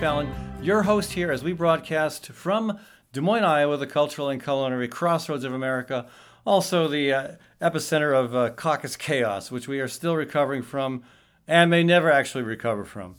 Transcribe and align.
Fallon, 0.00 0.30
your 0.60 0.82
host 0.82 1.14
here 1.14 1.32
as 1.32 1.42
we 1.42 1.54
broadcast 1.54 2.26
from 2.26 2.78
Des 3.14 3.22
Moines, 3.22 3.44
Iowa, 3.44 3.78
the 3.78 3.86
cultural 3.86 4.28
and 4.28 4.42
culinary 4.42 4.88
crossroads 4.88 5.42
of 5.42 5.54
America, 5.54 6.06
also 6.44 6.86
the 6.86 7.10
uh, 7.10 7.28
epicenter 7.62 8.14
of 8.14 8.34
uh, 8.34 8.50
caucus 8.50 8.94
chaos, 8.94 9.50
which 9.50 9.66
we 9.66 9.80
are 9.80 9.88
still 9.88 10.14
recovering 10.14 10.62
from 10.62 11.02
and 11.48 11.70
may 11.70 11.82
never 11.82 12.12
actually 12.12 12.44
recover 12.44 12.84
from. 12.84 13.16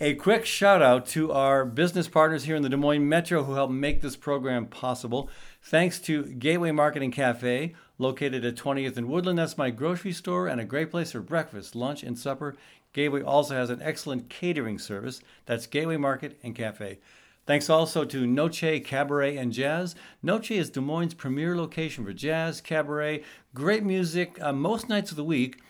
A 0.00 0.14
quick 0.14 0.46
shout 0.46 0.80
out 0.80 1.06
to 1.08 1.30
our 1.30 1.66
business 1.66 2.08
partners 2.08 2.44
here 2.44 2.56
in 2.56 2.62
the 2.62 2.70
Des 2.70 2.76
Moines 2.78 3.06
Metro 3.06 3.44
who 3.44 3.52
helped 3.52 3.74
make 3.74 4.00
this 4.00 4.16
program 4.16 4.64
possible. 4.64 5.28
Thanks 5.62 5.98
to 6.00 6.24
Gateway 6.24 6.70
Marketing 6.70 7.10
Cafe, 7.10 7.74
located 7.98 8.46
at 8.46 8.56
20th 8.56 8.96
and 8.96 9.08
Woodland. 9.08 9.38
That's 9.38 9.58
my 9.58 9.68
grocery 9.68 10.12
store 10.12 10.48
and 10.48 10.58
a 10.58 10.64
great 10.64 10.90
place 10.90 11.12
for 11.12 11.20
breakfast, 11.20 11.76
lunch, 11.76 12.02
and 12.02 12.18
supper. 12.18 12.56
Gateway 12.94 13.22
also 13.22 13.54
has 13.54 13.68
an 13.68 13.82
excellent 13.82 14.30
catering 14.30 14.78
service. 14.78 15.20
That's 15.44 15.66
Gateway 15.66 15.98
Market 15.98 16.38
and 16.42 16.54
Cafe. 16.54 16.98
Thanks 17.46 17.68
also 17.68 18.06
to 18.06 18.26
Noce 18.26 18.82
Cabaret 18.82 19.36
and 19.36 19.52
Jazz. 19.52 19.94
Noce 20.22 20.52
is 20.52 20.70
Des 20.70 20.80
Moines' 20.80 21.12
premier 21.12 21.54
location 21.54 22.02
for 22.06 22.14
jazz, 22.14 22.62
cabaret, 22.62 23.22
great 23.52 23.84
music 23.84 24.38
uh, 24.40 24.54
most 24.54 24.88
nights 24.88 25.10
of 25.10 25.18
the 25.18 25.24
week. 25.24 25.60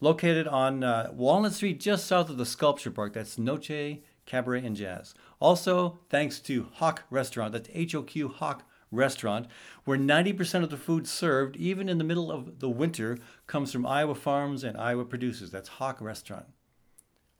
Located 0.00 0.46
on 0.46 0.84
uh, 0.84 1.10
Walnut 1.12 1.54
Street, 1.54 1.80
just 1.80 2.06
south 2.06 2.28
of 2.28 2.36
the 2.36 2.44
Sculpture 2.44 2.90
Park. 2.90 3.14
That's 3.14 3.38
Noce 3.38 4.00
Cabaret 4.26 4.64
and 4.64 4.76
Jazz. 4.76 5.14
Also, 5.40 5.98
thanks 6.10 6.38
to 6.40 6.68
HoQ 6.78 6.98
Restaurant. 7.10 7.52
That's 7.52 7.70
H 7.72 7.94
O 7.94 8.02
Q 8.02 8.28
HoQ 8.28 8.60
Restaurant, 8.90 9.46
where 9.84 9.98
90% 9.98 10.62
of 10.62 10.70
the 10.70 10.76
food 10.76 11.08
served, 11.08 11.56
even 11.56 11.88
in 11.88 11.98
the 11.98 12.04
middle 12.04 12.30
of 12.30 12.60
the 12.60 12.68
winter, 12.68 13.18
comes 13.46 13.72
from 13.72 13.86
Iowa 13.86 14.14
farms 14.14 14.62
and 14.62 14.76
Iowa 14.76 15.04
producers. 15.04 15.50
That's 15.50 15.68
HoQ 15.68 16.00
Restaurant. 16.00 16.46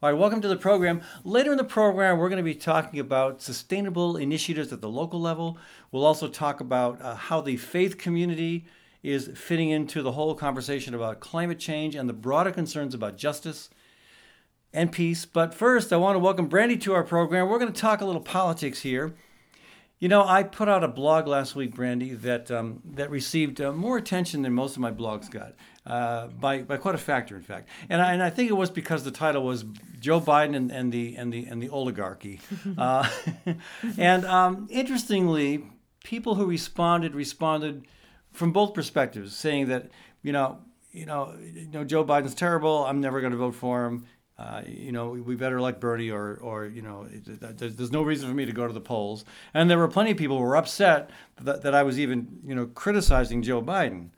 All 0.05 0.11
right, 0.11 0.21
welcome 0.21 0.43
to 0.43 0.49
the 0.49 0.57
program. 0.57 1.01
Later 1.25 1.53
in 1.53 1.57
the 1.57 1.65
program, 1.65 2.19
we're 2.19 2.29
going 2.29 2.37
to 2.37 2.43
be 2.43 2.55
talking 2.55 3.01
about 3.01 3.41
sustainable 3.41 4.19
initiatives 4.19 4.71
at 4.71 4.83
the 4.83 4.89
local 4.91 5.19
level. 5.19 5.57
We'll 5.91 6.05
also 6.05 6.29
talk 6.29 6.61
about 6.61 7.01
uh, 7.01 7.15
how 7.15 7.41
the 7.41 7.57
faith 7.57 7.97
community 7.97 8.67
is 9.03 9.31
fitting 9.35 9.71
into 9.71 10.03
the 10.03 10.13
whole 10.13 10.35
conversation 10.35 10.93
about 10.93 11.21
climate 11.21 11.59
change 11.59 11.95
and 11.95 12.07
the 12.07 12.13
broader 12.13 12.51
concerns 12.51 12.93
about 12.93 13.17
justice 13.17 13.71
and 14.75 14.93
peace. 14.93 15.25
But 15.25 15.55
first, 15.55 15.91
I 15.91 15.97
want 15.97 16.17
to 16.17 16.21
welcome 16.21 16.49
Brandy 16.49 16.77
to 16.77 16.93
our 16.93 17.03
program. 17.03 17.49
We're 17.49 17.59
going 17.59 17.73
to 17.73 17.81
talk 17.81 18.03
a 18.03 18.05
little 18.05 18.21
politics 18.21 18.83
here. 18.83 19.15
You 20.01 20.11
know, 20.11 20.23
I 20.23 20.43
put 20.43 20.69
out 20.69 20.85
a 20.85 20.89
blog 20.89 21.27
last 21.27 21.57
week, 21.57 21.75
Brandy, 21.75 22.13
that 22.13 22.51
um, 22.51 22.83
that 22.85 23.09
received 23.09 23.59
uh, 23.59 23.73
more 23.73 23.97
attention 23.97 24.43
than 24.43 24.53
most 24.53 24.77
of 24.77 24.81
my 24.81 24.91
blogs 24.91 25.31
got, 25.31 25.55
uh, 25.87 26.29
by 26.29 26.63
by 26.63 26.77
quite 26.77 26.95
a 26.95 26.99
factor, 26.99 27.37
in 27.37 27.43
fact. 27.43 27.69
And 27.89 28.01
I, 28.01 28.13
and 28.13 28.23
I 28.23 28.31
think 28.31 28.51
it 28.51 28.55
was 28.55 28.71
because 28.71 29.05
the 29.05 29.11
title 29.11 29.45
was 29.45 29.65
Joe 30.01 30.21
Biden 30.21 30.57
and, 30.57 30.71
and 30.71 30.93
the 30.93 31.17
and 31.17 31.33
the 31.33 31.45
and 31.47 31.63
the 31.63 31.69
oligarchy. 31.69 32.41
uh, 32.79 33.09
and 33.99 34.25
um, 34.25 34.67
interestingly, 34.71 35.65
people 36.03 36.37
who 36.37 36.47
responded 36.47 37.15
responded 37.15 37.87
from 38.33 38.53
both 38.53 38.75
perspectives, 38.75 39.37
saying 39.37 39.69
that 39.69 39.91
you 40.23 40.33
know 40.33 40.59
you 40.91 41.07
know 41.07 41.35
you 41.43 41.69
know 41.69 41.85
Joe 41.85 42.05
Biden's 42.05 42.35
terrible. 42.35 42.85
I'm 42.85 43.01
never 43.01 43.21
going 43.21 43.33
to 43.33 43.39
vote 43.39 43.55
for 43.55 43.85
him. 43.85 44.07
Uh, 44.37 44.63
you 44.67 44.91
know, 44.91 45.11
we 45.11 45.37
better 45.37 45.59
elect 45.59 45.81
Bernie, 45.81 46.11
or, 46.11 46.39
or 46.43 46.67
you 46.67 46.83
know, 46.83 47.07
there's 47.09 47.93
no 47.93 48.03
reason 48.03 48.29
for 48.29 48.35
me 48.35 48.45
to 48.45 48.51
go 48.51 48.67
to 48.67 48.73
the 48.73 48.81
polls. 48.81 49.25
And 49.53 49.71
there 49.71 49.79
were 49.79 49.87
plenty 49.87 50.11
of 50.11 50.17
people 50.17 50.39
who 50.39 50.43
were 50.43 50.57
upset 50.57 51.11
that, 51.41 51.63
that 51.63 51.73
I 51.73 51.85
was 51.85 52.01
even, 52.01 52.41
you 52.45 52.53
know, 52.53 52.67
criticizing 52.67 53.43
Joe 53.43 53.63
Biden. 53.63 54.09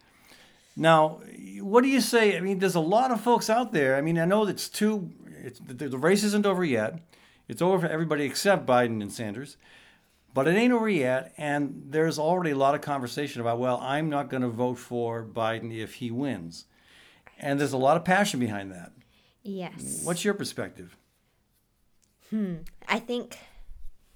Now, 0.76 1.20
what 1.60 1.82
do 1.82 1.88
you 1.88 2.00
say? 2.00 2.36
I 2.36 2.40
mean, 2.40 2.58
there's 2.58 2.74
a 2.74 2.80
lot 2.80 3.10
of 3.10 3.20
folks 3.20 3.48
out 3.48 3.72
there. 3.72 3.96
I 3.96 4.02
mean, 4.02 4.18
I 4.18 4.26
know 4.26 4.46
it's 4.46 4.68
too, 4.68 5.10
it's, 5.42 5.58
the, 5.58 5.88
the 5.88 5.98
race 5.98 6.22
isn't 6.22 6.44
over 6.44 6.64
yet. 6.64 7.00
It's 7.48 7.62
over 7.62 7.78
for 7.80 7.86
everybody 7.86 8.24
except 8.24 8.66
Biden 8.66 9.00
and 9.00 9.12
Sanders. 9.12 9.56
But 10.34 10.46
it 10.46 10.54
ain't 10.54 10.74
over 10.74 10.88
yet. 10.88 11.32
And 11.38 11.84
there's 11.88 12.18
already 12.18 12.50
a 12.50 12.56
lot 12.56 12.74
of 12.74 12.82
conversation 12.82 13.40
about, 13.40 13.58
well, 13.58 13.78
I'm 13.80 14.10
not 14.10 14.28
going 14.28 14.42
to 14.42 14.48
vote 14.48 14.78
for 14.78 15.24
Biden 15.24 15.74
if 15.74 15.94
he 15.94 16.10
wins. 16.10 16.66
And 17.38 17.58
there's 17.58 17.72
a 17.72 17.78
lot 17.78 17.96
of 17.96 18.04
passion 18.04 18.38
behind 18.38 18.70
that. 18.72 18.92
Yes. 19.42 20.02
What's 20.04 20.24
your 20.24 20.34
perspective? 20.34 20.96
Hmm. 22.30 22.56
I 22.86 22.98
think 22.98 23.38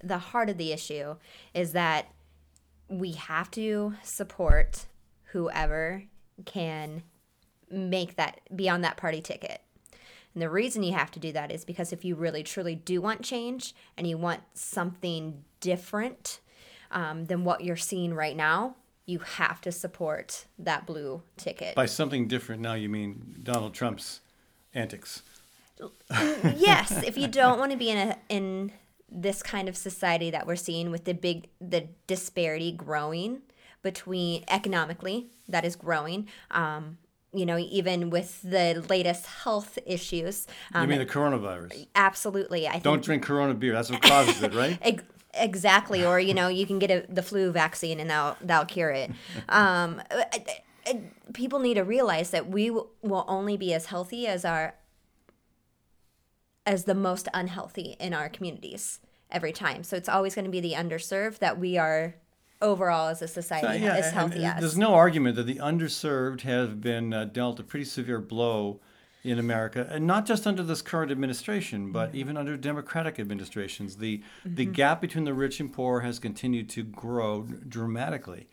the 0.02 0.18
heart 0.18 0.50
of 0.50 0.58
the 0.58 0.72
issue 0.72 1.16
is 1.54 1.72
that 1.72 2.08
we 2.88 3.12
have 3.12 3.50
to 3.52 3.94
support 4.02 4.86
whoever 5.32 6.04
can 6.46 7.02
make 7.70 8.16
that 8.16 8.40
be 8.54 8.68
on 8.68 8.80
that 8.80 8.96
party 8.96 9.20
ticket. 9.20 9.62
And 10.34 10.42
the 10.42 10.50
reason 10.50 10.82
you 10.82 10.92
have 10.92 11.10
to 11.12 11.18
do 11.18 11.32
that 11.32 11.50
is 11.50 11.64
because 11.64 11.92
if 11.92 12.04
you 12.04 12.14
really 12.14 12.42
truly 12.42 12.74
do 12.74 13.00
want 13.00 13.22
change 13.22 13.74
and 13.96 14.06
you 14.06 14.16
want 14.16 14.42
something 14.54 15.44
different 15.60 16.40
um, 16.90 17.26
than 17.26 17.44
what 17.44 17.64
you're 17.64 17.76
seeing 17.76 18.14
right 18.14 18.36
now, 18.36 18.76
you 19.06 19.18
have 19.18 19.60
to 19.62 19.72
support 19.72 20.46
that 20.58 20.86
blue 20.86 21.22
ticket. 21.36 21.74
By 21.74 21.86
something 21.86 22.28
different 22.28 22.62
now, 22.62 22.74
you 22.74 22.88
mean 22.88 23.40
Donald 23.42 23.74
Trump's 23.74 24.20
antics. 24.72 25.22
yes, 26.56 27.02
if 27.04 27.16
you 27.16 27.26
don't 27.26 27.58
want 27.58 27.72
to 27.72 27.78
be 27.78 27.90
in 27.90 27.96
a 27.96 28.18
in 28.28 28.72
this 29.10 29.42
kind 29.42 29.68
of 29.68 29.76
society 29.76 30.30
that 30.30 30.46
we're 30.46 30.54
seeing 30.54 30.90
with 30.90 31.04
the 31.04 31.14
big 31.14 31.48
the 31.60 31.88
disparity 32.06 32.70
growing 32.70 33.40
between 33.82 34.44
economically 34.48 35.28
that 35.48 35.64
is 35.64 35.76
growing 35.76 36.28
um, 36.50 36.98
you 37.32 37.46
know 37.46 37.58
even 37.58 38.10
with 38.10 38.42
the 38.42 38.84
latest 38.88 39.26
health 39.26 39.78
issues 39.86 40.46
um, 40.74 40.82
you 40.82 40.88
mean 40.88 40.98
the 40.98 41.06
coronavirus? 41.06 41.86
Absolutely 41.94 42.68
i 42.68 42.78
don't 42.78 43.02
drink 43.02 43.22
corona 43.22 43.54
beer 43.54 43.72
that's 43.72 43.90
what 43.90 44.02
causes 44.02 44.42
it 44.42 44.54
right? 44.54 45.02
Exactly 45.32 46.04
or 46.04 46.18
you 46.18 46.34
know 46.34 46.48
you 46.48 46.66
can 46.66 46.80
get 46.80 46.90
a, 46.90 47.06
the 47.08 47.22
flu 47.22 47.52
vaccine 47.52 48.00
and 48.00 48.10
that'll, 48.10 48.36
that'll 48.44 48.66
cure 48.66 48.90
it. 48.90 49.12
Um, 49.48 50.02
people 51.32 51.58
need 51.58 51.74
to 51.74 51.84
realize 51.84 52.30
that 52.30 52.48
we 52.48 52.70
will 52.70 53.24
only 53.28 53.56
be 53.56 53.72
as 53.72 53.86
healthy 53.86 54.26
as 54.26 54.44
our 54.44 54.74
as 56.66 56.84
the 56.84 56.94
most 56.94 57.28
unhealthy 57.34 57.96
in 57.98 58.14
our 58.14 58.28
communities 58.28 59.00
every 59.30 59.52
time. 59.52 59.82
So 59.82 59.96
it's 59.96 60.08
always 60.08 60.34
going 60.34 60.44
to 60.44 60.50
be 60.50 60.60
the 60.60 60.74
underserved 60.74 61.38
that 61.38 61.58
we 61.58 61.78
are 61.78 62.14
overall 62.62 63.08
as 63.08 63.22
a 63.22 63.28
society 63.28 63.78
so, 63.78 63.84
yeah, 63.84 63.96
as 63.96 64.12
healthy 64.12 64.44
as. 64.44 64.60
There's 64.60 64.78
no 64.78 64.94
argument 64.94 65.36
that 65.36 65.46
the 65.46 65.56
underserved 65.56 66.42
have 66.42 66.80
been 66.80 67.12
uh, 67.12 67.24
dealt 67.24 67.60
a 67.60 67.62
pretty 67.62 67.84
severe 67.84 68.20
blow 68.20 68.80
in 69.22 69.38
America, 69.38 69.86
and 69.90 70.06
not 70.06 70.24
just 70.24 70.46
under 70.46 70.62
this 70.62 70.80
current 70.80 71.10
administration, 71.10 71.92
but 71.92 72.08
mm-hmm. 72.08 72.18
even 72.18 72.36
under 72.36 72.56
Democratic 72.56 73.20
administrations. 73.20 73.96
The 73.96 74.18
mm-hmm. 74.18 74.54
the 74.54 74.64
gap 74.64 75.00
between 75.00 75.24
the 75.24 75.34
rich 75.34 75.60
and 75.60 75.72
poor 75.72 76.00
has 76.00 76.18
continued 76.18 76.68
to 76.70 76.82
grow 76.82 77.42
dramatically, 77.42 78.48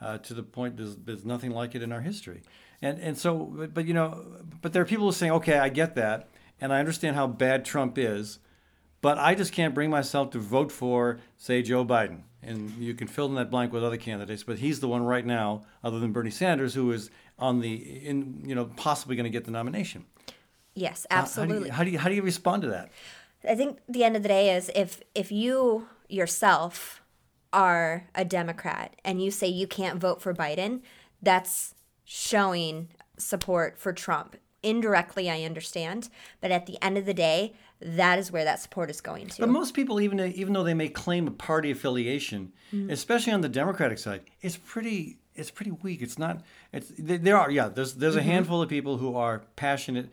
uh, 0.00 0.18
to 0.18 0.34
the 0.34 0.42
point 0.42 0.76
there's, 0.76 0.96
there's 0.96 1.24
nothing 1.24 1.50
like 1.50 1.74
it 1.74 1.82
in 1.82 1.92
our 1.92 2.02
history. 2.02 2.42
And 2.80 3.00
and 3.00 3.18
so, 3.18 3.36
but, 3.36 3.74
but 3.74 3.84
you 3.86 3.94
know, 3.94 4.24
but 4.60 4.72
there 4.72 4.82
are 4.82 4.86
people 4.86 5.06
who 5.06 5.10
are 5.10 5.14
saying, 5.14 5.32
okay, 5.32 5.58
I 5.58 5.68
get 5.68 5.96
that, 5.96 6.28
and 6.60 6.72
I 6.72 6.78
understand 6.78 7.16
how 7.16 7.26
bad 7.26 7.64
Trump 7.64 7.98
is, 7.98 8.38
but 9.02 9.18
I 9.18 9.34
just 9.34 9.52
can't 9.52 9.74
bring 9.74 9.90
myself 9.90 10.30
to 10.30 10.38
vote 10.38 10.72
for, 10.72 11.18
say, 11.36 11.60
Joe 11.60 11.84
Biden. 11.84 12.22
And 12.42 12.70
you 12.78 12.94
can 12.94 13.08
fill 13.08 13.26
in 13.26 13.34
that 13.34 13.50
blank 13.50 13.72
with 13.72 13.84
other 13.84 13.96
candidates, 13.96 14.42
but 14.44 14.58
he's 14.58 14.80
the 14.80 14.88
one 14.88 15.04
right 15.04 15.26
now, 15.26 15.64
other 15.84 16.00
than 16.00 16.12
Bernie 16.12 16.30
Sanders, 16.30 16.74
who 16.74 16.90
is 16.92 17.10
on 17.38 17.60
the, 17.60 17.74
in 17.74 18.42
you 18.46 18.54
know, 18.54 18.64
possibly 18.76 19.16
going 19.16 19.24
to 19.24 19.30
get 19.30 19.44
the 19.44 19.50
nomination. 19.50 20.06
Yes, 20.74 21.06
absolutely. 21.10 21.68
How, 21.68 21.78
how, 21.78 21.84
do 21.84 21.90
you, 21.90 21.98
how 21.98 22.08
do 22.08 22.14
you 22.14 22.16
how 22.16 22.22
do 22.22 22.22
you 22.22 22.22
respond 22.22 22.62
to 22.62 22.68
that? 22.68 22.90
I 23.46 23.54
think 23.54 23.80
the 23.88 24.04
end 24.04 24.16
of 24.16 24.22
the 24.22 24.28
day 24.28 24.54
is 24.54 24.70
if 24.74 25.02
if 25.14 25.30
you 25.30 25.88
yourself 26.08 27.02
are 27.52 28.08
a 28.14 28.24
Democrat 28.24 28.96
and 29.04 29.22
you 29.22 29.30
say 29.30 29.48
you 29.48 29.66
can't 29.66 30.00
vote 30.00 30.22
for 30.22 30.32
Biden, 30.32 30.80
that's 31.20 31.74
showing 32.04 32.88
support 33.18 33.78
for 33.78 33.92
Trump 33.92 34.36
indirectly 34.62 35.28
i 35.28 35.42
understand 35.42 36.08
but 36.40 36.52
at 36.52 36.66
the 36.66 36.82
end 36.82 36.96
of 36.96 37.04
the 37.04 37.14
day 37.14 37.52
that 37.84 38.18
is 38.18 38.30
where 38.30 38.44
that 38.44 38.60
support 38.60 38.90
is 38.90 39.00
going 39.00 39.26
to 39.28 39.40
but 39.40 39.48
most 39.48 39.74
people 39.74 40.00
even 40.00 40.20
even 40.32 40.52
though 40.52 40.62
they 40.62 40.74
may 40.74 40.88
claim 40.88 41.26
a 41.26 41.30
party 41.30 41.70
affiliation 41.70 42.52
mm-hmm. 42.72 42.90
especially 42.90 43.32
on 43.32 43.40
the 43.40 43.48
democratic 43.48 43.98
side 43.98 44.22
it's 44.40 44.56
pretty 44.56 45.18
it's 45.34 45.50
pretty 45.50 45.70
weak 45.70 46.02
it's 46.02 46.18
not 46.18 46.42
it's 46.72 46.92
there 46.98 47.36
are 47.36 47.50
yeah 47.50 47.68
there's 47.68 47.94
there's 47.94 48.16
a 48.16 48.20
mm-hmm. 48.20 48.28
handful 48.28 48.62
of 48.62 48.68
people 48.68 48.98
who 48.98 49.16
are 49.16 49.42
passionate 49.56 50.08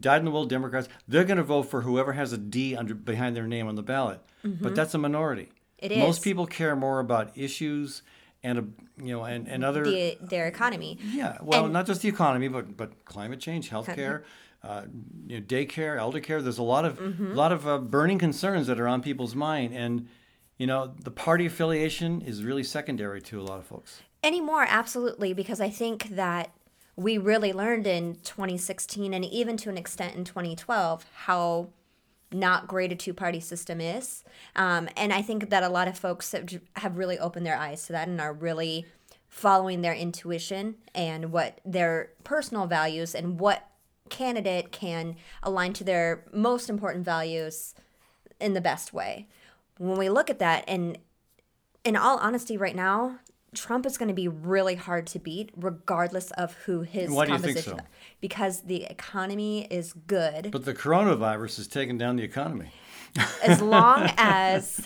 dyed 0.00 0.18
in 0.18 0.24
the 0.24 0.30
wool 0.30 0.46
democrats 0.46 0.88
they're 1.06 1.24
going 1.24 1.36
to 1.36 1.42
vote 1.42 1.64
for 1.64 1.82
whoever 1.82 2.12
has 2.12 2.32
a 2.32 2.38
d 2.38 2.74
under 2.74 2.94
behind 2.94 3.36
their 3.36 3.46
name 3.46 3.68
on 3.68 3.74
the 3.74 3.82
ballot 3.82 4.20
mm-hmm. 4.44 4.62
but 4.62 4.74
that's 4.74 4.94
a 4.94 4.98
minority 4.98 5.48
it 5.78 5.92
is. 5.92 5.98
most 5.98 6.22
people 6.22 6.46
care 6.46 6.74
more 6.74 7.00
about 7.00 7.36
issues 7.36 8.02
and 8.44 8.58
a, 8.58 8.64
you 9.02 9.12
know 9.12 9.24
and, 9.24 9.48
and 9.48 9.64
other 9.64 9.84
the, 9.84 10.18
their 10.20 10.46
economy. 10.46 10.98
Yeah, 11.02 11.38
well, 11.42 11.64
and, 11.64 11.72
not 11.72 11.86
just 11.86 12.02
the 12.02 12.08
economy, 12.08 12.48
but 12.48 12.76
but 12.76 13.04
climate 13.04 13.40
change, 13.40 13.70
healthcare, 13.70 14.22
uh, 14.64 14.82
you 15.26 15.40
know, 15.40 15.44
daycare, 15.44 15.98
elder 15.98 16.20
care. 16.20 16.40
There's 16.40 16.58
a 16.58 16.62
lot 16.62 16.84
of 16.84 16.98
mm-hmm. 16.98 17.32
a 17.32 17.34
lot 17.34 17.52
of 17.52 17.66
uh, 17.66 17.78
burning 17.78 18.18
concerns 18.18 18.66
that 18.68 18.78
are 18.78 18.88
on 18.88 19.02
people's 19.02 19.34
mind, 19.34 19.74
and 19.74 20.08
you 20.58 20.66
know 20.66 20.94
the 21.02 21.10
party 21.10 21.46
affiliation 21.46 22.20
is 22.20 22.44
really 22.44 22.62
secondary 22.62 23.20
to 23.22 23.40
a 23.40 23.42
lot 23.42 23.58
of 23.58 23.66
folks. 23.66 24.02
Anymore, 24.22 24.64
absolutely, 24.68 25.32
because 25.32 25.60
I 25.60 25.68
think 25.68 26.10
that 26.10 26.52
we 26.94 27.18
really 27.18 27.52
learned 27.52 27.86
in 27.86 28.16
2016 28.22 29.14
and 29.14 29.24
even 29.24 29.56
to 29.56 29.70
an 29.70 29.78
extent 29.78 30.14
in 30.14 30.24
2012 30.24 31.06
how 31.14 31.70
not 32.30 32.68
great 32.68 32.92
a 32.92 32.94
two 32.94 33.14
party 33.14 33.40
system 33.40 33.80
is. 33.80 34.24
Um, 34.56 34.88
and 34.96 35.12
I 35.12 35.22
think 35.22 35.50
that 35.50 35.62
a 35.62 35.68
lot 35.68 35.88
of 35.88 35.98
folks 35.98 36.32
have, 36.32 36.60
have 36.76 36.96
really 36.96 37.18
opened 37.18 37.46
their 37.46 37.58
eyes 37.58 37.86
to 37.86 37.92
that 37.92 38.08
and 38.08 38.20
are 38.20 38.32
really 38.32 38.86
following 39.28 39.82
their 39.82 39.94
intuition 39.94 40.76
and 40.94 41.32
what 41.32 41.60
their 41.64 42.10
personal 42.24 42.66
values 42.66 43.14
and 43.14 43.40
what 43.40 43.68
candidate 44.08 44.72
can 44.72 45.16
align 45.42 45.72
to 45.74 45.84
their 45.84 46.24
most 46.32 46.68
important 46.68 47.04
values 47.04 47.74
in 48.40 48.54
the 48.54 48.60
best 48.60 48.92
way. 48.92 49.28
When 49.78 49.98
we 49.98 50.08
look 50.08 50.30
at 50.30 50.38
that, 50.38 50.64
and 50.68 50.98
in 51.84 51.96
all 51.96 52.18
honesty, 52.18 52.56
right 52.56 52.76
now, 52.76 53.18
Trump 53.54 53.84
is 53.84 53.98
going 53.98 54.08
to 54.08 54.14
be 54.14 54.28
really 54.28 54.76
hard 54.76 55.06
to 55.08 55.18
beat, 55.18 55.50
regardless 55.56 56.30
of 56.32 56.54
who 56.64 56.82
his 56.82 57.10
Why 57.10 57.26
do 57.26 57.32
you 57.32 57.38
composition. 57.38 57.72
think 57.74 57.82
so? 57.82 57.86
Because 58.20 58.62
the 58.62 58.84
economy 58.84 59.66
is 59.70 59.92
good. 59.92 60.50
But 60.50 60.64
the 60.64 60.74
coronavirus 60.74 61.58
is 61.58 61.68
taking 61.68 61.98
down 61.98 62.16
the 62.16 62.22
economy. 62.22 62.70
as 63.42 63.60
long 63.60 64.10
as 64.16 64.80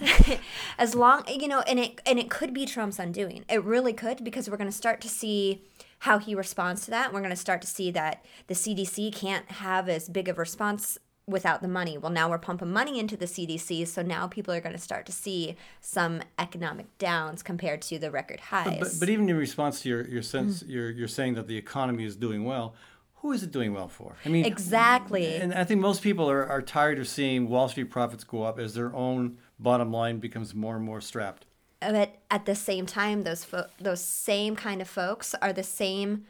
as 0.78 0.96
long 0.96 1.22
you 1.28 1.46
know 1.46 1.60
and 1.60 1.78
it 1.78 2.00
and 2.04 2.18
it 2.18 2.28
could 2.28 2.52
be 2.52 2.66
trump's 2.66 2.98
undoing 2.98 3.44
it 3.48 3.62
really 3.62 3.92
could 3.92 4.24
because 4.24 4.50
we're 4.50 4.56
going 4.56 4.68
to 4.68 4.76
start 4.76 5.00
to 5.00 5.08
see 5.08 5.62
how 6.00 6.18
he 6.18 6.34
responds 6.34 6.84
to 6.84 6.90
that 6.90 7.12
we're 7.12 7.20
going 7.20 7.30
to 7.30 7.36
start 7.36 7.60
to 7.60 7.66
see 7.66 7.90
that 7.90 8.24
the 8.46 8.54
cdc 8.54 9.14
can't 9.14 9.50
have 9.52 9.88
as 9.88 10.08
big 10.08 10.28
of 10.28 10.36
a 10.36 10.40
response 10.40 10.98
without 11.28 11.60
the 11.60 11.68
money 11.68 11.98
well 11.98 12.12
now 12.12 12.30
we're 12.30 12.38
pumping 12.38 12.70
money 12.70 13.00
into 13.00 13.16
the 13.16 13.26
cdc 13.26 13.86
so 13.86 14.00
now 14.00 14.26
people 14.28 14.54
are 14.54 14.60
going 14.60 14.74
to 14.74 14.80
start 14.80 15.04
to 15.04 15.12
see 15.12 15.56
some 15.80 16.22
economic 16.38 16.86
downs 16.98 17.42
compared 17.42 17.82
to 17.82 17.98
the 17.98 18.10
record 18.10 18.38
highs 18.38 18.78
But, 18.78 19.00
but 19.00 19.08
even 19.08 19.28
in 19.28 19.36
response 19.36 19.80
to 19.82 19.88
your, 19.88 20.06
your 20.06 20.22
mm. 20.22 20.24
sense, 20.24 20.62
you're, 20.66 20.90
you're 20.90 21.08
saying 21.08 21.34
that 21.34 21.48
the 21.48 21.56
economy 21.56 22.04
is 22.04 22.16
doing 22.16 22.44
well. 22.44 22.74
Who 23.16 23.32
is 23.32 23.42
it 23.42 23.50
doing 23.50 23.72
well 23.72 23.88
for? 23.88 24.16
I 24.24 24.28
mean, 24.28 24.44
exactly 24.44 25.36
And 25.36 25.52
I 25.52 25.64
think 25.64 25.80
most 25.80 26.02
people 26.02 26.30
are, 26.30 26.46
are 26.46 26.62
tired 26.62 26.98
of 26.98 27.08
seeing 27.08 27.48
Wall 27.48 27.68
Street 27.68 27.90
profits 27.90 28.22
go 28.24 28.42
up 28.42 28.58
as 28.58 28.74
their 28.74 28.94
own 28.94 29.38
bottom 29.58 29.90
line 29.90 30.18
becomes 30.18 30.54
more 30.54 30.76
and 30.76 30.84
more 30.84 31.00
strapped. 31.00 31.46
But 31.92 32.16
at 32.30 32.46
the 32.46 32.54
same 32.54 32.86
time 32.86 33.22
those 33.22 33.44
fo- 33.44 33.68
those 33.80 34.02
same 34.02 34.56
kind 34.56 34.80
of 34.80 34.88
folks 34.88 35.34
are 35.40 35.52
the 35.52 35.62
same 35.62 36.24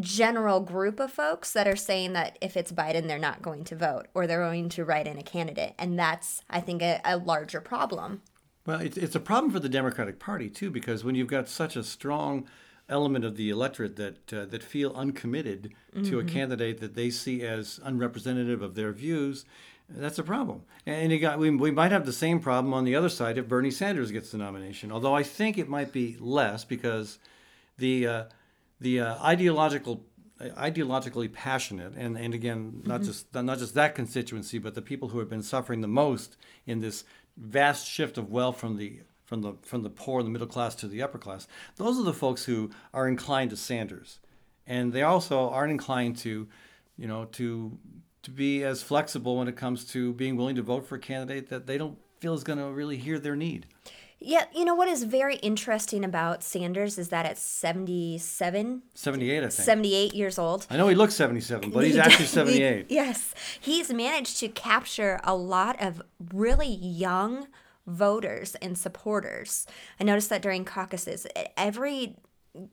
general 0.00 0.60
group 0.60 0.98
of 0.98 1.12
folks 1.12 1.52
that 1.52 1.68
are 1.68 1.76
saying 1.76 2.12
that 2.12 2.36
if 2.40 2.56
it's 2.56 2.72
Biden 2.72 3.06
they're 3.06 3.18
not 3.18 3.42
going 3.42 3.64
to 3.64 3.76
vote 3.76 4.06
or 4.14 4.26
they're 4.26 4.44
going 4.44 4.68
to 4.70 4.84
write 4.84 5.06
in 5.06 5.18
a 5.18 5.22
candidate 5.22 5.74
and 5.78 5.98
that's 5.98 6.42
I 6.50 6.60
think 6.60 6.82
a, 6.82 7.00
a 7.04 7.16
larger 7.16 7.60
problem. 7.60 8.22
Well, 8.66 8.80
it's, 8.80 8.96
it's 8.96 9.14
a 9.14 9.20
problem 9.20 9.52
for 9.52 9.60
the 9.60 9.68
Democratic 9.68 10.18
Party 10.18 10.50
too, 10.50 10.70
because 10.70 11.04
when 11.04 11.14
you've 11.14 11.28
got 11.28 11.48
such 11.48 11.76
a 11.76 11.84
strong 11.84 12.48
element 12.88 13.24
of 13.24 13.36
the 13.36 13.48
electorate 13.50 13.96
that 13.96 14.32
uh, 14.32 14.44
that 14.46 14.62
feel 14.62 14.92
uncommitted 14.94 15.72
to 16.04 16.18
a 16.20 16.24
candidate 16.24 16.78
that 16.78 16.94
they 16.94 17.10
see 17.10 17.42
as 17.42 17.80
unrepresentative 17.82 18.62
of 18.62 18.74
their 18.74 18.92
views, 18.92 19.44
that's 19.88 20.18
a 20.18 20.22
problem. 20.22 20.62
And 20.84 21.12
you 21.12 21.18
got 21.18 21.38
we, 21.38 21.50
we 21.50 21.70
might 21.70 21.92
have 21.92 22.06
the 22.06 22.12
same 22.12 22.40
problem 22.40 22.74
on 22.74 22.84
the 22.84 22.96
other 22.96 23.08
side 23.08 23.38
if 23.38 23.48
Bernie 23.48 23.70
Sanders 23.70 24.10
gets 24.10 24.30
the 24.30 24.38
nomination. 24.38 24.90
Although 24.90 25.14
I 25.14 25.22
think 25.22 25.58
it 25.58 25.68
might 25.68 25.92
be 25.92 26.16
less 26.18 26.64
because 26.64 27.18
the 27.78 28.06
uh, 28.06 28.24
the 28.80 29.00
uh, 29.00 29.22
ideological 29.22 30.02
ideologically 30.40 31.32
passionate 31.32 31.94
and, 31.96 32.18
and 32.18 32.34
again 32.34 32.82
not 32.84 33.00
just 33.02 33.34
not 33.34 33.58
just 33.58 33.72
that 33.72 33.94
constituency 33.94 34.58
but 34.58 34.74
the 34.74 34.82
people 34.82 35.08
who 35.08 35.18
have 35.18 35.30
been 35.30 35.42
suffering 35.42 35.80
the 35.80 35.88
most 35.88 36.36
in 36.66 36.80
this 36.80 37.04
vast 37.38 37.88
shift 37.88 38.18
of 38.18 38.30
wealth 38.30 38.60
from 38.60 38.76
the 38.76 39.00
from 39.24 39.40
the 39.40 39.54
from 39.62 39.82
the 39.82 39.88
poor 39.88 40.20
and 40.20 40.26
the 40.26 40.30
middle 40.30 40.46
class 40.46 40.74
to 40.74 40.86
the 40.88 41.00
upper 41.00 41.16
class 41.16 41.48
those 41.76 41.98
are 41.98 42.02
the 42.02 42.12
folks 42.12 42.44
who 42.44 42.70
are 42.92 43.08
inclined 43.08 43.48
to 43.48 43.56
Sanders 43.56 44.20
and 44.66 44.92
they 44.92 45.02
also 45.02 45.48
aren't 45.48 45.70
inclined 45.70 46.18
to 46.18 46.46
you 46.98 47.06
know 47.06 47.24
to 47.32 47.78
to 48.26 48.32
be 48.32 48.64
as 48.64 48.82
flexible 48.82 49.36
when 49.38 49.46
it 49.46 49.56
comes 49.56 49.84
to 49.84 50.12
being 50.14 50.36
willing 50.36 50.56
to 50.56 50.62
vote 50.62 50.84
for 50.84 50.96
a 50.96 50.98
candidate 50.98 51.48
that 51.48 51.66
they 51.68 51.78
don't 51.78 51.96
feel 52.20 52.34
is 52.34 52.42
going 52.42 52.58
to 52.58 52.66
really 52.66 52.96
hear 52.96 53.20
their 53.20 53.36
need 53.36 53.66
Yeah, 54.18 54.44
you 54.52 54.64
know 54.64 54.74
what 54.74 54.88
is 54.88 55.04
very 55.04 55.36
interesting 55.36 56.04
about 56.04 56.42
Sanders 56.42 56.98
is 56.98 57.10
that 57.10 57.24
at 57.24 57.38
77, 57.38 58.82
78 58.94 59.36
I 59.38 59.40
think 59.42 59.52
78 59.52 60.14
years 60.14 60.38
old, 60.40 60.66
I 60.70 60.76
know 60.76 60.88
he 60.88 60.96
looks 60.96 61.14
77 61.14 61.70
but 61.70 61.84
he's 61.84 61.94
He- 61.94 62.00
actually 62.06 62.24
he- 62.24 62.30
78 62.30 62.86
yes. 62.90 63.32
He's 63.60 63.92
managed 63.92 64.40
to 64.40 64.48
capture 64.48 65.20
a 65.22 65.36
lot 65.36 65.80
of 65.80 66.02
really 66.34 66.66
young 66.68 67.46
voters 67.86 68.56
and 68.56 68.76
supporters. 68.76 69.66
I 70.00 70.04
noticed 70.04 70.30
that 70.30 70.42
during 70.42 70.64
caucuses, 70.64 71.26
every 71.56 72.16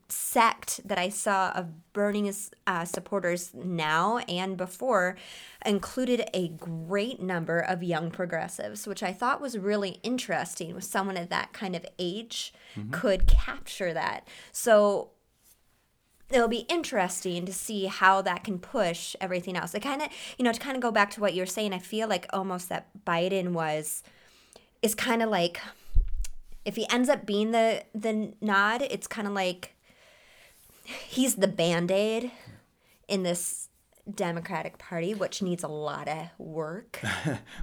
sect 0.09 0.81
that 0.88 0.97
I 0.97 1.09
saw 1.09 1.51
of 1.51 1.94
Bernie's 1.94 2.51
uh, 2.65 2.85
supporters 2.85 3.51
now 3.53 4.19
and 4.19 4.57
before 4.57 5.18
included 5.65 6.30
a 6.33 6.50
great 6.50 7.21
number 7.21 7.59
of 7.59 7.83
young 7.83 8.12
progressives, 8.12 8.88
which 8.88 9.03
I 9.03 9.13
thought 9.13 9.41
was 9.41 9.57
really 9.57 10.00
interesting. 10.03 10.74
With 10.74 10.83
someone 10.83 11.18
at 11.18 11.30
that 11.30 11.53
kind 11.53 11.75
of 11.75 11.85
age 12.00 12.53
could 12.91 13.27
capture 13.27 13.94
that. 13.94 14.27
So 14.51 15.12
it'll 16.29 16.47
be 16.47 16.65
interesting 16.69 17.45
to 17.45 17.53
see 17.53 17.86
how 17.86 18.21
that 18.24 18.44
can 18.44 18.59
push 18.59 19.15
everything 19.21 19.56
else. 19.56 19.74
It 19.75 19.81
kind 19.81 20.01
of, 20.01 20.09
you 20.38 20.44
know, 20.44 20.51
to 20.51 20.59
kind 20.59 20.75
of 20.75 20.81
go 20.81 20.91
back 20.91 21.12
to 21.12 21.21
what 21.21 21.33
you're 21.33 21.45
saying, 21.45 21.74
I 21.74 21.79
feel 21.79 22.07
like 22.07 22.25
almost 22.33 22.69
that 22.69 22.88
Biden 23.06 23.51
was 23.51 24.03
is 24.81 24.95
kind 24.95 25.21
of 25.21 25.29
like 25.29 25.62
if 26.65 26.75
he 26.75 26.89
ends 26.89 27.09
up 27.09 27.25
being 27.25 27.51
the 27.51 27.83
the 27.94 28.33
nod, 28.41 28.81
it's 28.81 29.07
kind 29.07 29.27
of 29.27 29.33
like 29.33 29.73
he's 30.83 31.35
the 31.35 31.47
band-aid 31.47 32.31
in 33.07 33.24
this 33.24 33.69
Democratic 34.13 34.77
Party, 34.77 35.13
which 35.13 35.41
needs 35.41 35.63
a 35.63 35.68
lot 35.68 36.07
of 36.07 36.27
work. 36.38 37.00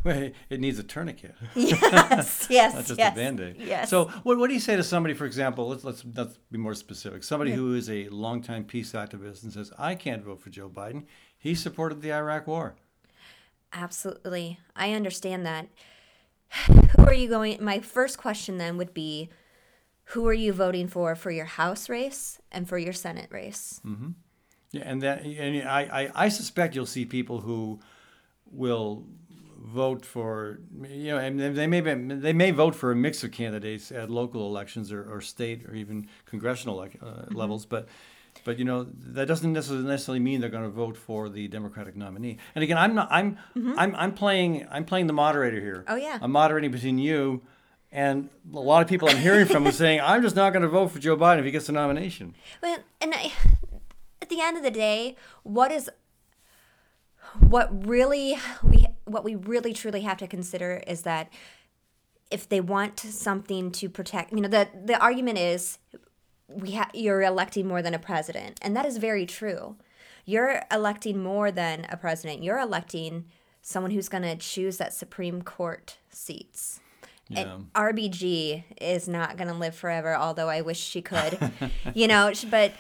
Well, 0.03 0.31
it 0.49 0.61
needs 0.61 0.79
a 0.79 0.83
tourniquet, 0.83 1.35
yes, 1.55 2.47
yes, 2.51 2.75
not 2.75 2.87
just 2.87 2.99
yes, 2.99 3.13
a 3.13 3.15
band-aid. 3.15 3.57
Yes. 3.59 3.91
So, 3.91 4.07
what, 4.23 4.39
what 4.39 4.49
do 4.49 4.55
you 4.55 4.61
say 4.61 4.77
to 4.77 4.83
somebody, 4.83 5.13
for 5.13 5.27
example? 5.27 5.69
Let's 5.69 5.85
let's 5.85 6.03
let's 6.17 6.39
be 6.51 6.57
more 6.57 6.75
specific. 6.75 7.23
Somebody 7.23 7.53
who 7.53 7.75
is 7.75 7.91
a 7.91 8.09
longtime 8.09 8.65
peace 8.65 8.93
activist 8.93 9.43
and 9.43 9.53
says, 9.53 9.71
"I 9.79 9.95
can't 9.95 10.25
vote 10.25 10.41
for 10.41 10.49
Joe 10.49 10.71
Biden. 10.71 11.05
He 11.37 11.55
supported 11.55 12.01
the 12.01 12.15
Iraq 12.15 12.47
War." 12.47 12.77
Absolutely. 13.75 14.59
I 14.75 14.95
understand 14.95 15.45
that. 15.45 15.69
Who 16.97 17.05
are 17.05 17.15
you 17.15 17.29
going? 17.29 17.63
My 17.63 17.81
first 17.81 18.17
question 18.17 18.57
then 18.57 18.79
would 18.79 18.95
be 18.95 19.29
who 20.11 20.27
are 20.27 20.35
you 20.35 20.53
voting 20.53 20.89
for 20.89 21.15
for 21.15 21.31
your 21.31 21.45
House 21.45 21.89
race 21.89 22.41
and 22.51 22.69
for 22.69 22.79
your 22.79 22.93
Senate 22.93 23.29
race? 23.31 23.81
Mm-hmm. 23.85 24.11
Yeah, 24.73 24.83
and 24.85 25.03
that 25.03 25.25
and 25.25 25.69
I, 25.69 25.81
I 25.83 26.25
I 26.27 26.29
suspect 26.29 26.75
you'll 26.75 26.87
see 26.87 27.05
people 27.05 27.41
who 27.41 27.81
will 28.51 29.05
vote 29.61 30.05
for 30.05 30.61
you 30.89 31.11
know 31.11 31.19
and 31.19 31.39
they 31.39 31.67
may 31.67 31.81
be, 31.81 31.95
they 32.15 32.33
may 32.33 32.51
vote 32.51 32.75
for 32.75 32.91
a 32.91 32.97
mix 32.97 33.23
of 33.23 33.31
candidates 33.31 33.93
at 33.93 34.11
local 34.11 34.47
elections 34.47 34.91
or, 34.91 35.03
or 35.13 35.21
state 35.21 35.67
or 35.67 35.75
even 35.75 36.09
congressional 36.25 36.81
uh, 36.81 36.87
mm-hmm. 36.87 37.37
levels 37.37 37.67
but 37.67 37.87
but 38.45 38.59
you 38.59 38.65
know 38.65 38.87
that 38.95 39.27
doesn't 39.27 39.53
necessarily 39.53 39.87
necessarily 39.87 40.21
mean 40.21 40.41
they're 40.41 40.51
going 40.51 40.65
to 40.65 40.71
vote 40.71 40.97
for 40.97 41.29
the 41.29 41.49
Democratic 41.49 41.97
nominee. 41.97 42.39
And 42.55 42.65
again 42.65 42.79
I'm 42.79 42.95
not 42.95 43.09
I'm 43.11 43.37
mm-hmm. 43.57 43.75
I'm 43.77 43.95
I'm 43.97 44.13
playing 44.15 44.67
I'm 44.71 44.85
playing 44.85 45.09
the 45.09 45.13
moderator 45.13 45.61
here. 45.61 45.85
Oh, 45.89 45.97
yeah. 45.97 46.19
I'm 46.21 46.33
moderating 46.33 46.71
between 46.71 46.99
you 46.99 47.43
and 47.93 48.29
a 48.53 48.61
lot 48.61 48.83
of 48.83 48.89
people 48.89 49.09
I'm 49.09 49.17
hearing 49.17 49.47
from 49.47 49.67
are 49.67 49.73
saying 49.73 50.01
I'm 50.03 50.23
just 50.23 50.37
not 50.37 50.53
going 50.53 50.63
to 50.63 50.69
vote 50.69 50.89
for 50.89 50.99
Joe 50.99 51.17
Biden 51.17 51.39
if 51.41 51.45
he 51.45 51.51
gets 51.51 51.67
the 51.67 51.73
nomination 51.73 52.35
Well, 52.63 52.79
and 53.01 53.15
I, 53.15 53.33
at 54.23 54.29
the 54.29 54.41
end 54.41 54.57
of 54.57 54.63
the 54.63 54.71
day, 54.71 55.17
what 55.43 55.73
is 55.73 55.91
what 57.39 57.87
really 57.87 58.39
we 58.63 58.87
what 59.05 59.25
we 59.25 59.35
really 59.35 59.73
truly 59.73 60.03
have 60.03 60.19
to 60.19 60.27
consider 60.27 60.83
is 60.87 61.03
that 61.03 61.33
if 62.31 62.49
they 62.49 62.61
want 62.61 62.99
something 63.01 63.73
to 63.73 63.89
protect, 63.89 64.33
you 64.33 64.41
know, 64.41 64.49
the 64.49 64.69
the 64.85 64.99
argument 64.99 65.39
is 65.39 65.79
we 66.49 66.73
ha- 66.73 66.91
you're 66.95 67.23
electing 67.23 67.67
more 67.67 67.83
than 67.83 67.95
a 67.95 67.99
president, 67.99 68.59
and 68.63 68.77
that 68.77 68.87
is 68.87 68.97
very 68.99 69.27
true. 69.27 69.77
You're 70.25 70.63
electing 70.71 71.23
more 71.23 71.51
than 71.51 71.87
a 71.91 71.97
president. 71.97 72.43
You're 72.43 72.59
electing 72.59 73.27
someone 73.63 73.91
who's 73.91 74.09
going 74.09 74.23
to 74.23 74.37
choose 74.37 74.77
that 74.79 74.95
Supreme 74.95 75.43
Court 75.43 75.99
seats. 76.09 76.81
Yeah. 77.31 77.59
RBG 77.75 78.65
is 78.81 79.07
not 79.09 79.37
going 79.37 79.49
to 79.49 79.55
live 79.55 79.75
forever, 79.75 80.15
although 80.17 80.49
I 80.49 80.61
wish 80.63 80.79
she 80.81 81.01
could. 81.03 81.39
you 81.95 82.09
know, 82.09 82.33
but 82.51 82.73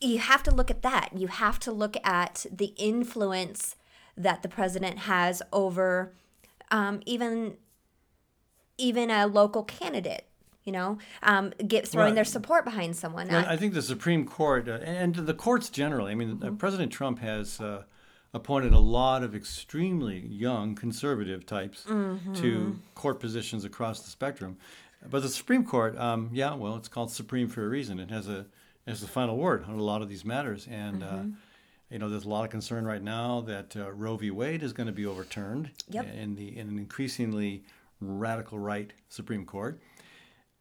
you 0.00 0.18
have 0.18 0.42
to 0.44 0.50
look 0.54 0.70
at 0.70 0.82
that. 0.82 1.10
You 1.14 1.26
have 1.26 1.58
to 1.60 1.72
look 1.72 1.96
at 2.04 2.46
the 2.50 2.72
influence 2.76 3.76
that 4.16 4.42
the 4.42 4.48
president 4.48 4.98
has 5.00 5.42
over 5.52 6.12
um, 6.70 7.00
even 7.06 7.56
even 8.78 9.10
a 9.10 9.26
local 9.26 9.62
candidate. 9.64 10.26
You 10.64 10.70
know, 10.72 10.98
um, 11.24 11.52
get 11.66 11.88
throwing 11.88 12.10
Right. 12.10 12.14
their 12.14 12.24
support 12.24 12.64
behind 12.64 12.94
someone. 12.94 13.26
Well, 13.28 13.44
Uh, 13.44 13.48
I 13.48 13.56
think 13.56 13.74
the 13.74 13.82
Supreme 13.82 14.24
Court 14.24 14.68
uh, 14.68 14.78
and 14.84 15.12
the 15.16 15.34
courts 15.34 15.68
generally. 15.70 16.12
I 16.12 16.14
mean, 16.14 16.36
Mm-hmm. 16.36 16.46
uh, 16.46 16.50
President 16.52 16.92
Trump 16.92 17.18
has 17.18 17.60
uh, 17.60 17.82
appointed 18.34 18.72
a 18.72 18.78
lot 18.78 19.22
of 19.22 19.34
extremely 19.34 20.18
young 20.26 20.74
conservative 20.74 21.44
types 21.46 21.84
Mm-hmm. 21.88 22.34
to 22.34 22.78
court 22.94 23.20
positions 23.20 23.64
across 23.64 24.00
the 24.00 24.10
spectrum. 24.10 24.56
But 25.08 25.22
the 25.22 25.28
Supreme 25.28 25.64
Court, 25.64 25.98
um, 25.98 26.30
yeah, 26.32 26.54
well, 26.54 26.76
it's 26.76 26.88
called 26.88 27.10
Supreme 27.10 27.48
for 27.48 27.64
a 27.64 27.68
reason. 27.68 27.98
It 27.98 28.10
has 28.10 28.28
a 28.28 28.46
has 28.86 29.00
the 29.00 29.06
final 29.06 29.36
word 29.36 29.64
on 29.68 29.78
a 29.78 29.82
lot 29.82 30.02
of 30.02 30.08
these 30.08 30.24
matters, 30.24 30.66
and 30.70 31.02
uh, 31.02 31.06
Mm-hmm. 31.06 31.30
You 31.90 31.98
know, 31.98 32.08
there's 32.08 32.24
a 32.24 32.28
lot 32.30 32.44
of 32.44 32.50
concern 32.50 32.86
right 32.86 33.02
now 33.02 33.42
that 33.42 33.76
uh, 33.76 33.92
Roe 33.92 34.16
v. 34.16 34.30
Wade 34.30 34.62
is 34.62 34.72
going 34.72 34.86
to 34.86 34.94
be 34.94 35.04
overturned 35.04 35.70
Yep. 35.90 36.06
in 36.14 36.34
the 36.36 36.56
in 36.58 36.68
an 36.68 36.78
increasingly 36.78 37.64
radical 38.00 38.58
right 38.58 38.90
Supreme 39.10 39.44
Court. 39.44 39.78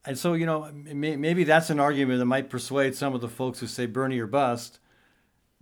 And 0.03 0.17
so, 0.17 0.33
you 0.33 0.45
know, 0.45 0.69
may, 0.73 1.15
maybe 1.15 1.45
that's 1.45 1.69
an 1.69 1.79
argument 1.79 2.19
that 2.19 2.25
might 2.25 2.49
persuade 2.49 2.95
some 2.95 3.13
of 3.15 3.21
the 3.21 3.29
folks 3.29 3.59
who 3.61 3.67
say 3.67 3.85
Bernie 3.85 4.19
or 4.19 4.27
bust. 4.27 4.79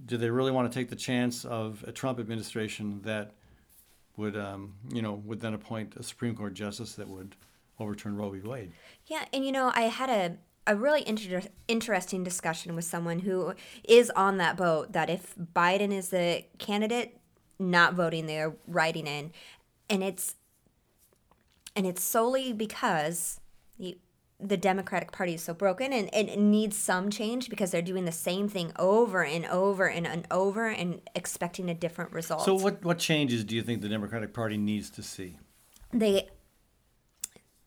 Do 0.06 0.18
they 0.18 0.29
really 0.29 0.51
want 0.51 0.72
to 0.72 0.79
take 0.79 0.89
the 0.89 0.96
chance 0.96 1.46
of 1.46 1.84
a 1.88 1.91
Trump 1.91 2.20
administration 2.20 3.01
that 3.03 3.32
would, 4.18 4.38
um, 4.38 4.75
you 4.91 5.01
know, 5.01 5.13
would 5.25 5.39
then 5.39 5.53
appoint 5.53 5.96
a 5.96 6.03
Supreme 6.03 6.36
Court 6.36 6.53
justice 6.53 6.94
that 6.96 7.08
would 7.08 7.36
overturn 7.79 8.15
Roe 8.15 8.29
v. 8.29 8.39
Wade? 8.39 8.72
Yeah, 9.08 9.25
and 9.34 9.46
you 9.46 9.51
know, 9.51 9.72
I 9.74 9.84
had 9.84 10.10
a 10.10 10.38
a 10.68 10.75
really 10.75 11.06
inter- 11.08 11.41
interesting 11.68 12.24
discussion 12.24 12.75
with 12.75 12.86
someone 12.86 13.20
who 13.20 13.53
is 13.84 14.12
on 14.12 14.38
that 14.38 14.56
boat 14.56 14.94
that 14.94 15.10
if 15.10 15.34
Biden 15.36 15.91
is 15.91 16.10
the 16.10 16.44
candidate, 16.60 17.18
not 17.58 17.96
voting, 17.96 18.27
they're 18.27 18.53
writing 18.68 19.08
in, 19.08 19.32
and 19.89 20.03
it's 20.03 20.36
and 21.75 21.88
it's 21.88 22.03
solely 22.03 22.53
because 22.53 23.38
the 24.39 24.58
Democratic 24.58 25.12
Party 25.12 25.34
is 25.34 25.43
so 25.43 25.53
broken 25.53 25.91
and, 25.91 26.13
and 26.13 26.29
it 26.29 26.39
needs 26.39 26.77
some 26.77 27.10
change 27.10 27.50
because 27.50 27.72
they're 27.72 27.81
doing 27.81 28.05
the 28.05 28.12
same 28.12 28.48
thing 28.48 28.72
over 28.79 29.24
and 29.24 29.46
over 29.46 29.88
and, 29.88 30.08
and 30.08 30.25
over 30.31 30.67
and 30.67 31.01
expecting 31.13 31.69
a 31.69 31.74
different 31.74 32.13
result. 32.13 32.46
So, 32.46 32.55
what, 32.55 32.84
what 32.84 33.00
changes 33.00 33.43
do 33.43 33.55
you 33.55 33.62
think 33.62 33.81
the 33.81 33.89
Democratic 33.89 34.34
Party 34.34 34.58
needs 34.58 34.89
to 34.91 35.03
see? 35.03 35.36
they 35.93 36.29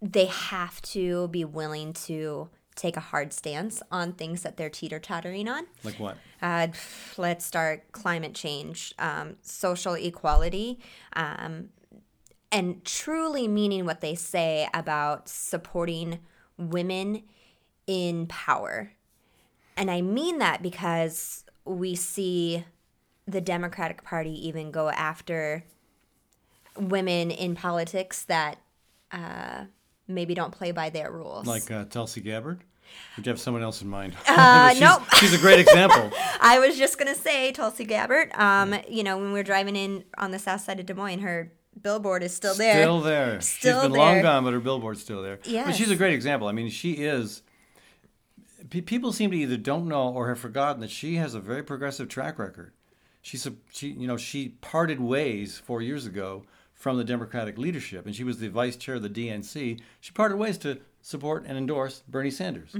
they 0.00 0.26
have 0.26 0.83
to 0.83 1.29
be 1.29 1.45
willing 1.45 1.93
to 1.93 2.49
take 2.75 2.97
a 2.97 3.00
hard 3.00 3.33
stance 3.33 3.83
on 3.93 4.12
things 4.12 4.43
that 4.43 4.57
they're 4.57 4.71
teeter 4.71 4.99
tottering 4.99 5.47
on. 5.47 5.67
Like 5.85 6.00
what? 6.00 6.17
Uh, 6.41 6.69
let's 7.17 7.45
start 7.45 7.93
climate 7.93 8.35
change, 8.35 8.95
um, 8.99 9.37
social 9.43 9.95
equality, 9.95 10.81
um, 11.12 11.69
and 12.50 12.85
truly 12.85 13.47
meaning 13.47 13.85
what 13.85 14.00
they 14.00 14.14
say 14.14 14.69
about 14.75 15.29
supporting 15.29 16.19
women 16.71 17.23
in 17.87 18.26
power. 18.26 18.92
And 19.76 19.90
I 19.90 20.00
mean 20.00 20.38
that 20.38 20.62
because 20.62 21.45
we 21.64 21.95
see 21.95 22.64
the 23.26 23.40
Democratic 23.40 24.02
Party 24.04 24.47
even 24.47 24.71
go 24.71 24.90
after 24.90 25.64
women 26.76 27.31
in 27.31 27.54
politics 27.54 28.25
that 28.25 28.59
uh, 29.11 29.64
maybe 30.09 30.35
don't 30.35 30.52
play 30.52 30.73
by 30.73 30.90
their 30.90 31.11
rules. 31.11 31.47
Like 31.47 31.71
uh, 31.71 31.85
Tulsi 31.85 32.21
Gabbard? 32.21 32.62
Would 33.16 33.26
you 33.26 33.31
have 33.31 33.40
someone 33.40 33.62
else 33.62 33.81
in 33.81 33.88
mind? 33.88 34.14
Uh, 34.28 34.71
she's, 34.73 34.81
nope. 34.81 35.02
she's 35.19 35.35
a 35.35 35.38
great 35.38 35.61
example. 35.61 36.11
I 36.40 36.59
was 36.59 36.76
just 36.76 36.99
gonna 36.99 37.14
say 37.14 37.52
Tulsi 37.52 37.85
Gabbard. 37.85 38.33
Um, 38.35 38.75
you 38.88 39.02
know, 39.02 39.16
when 39.16 39.28
we 39.28 39.33
were 39.33 39.42
driving 39.42 39.76
in 39.76 40.04
on 40.19 40.31
the 40.31 40.38
south 40.38 40.62
side 40.62 40.81
of 40.81 40.87
Des 40.87 40.95
Moines, 40.95 41.21
her 41.21 41.52
billboard 41.81 42.23
is 42.23 42.35
still 42.35 42.55
there. 42.55 42.83
Still 42.83 43.00
there. 43.00 43.41
Still 43.41 43.81
she's 43.83 43.91
been 43.91 43.99
long 43.99 44.23
gone, 44.23 44.45
but 44.45 44.52
her 44.52 44.61
billboard's 44.61 45.00
still 45.02 45.23
there. 45.23 45.38
But 45.67 45.75
she's 45.75 45.91
a 45.91 45.97
great 45.97 46.14
example. 46.14 46.49
I 46.49 46.52
mean, 46.52 46.69
she 46.71 46.93
is. 46.93 47.43
pe- 48.71 48.81
People 48.81 49.12
seem 49.12 49.31
to 49.31 49.37
either 49.37 49.57
don't 49.57 49.87
know 49.88 50.09
or 50.09 50.29
have 50.29 50.38
forgotten 50.38 50.81
that 50.81 50.91
she 50.91 51.17
has 51.17 51.35
a 51.35 51.41
very 51.41 51.62
progressive 51.62 52.09
track 52.09 52.38
record. 52.38 52.73
She's 53.23 53.47
a, 53.47 53.55
she, 53.73 53.88
you 53.88 54.07
know, 54.09 54.17
she 54.17 54.49
parted 54.61 55.00
ways 55.00 55.59
four 55.59 55.81
years 55.81 56.07
ago 56.07 56.45
from 56.75 56.97
the 56.99 57.05
Democratic 57.05 57.57
leadership, 57.59 58.05
and 58.07 58.14
she 58.17 58.25
was 58.25 58.38
the 58.38 58.49
vice 58.49 58.75
chair 58.76 58.97
of 58.97 59.02
the 59.02 59.09
DNC. 59.11 59.81
She 60.00 60.12
parted 60.12 60.37
ways 60.37 60.59
to 60.59 60.79
support 61.00 61.45
and 61.47 61.57
endorse 61.57 62.02
Bernie 62.09 62.31
Sanders. 62.33 62.75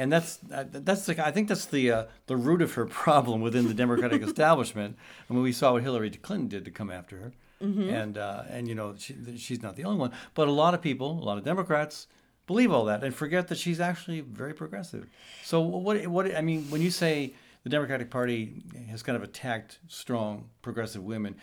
And 0.00 0.12
that's 0.12 0.38
uh, 0.52 0.64
that's 0.70 1.06
the 1.06 1.26
I 1.26 1.32
think 1.32 1.48
that's 1.48 1.64
the 1.64 1.90
uh, 1.90 2.04
the 2.26 2.36
root 2.36 2.62
of 2.62 2.74
her 2.74 2.84
problem 3.04 3.40
within 3.40 3.66
the 3.66 3.74
Democratic 3.74 4.22
establishment. 4.28 4.96
I 5.28 5.32
mean, 5.32 5.42
we 5.42 5.52
saw 5.52 5.72
what 5.72 5.82
Hillary 5.82 6.10
Clinton 6.10 6.48
did 6.48 6.64
to 6.66 6.70
come 6.70 6.88
after 6.90 7.16
her, 7.18 7.32
and 7.60 8.18
uh, 8.18 8.42
and 8.48 8.68
you 8.68 8.74
know 8.74 8.94
she, 8.98 9.14
she's 9.36 9.62
not 9.62 9.76
the 9.76 9.84
only 9.84 9.98
one, 9.98 10.12
but 10.34 10.48
a 10.48 10.52
lot 10.52 10.74
of 10.74 10.82
people, 10.82 11.12
a 11.22 11.24
lot 11.24 11.38
of 11.38 11.44
Democrats 11.44 12.06
believe 12.46 12.72
all 12.72 12.86
that 12.86 13.04
and 13.04 13.14
forget 13.14 13.48
that 13.48 13.58
she's 13.58 13.80
actually 13.80 14.20
very 14.20 14.54
progressive. 14.54 15.06
So 15.44 15.60
what 15.60 16.06
what 16.06 16.34
I 16.34 16.40
mean 16.40 16.64
when 16.70 16.80
you 16.80 16.90
say 16.90 17.34
the 17.64 17.70
Democratic 17.70 18.10
Party 18.10 18.62
has 18.90 19.02
kind 19.02 19.16
of 19.16 19.22
attacked 19.22 19.78
strong 19.88 20.48
progressive 20.62 21.02
women, 21.04 21.36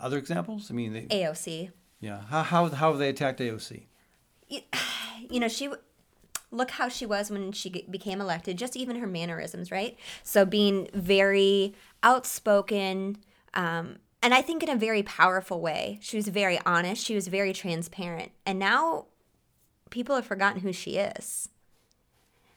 other 0.00 0.18
examples? 0.18 0.70
I 0.70 0.74
mean, 0.74 0.92
they, 0.92 1.02
AOC. 1.02 1.70
yeah, 2.00 2.20
how, 2.28 2.42
how 2.42 2.68
how 2.68 2.90
have 2.90 2.98
they 2.98 3.08
attacked 3.08 3.40
AOC? 3.40 3.84
you 5.30 5.40
know, 5.40 5.48
she 5.48 5.70
look 6.50 6.72
how 6.72 6.88
she 6.88 7.06
was 7.06 7.30
when 7.30 7.52
she 7.52 7.84
became 7.90 8.20
elected, 8.20 8.56
just 8.56 8.76
even 8.76 8.96
her 8.96 9.06
mannerisms, 9.06 9.70
right? 9.70 9.96
So 10.22 10.44
being 10.44 10.88
very 10.94 11.74
outspoken, 12.02 13.18
um, 13.54 13.96
and 14.22 14.34
I 14.34 14.42
think 14.42 14.62
in 14.62 14.68
a 14.68 14.76
very 14.76 15.02
powerful 15.02 15.60
way. 15.60 15.98
She 16.00 16.16
was 16.16 16.28
very 16.28 16.58
honest, 16.66 17.04
she 17.04 17.14
was 17.14 17.28
very 17.28 17.52
transparent. 17.52 18.32
And 18.44 18.58
now 18.58 19.06
people 19.90 20.16
have 20.16 20.26
forgotten 20.26 20.60
who 20.60 20.72
she 20.72 20.96
is. 20.96 21.48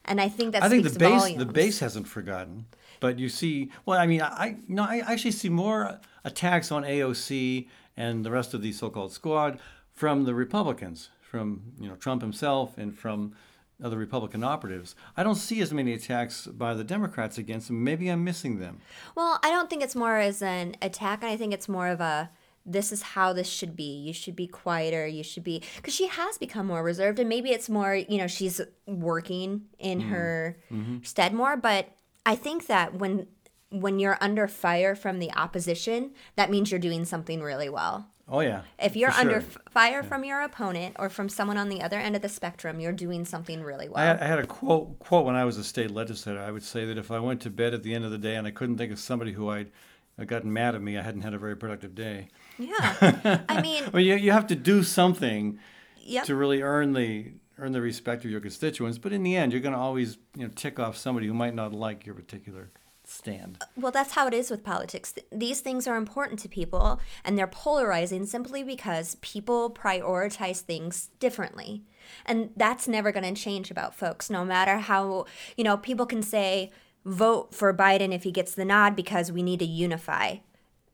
And 0.03 0.19
I 0.19 0.29
think 0.29 0.53
that 0.53 0.63
I 0.63 0.69
think 0.69 0.83
the 0.83 0.97
base 0.97 1.21
volumes. 1.21 1.39
the 1.39 1.45
base 1.45 1.79
hasn't 1.79 2.07
forgotten, 2.07 2.65
but 2.99 3.19
you 3.19 3.29
see, 3.29 3.71
well, 3.85 3.99
I 3.99 4.07
mean, 4.07 4.21
I 4.21 4.55
you 4.67 4.75
know 4.75 4.83
I 4.83 4.99
actually 4.99 5.31
see 5.31 5.49
more 5.49 5.99
attacks 6.23 6.71
on 6.71 6.83
AOC 6.83 7.67
and 7.95 8.25
the 8.25 8.31
rest 8.31 8.55
of 8.55 8.63
the 8.63 8.71
so-called 8.71 9.11
squad 9.13 9.59
from 9.93 10.23
the 10.23 10.33
Republicans, 10.33 11.09
from 11.21 11.73
you 11.79 11.87
know 11.87 11.95
Trump 11.95 12.23
himself, 12.23 12.79
and 12.79 12.97
from 12.97 13.35
other 13.83 13.97
Republican 13.97 14.43
operatives. 14.43 14.95
I 15.15 15.23
don't 15.23 15.35
see 15.35 15.61
as 15.61 15.73
many 15.73 15.93
attacks 15.93 16.47
by 16.47 16.73
the 16.73 16.83
Democrats 16.83 17.37
against 17.37 17.67
them. 17.67 17.83
Maybe 17.83 18.09
I'm 18.09 18.23
missing 18.23 18.59
them. 18.59 18.79
Well, 19.15 19.39
I 19.43 19.49
don't 19.49 19.69
think 19.69 19.83
it's 19.83 19.95
more 19.95 20.17
as 20.17 20.41
an 20.41 20.75
attack, 20.81 21.23
and 21.23 21.31
I 21.31 21.37
think 21.37 21.53
it's 21.53 21.69
more 21.69 21.87
of 21.87 22.01
a 22.01 22.29
this 22.65 22.91
is 22.91 23.01
how 23.01 23.33
this 23.33 23.47
should 23.47 23.75
be. 23.75 23.97
You 23.97 24.13
should 24.13 24.35
be 24.35 24.47
quieter. 24.47 25.07
You 25.07 25.23
should 25.23 25.43
be 25.43 25.63
because 25.77 25.95
she 25.95 26.07
has 26.07 26.37
become 26.37 26.67
more 26.67 26.83
reserved, 26.83 27.19
and 27.19 27.27
maybe 27.27 27.51
it's 27.51 27.69
more 27.69 27.95
you 27.95 28.17
know 28.17 28.27
she's 28.27 28.61
working 28.85 29.63
in 29.79 29.99
mm-hmm. 29.99 30.09
her 30.09 30.57
mm-hmm. 30.71 30.97
stead 31.03 31.33
more. 31.33 31.57
But 31.57 31.89
I 32.25 32.35
think 32.35 32.67
that 32.67 32.93
when 32.95 33.27
when 33.71 33.99
you're 33.99 34.17
under 34.21 34.47
fire 34.47 34.95
from 34.95 35.19
the 35.19 35.31
opposition, 35.33 36.11
that 36.35 36.51
means 36.51 36.71
you're 36.71 36.79
doing 36.79 37.05
something 37.05 37.41
really 37.41 37.69
well. 37.69 38.07
Oh 38.31 38.39
yeah. 38.39 38.61
If 38.79 38.95
you're 38.95 39.11
for 39.11 39.19
under 39.19 39.35
f- 39.37 39.57
fire 39.69 40.03
from 40.03 40.23
your 40.23 40.39
opponent 40.41 40.95
or 40.97 41.09
from 41.09 41.27
someone 41.27 41.57
on 41.57 41.67
the 41.67 41.81
other 41.81 41.99
end 41.99 42.15
of 42.15 42.21
the 42.21 42.29
spectrum, 42.29 42.79
you're 42.79 42.93
doing 42.93 43.25
something 43.25 43.61
really 43.61 43.89
well. 43.89 44.01
I 44.01 44.05
had, 44.05 44.21
I 44.21 44.25
had 44.25 44.39
a 44.39 44.47
quote 44.47 44.97
quote 44.99 45.25
when 45.25 45.35
I 45.35 45.43
was 45.43 45.57
a 45.57 45.65
state 45.65 45.91
legislator. 45.91 46.39
I 46.39 46.49
would 46.49 46.63
say 46.63 46.85
that 46.85 46.97
if 46.97 47.11
I 47.11 47.19
went 47.19 47.41
to 47.41 47.49
bed 47.49 47.73
at 47.73 47.83
the 47.83 47.93
end 47.93 48.05
of 48.05 48.11
the 48.11 48.17
day 48.17 48.35
and 48.37 48.47
I 48.47 48.51
couldn't 48.51 48.77
think 48.77 48.93
of 48.93 48.99
somebody 48.99 49.33
who 49.33 49.49
I'd 49.49 49.69
uh, 50.17 50.23
gotten 50.23 50.53
mad 50.53 50.75
at 50.75 50.81
me, 50.81 50.97
I 50.97 51.01
hadn't 51.01 51.21
had 51.21 51.33
a 51.33 51.37
very 51.37 51.57
productive 51.57 51.93
day. 51.93 52.29
yeah, 52.57 53.41
I 53.49 53.61
mean, 53.61 53.83
well, 53.91 54.01
you, 54.01 54.15
you 54.15 54.31
have 54.31 54.47
to 54.47 54.55
do 54.55 54.81
something 54.81 55.59
yep. 55.99 56.23
to 56.25 56.35
really 56.35 56.61
earn 56.61 56.93
the 56.93 57.33
earn 57.57 57.73
the 57.73 57.81
respect 57.81 58.23
of 58.23 58.31
your 58.31 58.39
constituents. 58.39 58.97
But 58.97 59.11
in 59.11 59.23
the 59.23 59.35
end, 59.35 59.51
you're 59.51 59.61
going 59.61 59.75
to 59.75 59.79
always 59.79 60.17
you 60.37 60.43
know 60.43 60.51
tick 60.55 60.79
off 60.79 60.95
somebody 60.95 61.27
who 61.27 61.33
might 61.33 61.53
not 61.53 61.73
like 61.73 62.05
your 62.05 62.15
particular 62.15 62.71
stand. 63.03 63.61
Well, 63.75 63.91
that's 63.91 64.13
how 64.13 64.27
it 64.27 64.33
is 64.33 64.49
with 64.49 64.63
politics. 64.63 65.13
These 65.31 65.61
things 65.61 65.87
are 65.87 65.97
important 65.97 66.39
to 66.41 66.49
people, 66.49 66.99
and 67.23 67.37
they're 67.37 67.47
polarizing 67.47 68.25
simply 68.25 68.63
because 68.63 69.15
people 69.21 69.69
prioritize 69.69 70.61
things 70.61 71.09
differently. 71.19 71.83
And 72.25 72.51
that's 72.55 72.87
never 72.87 73.11
going 73.11 73.33
to 73.33 73.41
change 73.41 73.71
about 73.71 73.95
folks, 73.95 74.29
no 74.29 74.45
matter 74.45 74.77
how, 74.77 75.25
you 75.57 75.63
know, 75.63 75.77
people 75.77 76.05
can 76.05 76.21
say, 76.21 76.71
vote 77.05 77.53
for 77.53 77.73
Biden 77.73 78.13
if 78.13 78.23
he 78.23 78.31
gets 78.31 78.53
the 78.53 78.65
nod 78.65 78.95
because 78.95 79.31
we 79.31 79.41
need 79.41 79.59
to 79.59 79.65
unify. 79.65 80.35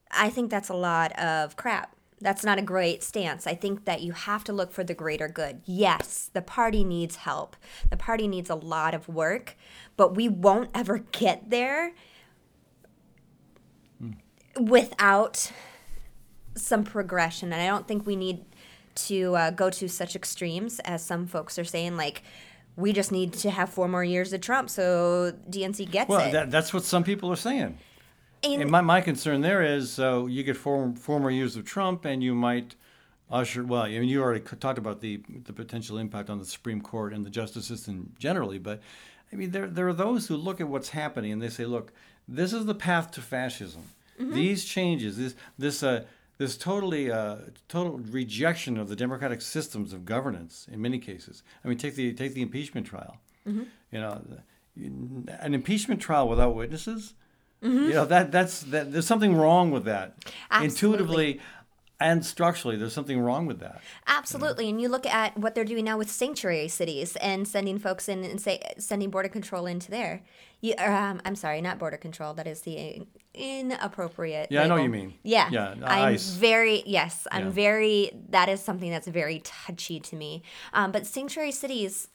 I 0.10 0.30
think 0.30 0.50
that's 0.50 0.70
a 0.70 0.74
lot 0.74 1.12
of 1.20 1.58
crap. 1.58 1.97
That's 2.20 2.44
not 2.44 2.58
a 2.58 2.64
great 2.64 3.04
stance. 3.04 3.46
I 3.46 3.54
think 3.54 3.86
that 3.86 4.02
you 4.02 4.14
have 4.14 4.44
to 4.46 4.54
look 4.54 4.72
for 4.72 4.84
the 4.84 4.96
greater 4.96 5.28
good. 5.28 5.62
Yes, 5.66 6.32
the 6.34 6.42
party 6.42 6.84
needs 6.84 7.18
help. 7.18 7.56
The 7.90 7.98
party 7.98 8.28
needs 8.28 8.50
a 8.50 8.56
lot 8.56 8.96
of 8.96 9.08
work, 9.08 9.56
but 9.96 10.16
we 10.16 10.28
won't 10.28 10.72
ever 10.74 10.98
get 11.12 11.50
there 11.50 11.94
without 14.60 15.52
some 16.56 16.84
progression. 16.84 17.54
And 17.54 17.62
I 17.62 17.68
don't 17.68 17.88
think 17.88 18.06
we 18.08 18.16
need 18.16 18.46
to 18.96 19.36
uh, 19.36 19.52
go 19.52 19.70
to 19.70 19.88
such 19.88 20.16
extremes 20.16 20.80
as 20.80 21.04
some 21.04 21.28
folks 21.28 21.60
are 21.60 21.64
saying, 21.66 21.98
like, 21.98 22.24
we 22.76 22.94
just 22.94 23.12
need 23.12 23.34
to 23.34 23.52
have 23.52 23.70
four 23.70 23.88
more 23.88 24.04
years 24.04 24.34
of 24.34 24.42
Trump 24.42 24.70
so 24.70 25.34
DNC 25.50 25.90
gets 25.90 26.10
Well, 26.10 26.28
it. 26.28 26.32
that, 26.32 26.52
that's 26.52 26.74
what 26.74 26.84
some 26.84 27.04
people 27.04 27.32
are 27.32 27.36
saying. 27.36 27.78
And, 28.44 28.62
And 28.62 28.72
my, 28.72 28.82
my 28.82 29.02
concern 29.02 29.42
there 29.42 29.62
is 29.62 29.92
so 29.92 30.28
you 30.28 30.44
get 30.44 30.58
four, 30.58 30.94
four 30.96 31.20
more 31.20 31.32
years 31.32 31.56
of 31.56 31.66
Trump 31.66 32.06
and 32.06 32.24
you 32.24 32.36
might 32.36 32.76
usher, 33.30 33.64
well, 33.64 33.84
I 33.84 33.90
mean, 33.90 34.10
you 34.10 34.22
already 34.22 34.40
talked 34.40 34.78
about 34.78 35.02
the, 35.02 35.22
the 35.46 35.54
potential 35.54 35.98
impact 35.98 36.30
on 36.30 36.40
the 36.40 36.46
Supreme 36.46 36.82
Court 36.82 37.14
and 37.14 37.26
the 37.26 37.30
justice 37.30 37.66
system 37.66 38.14
generally, 38.20 38.58
but 38.58 38.82
I 39.32 39.36
mean, 39.36 39.52
there, 39.52 39.68
there 39.68 39.88
are 39.88 39.94
those 39.94 40.28
who 40.28 40.38
look 40.38 40.62
at 40.62 40.68
what's 40.70 40.90
happening 40.90 41.34
and 41.34 41.42
they 41.42 41.50
say, 41.50 41.66
look, 41.66 41.92
this 42.28 42.54
is 42.54 42.66
the 42.66 42.76
path 42.76 43.12
to 43.12 43.22
fascism. 43.22 43.84
These 44.34 44.66
changes, 44.66 45.18
this, 45.18 45.36
this, 45.60 45.84
uh, 45.84 46.06
this 46.38 46.58
totally, 46.58 47.12
uh, 47.12 47.38
total 47.68 48.00
rejection 48.00 48.78
of 48.78 48.90
the 48.90 48.96
democratic 48.96 49.42
systems 49.42 49.94
of 49.94 50.06
governance 50.06 50.68
in 50.72 50.82
many 50.82 50.98
cases. 50.98 51.44
I 51.64 51.68
mean, 51.68 51.78
take 51.78 51.96
the, 51.96 52.14
take 52.14 52.34
the 52.34 52.42
impeachment 52.42 52.88
trial. 52.88 53.18
You 53.92 54.00
know, 54.00 54.22
an 54.76 55.54
impeachment 55.54 56.02
trial 56.02 56.28
without 56.28 56.56
witnesses 56.56 57.14
You 57.62 57.90
know 57.94 58.06
that 58.06 58.32
that's 58.32 58.62
that. 58.64 58.92
There's 58.92 59.08
something 59.08 59.36
wrong 59.36 59.72
with 59.72 59.86
that. 59.86 60.16
Absolutely. 60.52 60.66
Intuitively 60.68 61.42
and 62.00 62.24
structurally, 62.24 62.76
there's 62.78 62.94
something 62.94 63.20
wrong 63.20 63.48
with 63.48 63.60
that. 63.60 63.82
Absolutely, 64.06 64.70
and 64.70 64.80
you 64.80 64.88
look 64.88 65.08
at 65.08 65.36
what 65.36 65.56
they're 65.56 65.66
doing 65.66 65.86
now 65.86 65.98
with 65.98 66.12
sanctuary 66.12 66.68
cities 66.68 67.16
and 67.16 67.48
sending 67.48 67.80
folks 67.80 68.08
in 68.08 68.24
and 68.24 68.40
say 68.40 68.62
sending 68.78 69.10
border 69.10 69.30
control 69.30 69.66
into 69.66 69.90
there. 69.90 70.22
You, 70.62 70.76
um, 70.78 71.20
I'm 71.26 71.36
sorry, 71.36 71.60
not 71.62 71.80
border 71.80 71.98
control. 71.98 72.36
That 72.36 72.46
is 72.46 72.62
the 72.62 73.02
inappropriate. 73.34 74.52
Yeah, 74.52 74.64
I 74.64 74.68
know 74.68 74.76
what 74.76 74.84
you 74.84 74.90
mean. 74.90 75.14
Yeah, 75.24 75.50
Yeah, 75.52 75.74
I'm 75.84 76.14
ICE. 76.14 76.30
very 76.36 76.84
yes. 76.86 77.28
I'm 77.32 77.46
Yeah. 77.46 77.52
very. 77.52 78.12
That 78.30 78.50
is 78.50 78.62
something 78.62 78.92
that's 78.92 79.08
very 79.08 79.40
touchy 79.44 80.00
to 80.00 80.16
me. 80.16 80.44
Um, 80.74 80.92
but 80.92 81.06
sanctuary 81.08 81.52
cities, 81.52 82.10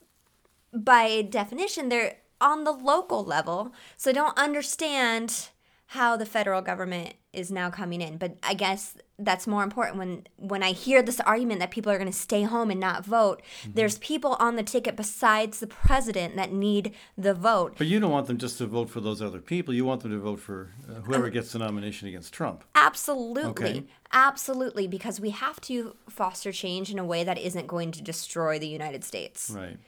by 0.73 1.23
definition, 1.23 1.89
they're 1.89 2.17
on 2.43 2.65
the 2.65 2.73
local 2.73 3.25
level, 3.25 3.73
so 3.97 4.13
don't 4.13 4.37
understand 4.39 5.49
how 5.93 6.17
the 6.17 6.25
federal 6.25 6.63
government 6.63 7.15
is 7.35 7.51
now 7.51 7.69
coming 7.69 8.01
in. 8.01 8.17
But 8.17 8.39
I 8.43 8.55
guess 8.55 8.97
that's 9.19 9.47
more 9.47 9.63
important 9.63 9.99
when 9.99 10.27
when 10.37 10.63
I 10.63 10.73
hear 10.73 11.03
this 11.03 11.21
argument 11.21 11.61
that 11.61 11.71
people 11.71 11.93
are 11.93 11.99
going 11.99 12.11
to 12.11 12.17
stay 12.17 12.45
home 12.45 12.71
and 12.71 12.81
not 12.81 13.05
vote. 13.05 13.43
Mm-hmm. 13.63 13.73
There's 13.75 13.99
people 13.99 14.37
on 14.39 14.57
the 14.57 14.63
ticket 14.63 14.97
besides 14.97 15.61
the 15.61 15.67
president 15.67 16.35
that 16.37 16.51
need 16.51 16.95
the 17.17 17.35
vote. 17.35 17.75
But 17.77 17.89
you 17.89 18.01
don't 18.01 18.11
want 18.11 18.27
them 18.27 18.39
just 18.39 18.57
to 18.59 18.67
vote 18.67 18.89
for 18.89 19.01
those 19.01 19.21
other 19.21 19.39
people. 19.39 19.75
You 19.75 19.85
want 19.85 20.03
them 20.03 20.13
to 20.13 20.19
vote 20.19 20.41
for 20.41 20.73
uh, 20.89 21.01
whoever 21.03 21.29
gets 21.29 21.53
the 21.53 21.59
nomination 21.59 22.09
against 22.09 22.33
Trump. 22.33 22.65
Absolutely. 22.75 23.43
Okay. 23.51 23.85
Absolutely 24.13 24.87
because 24.87 25.21
we 25.21 25.31
have 25.31 25.61
to 25.63 25.95
foster 26.09 26.53
change 26.53 26.91
in 26.91 26.99
a 26.99 27.05
way 27.05 27.23
that 27.23 27.39
isn't 27.39 27.67
going 27.67 27.93
to 27.93 28.03
destroy 28.03 28.59
the 28.59 28.69
United 28.69 29.05
States. 29.05 29.51
Right. 29.55 29.79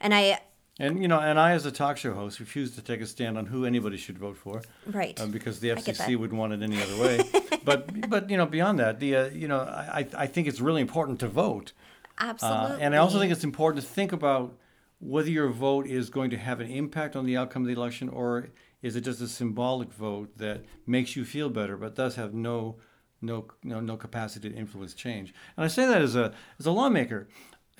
And 0.00 0.14
I 0.14 0.40
And 0.80 1.02
you 1.02 1.08
know, 1.08 1.20
and 1.20 1.38
I, 1.38 1.52
as 1.52 1.66
a 1.66 1.70
talk 1.70 1.98
show 1.98 2.14
host, 2.14 2.40
refuse 2.40 2.74
to 2.74 2.82
take 2.82 3.02
a 3.02 3.06
stand 3.06 3.36
on 3.36 3.46
who 3.46 3.66
anybody 3.66 3.98
should 3.98 4.18
vote 4.18 4.38
for, 4.38 4.62
right. 4.86 5.20
um, 5.20 5.30
because 5.30 5.60
the 5.60 5.68
FCC 5.68 6.16
would 6.16 6.32
want 6.32 6.54
it 6.54 6.62
any 6.62 6.82
other 6.82 6.96
way. 6.96 7.20
but 7.64 8.08
but 8.08 8.30
you 8.30 8.38
know, 8.38 8.46
beyond 8.46 8.78
that, 8.78 8.98
the 8.98 9.14
uh, 9.14 9.28
you 9.28 9.46
know, 9.46 9.60
I 9.60 10.06
I 10.16 10.26
think 10.26 10.48
it's 10.48 10.60
really 10.60 10.80
important 10.80 11.20
to 11.20 11.28
vote, 11.28 11.72
Absolutely. 12.18 12.76
uh, 12.76 12.78
and 12.78 12.94
I 12.94 12.98
also 12.98 13.18
think 13.18 13.30
it's 13.30 13.44
important 13.44 13.84
to 13.84 13.90
think 13.90 14.12
about 14.12 14.56
whether 15.00 15.28
your 15.28 15.50
vote 15.50 15.86
is 15.86 16.08
going 16.08 16.30
to 16.30 16.38
have 16.38 16.60
an 16.60 16.70
impact 16.70 17.14
on 17.14 17.26
the 17.26 17.36
outcome 17.36 17.62
of 17.62 17.68
the 17.68 17.74
election, 17.74 18.08
or 18.08 18.48
is 18.80 18.96
it 18.96 19.02
just 19.02 19.20
a 19.20 19.28
symbolic 19.28 19.92
vote 19.92 20.38
that 20.38 20.64
makes 20.86 21.14
you 21.14 21.26
feel 21.26 21.50
better, 21.50 21.76
but 21.76 21.94
does 21.94 22.16
have 22.16 22.32
no 22.32 22.76
no 23.20 23.46
no, 23.62 23.80
no 23.80 23.96
capacity 23.98 24.48
to 24.48 24.56
influence 24.56 24.94
change. 24.94 25.34
And 25.56 25.64
I 25.64 25.68
say 25.68 25.86
that 25.86 26.00
as 26.00 26.16
a 26.16 26.32
as 26.58 26.66
a 26.66 26.70
lawmaker. 26.70 27.28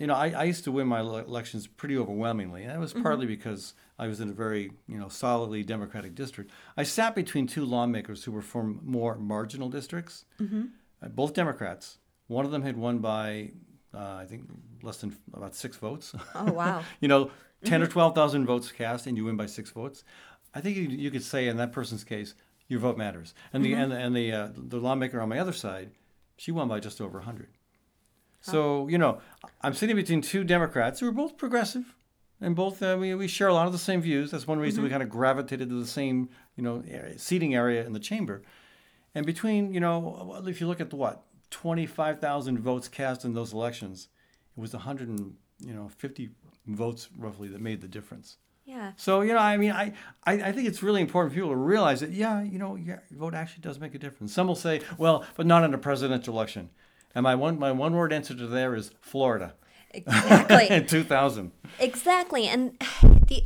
You 0.00 0.06
know, 0.06 0.14
I, 0.14 0.30
I 0.30 0.44
used 0.44 0.64
to 0.64 0.72
win 0.72 0.86
my 0.86 1.00
elections 1.00 1.66
pretty 1.66 1.96
overwhelmingly, 1.96 2.62
and 2.62 2.70
that 2.70 2.80
was 2.80 2.94
partly 2.94 3.26
because 3.26 3.74
I 3.98 4.06
was 4.08 4.18
in 4.18 4.30
a 4.30 4.32
very, 4.32 4.72
you 4.88 4.98
know, 4.98 5.08
solidly 5.08 5.62
Democratic 5.62 6.14
district. 6.14 6.50
I 6.76 6.84
sat 6.84 7.14
between 7.14 7.46
two 7.46 7.66
lawmakers 7.66 8.24
who 8.24 8.32
were 8.32 8.40
from 8.40 8.80
more 8.82 9.14
marginal 9.16 9.68
districts, 9.68 10.24
uh, 11.02 11.08
both 11.08 11.34
Democrats. 11.34 11.98
One 12.28 12.46
of 12.46 12.50
them 12.50 12.62
had 12.62 12.78
won 12.78 12.98
by, 13.00 13.50
uh, 13.94 14.14
I 14.14 14.24
think, 14.24 14.44
less 14.82 14.96
than 14.96 15.14
about 15.34 15.54
six 15.54 15.76
votes. 15.76 16.14
oh 16.34 16.50
wow. 16.50 16.82
you 17.00 17.08
know, 17.08 17.30
10 17.64 17.82
or 17.82 17.86
12,000 17.86 18.46
votes 18.46 18.72
cast 18.72 19.06
and 19.06 19.18
you 19.18 19.26
win 19.26 19.36
by 19.36 19.46
six 19.46 19.70
votes. 19.70 20.02
I 20.54 20.62
think 20.62 20.78
you, 20.78 20.84
you 20.84 21.10
could 21.10 21.22
say 21.22 21.46
in 21.46 21.58
that 21.58 21.72
person's 21.72 22.04
case, 22.04 22.34
your 22.68 22.80
vote 22.80 22.96
matters. 22.96 23.34
And 23.52 23.62
the 23.64 23.74
and, 23.74 23.92
and 23.92 24.16
the 24.16 24.32
uh, 24.32 24.48
the 24.56 24.78
lawmaker 24.78 25.20
on 25.20 25.28
my 25.28 25.38
other 25.38 25.52
side, 25.52 25.90
she 26.36 26.52
won 26.52 26.68
by 26.68 26.80
just 26.80 27.00
over 27.00 27.18
100. 27.18 27.48
So, 28.40 28.88
you 28.88 28.98
know, 28.98 29.20
I'm 29.60 29.74
sitting 29.74 29.96
between 29.96 30.22
two 30.22 30.44
Democrats 30.44 31.00
who 31.00 31.08
are 31.08 31.12
both 31.12 31.36
progressive 31.36 31.94
and 32.40 32.56
both 32.56 32.82
uh, 32.82 32.96
we, 32.98 33.14
we 33.14 33.28
share 33.28 33.48
a 33.48 33.54
lot 33.54 33.66
of 33.66 33.72
the 33.72 33.78
same 33.78 34.00
views. 34.00 34.30
That's 34.30 34.46
one 34.46 34.58
reason 34.58 34.82
we 34.82 34.88
kind 34.88 35.02
of 35.02 35.10
gravitated 35.10 35.68
to 35.68 35.78
the 35.78 35.86
same, 35.86 36.30
you 36.56 36.62
know, 36.62 36.82
area, 36.88 37.18
seating 37.18 37.54
area 37.54 37.84
in 37.84 37.92
the 37.92 38.00
chamber. 38.00 38.42
And 39.14 39.26
between, 39.26 39.74
you 39.74 39.80
know, 39.80 40.42
if 40.46 40.60
you 40.60 40.66
look 40.66 40.80
at 40.80 40.90
the 40.90 40.96
what, 40.96 41.24
25,000 41.50 42.58
votes 42.60 42.88
cast 42.88 43.24
in 43.24 43.34
those 43.34 43.52
elections, 43.52 44.08
it 44.56 44.60
was 44.60 44.72
100 44.72 45.08
and, 45.08 45.34
you 45.58 45.74
know, 45.74 45.88
50 45.88 46.30
votes 46.66 47.08
roughly 47.18 47.48
that 47.48 47.60
made 47.60 47.80
the 47.80 47.88
difference. 47.88 48.38
Yeah. 48.64 48.92
So, 48.96 49.22
you 49.22 49.32
know, 49.32 49.40
I 49.40 49.56
mean, 49.56 49.72
I, 49.72 49.92
I, 50.24 50.34
I 50.34 50.52
think 50.52 50.68
it's 50.68 50.82
really 50.82 51.00
important 51.00 51.32
for 51.32 51.34
people 51.34 51.50
to 51.50 51.56
realize 51.56 52.00
that, 52.00 52.12
yeah, 52.12 52.40
you 52.40 52.58
know, 52.58 52.76
your 52.76 53.02
vote 53.10 53.34
actually 53.34 53.62
does 53.62 53.80
make 53.80 53.94
a 53.94 53.98
difference. 53.98 54.32
Some 54.32 54.46
will 54.46 54.54
say, 54.54 54.80
well, 54.96 55.24
but 55.36 55.44
not 55.44 55.64
in 55.64 55.74
a 55.74 55.78
presidential 55.78 56.32
election. 56.34 56.70
And 57.14 57.24
my 57.24 57.34
one, 57.34 57.58
my 57.58 57.72
one 57.72 57.94
word 57.94 58.12
answer 58.12 58.34
to 58.34 58.46
there 58.46 58.74
is 58.74 58.92
Florida 59.00 59.54
Exactly. 59.92 60.70
in 60.70 60.86
2000. 60.86 61.52
Exactly. 61.78 62.46
And 62.46 62.78
the 63.02 63.44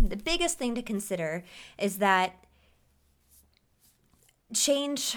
the 0.00 0.16
biggest 0.16 0.58
thing 0.58 0.74
to 0.74 0.82
consider 0.82 1.44
is 1.78 1.98
that 1.98 2.44
change 4.54 5.16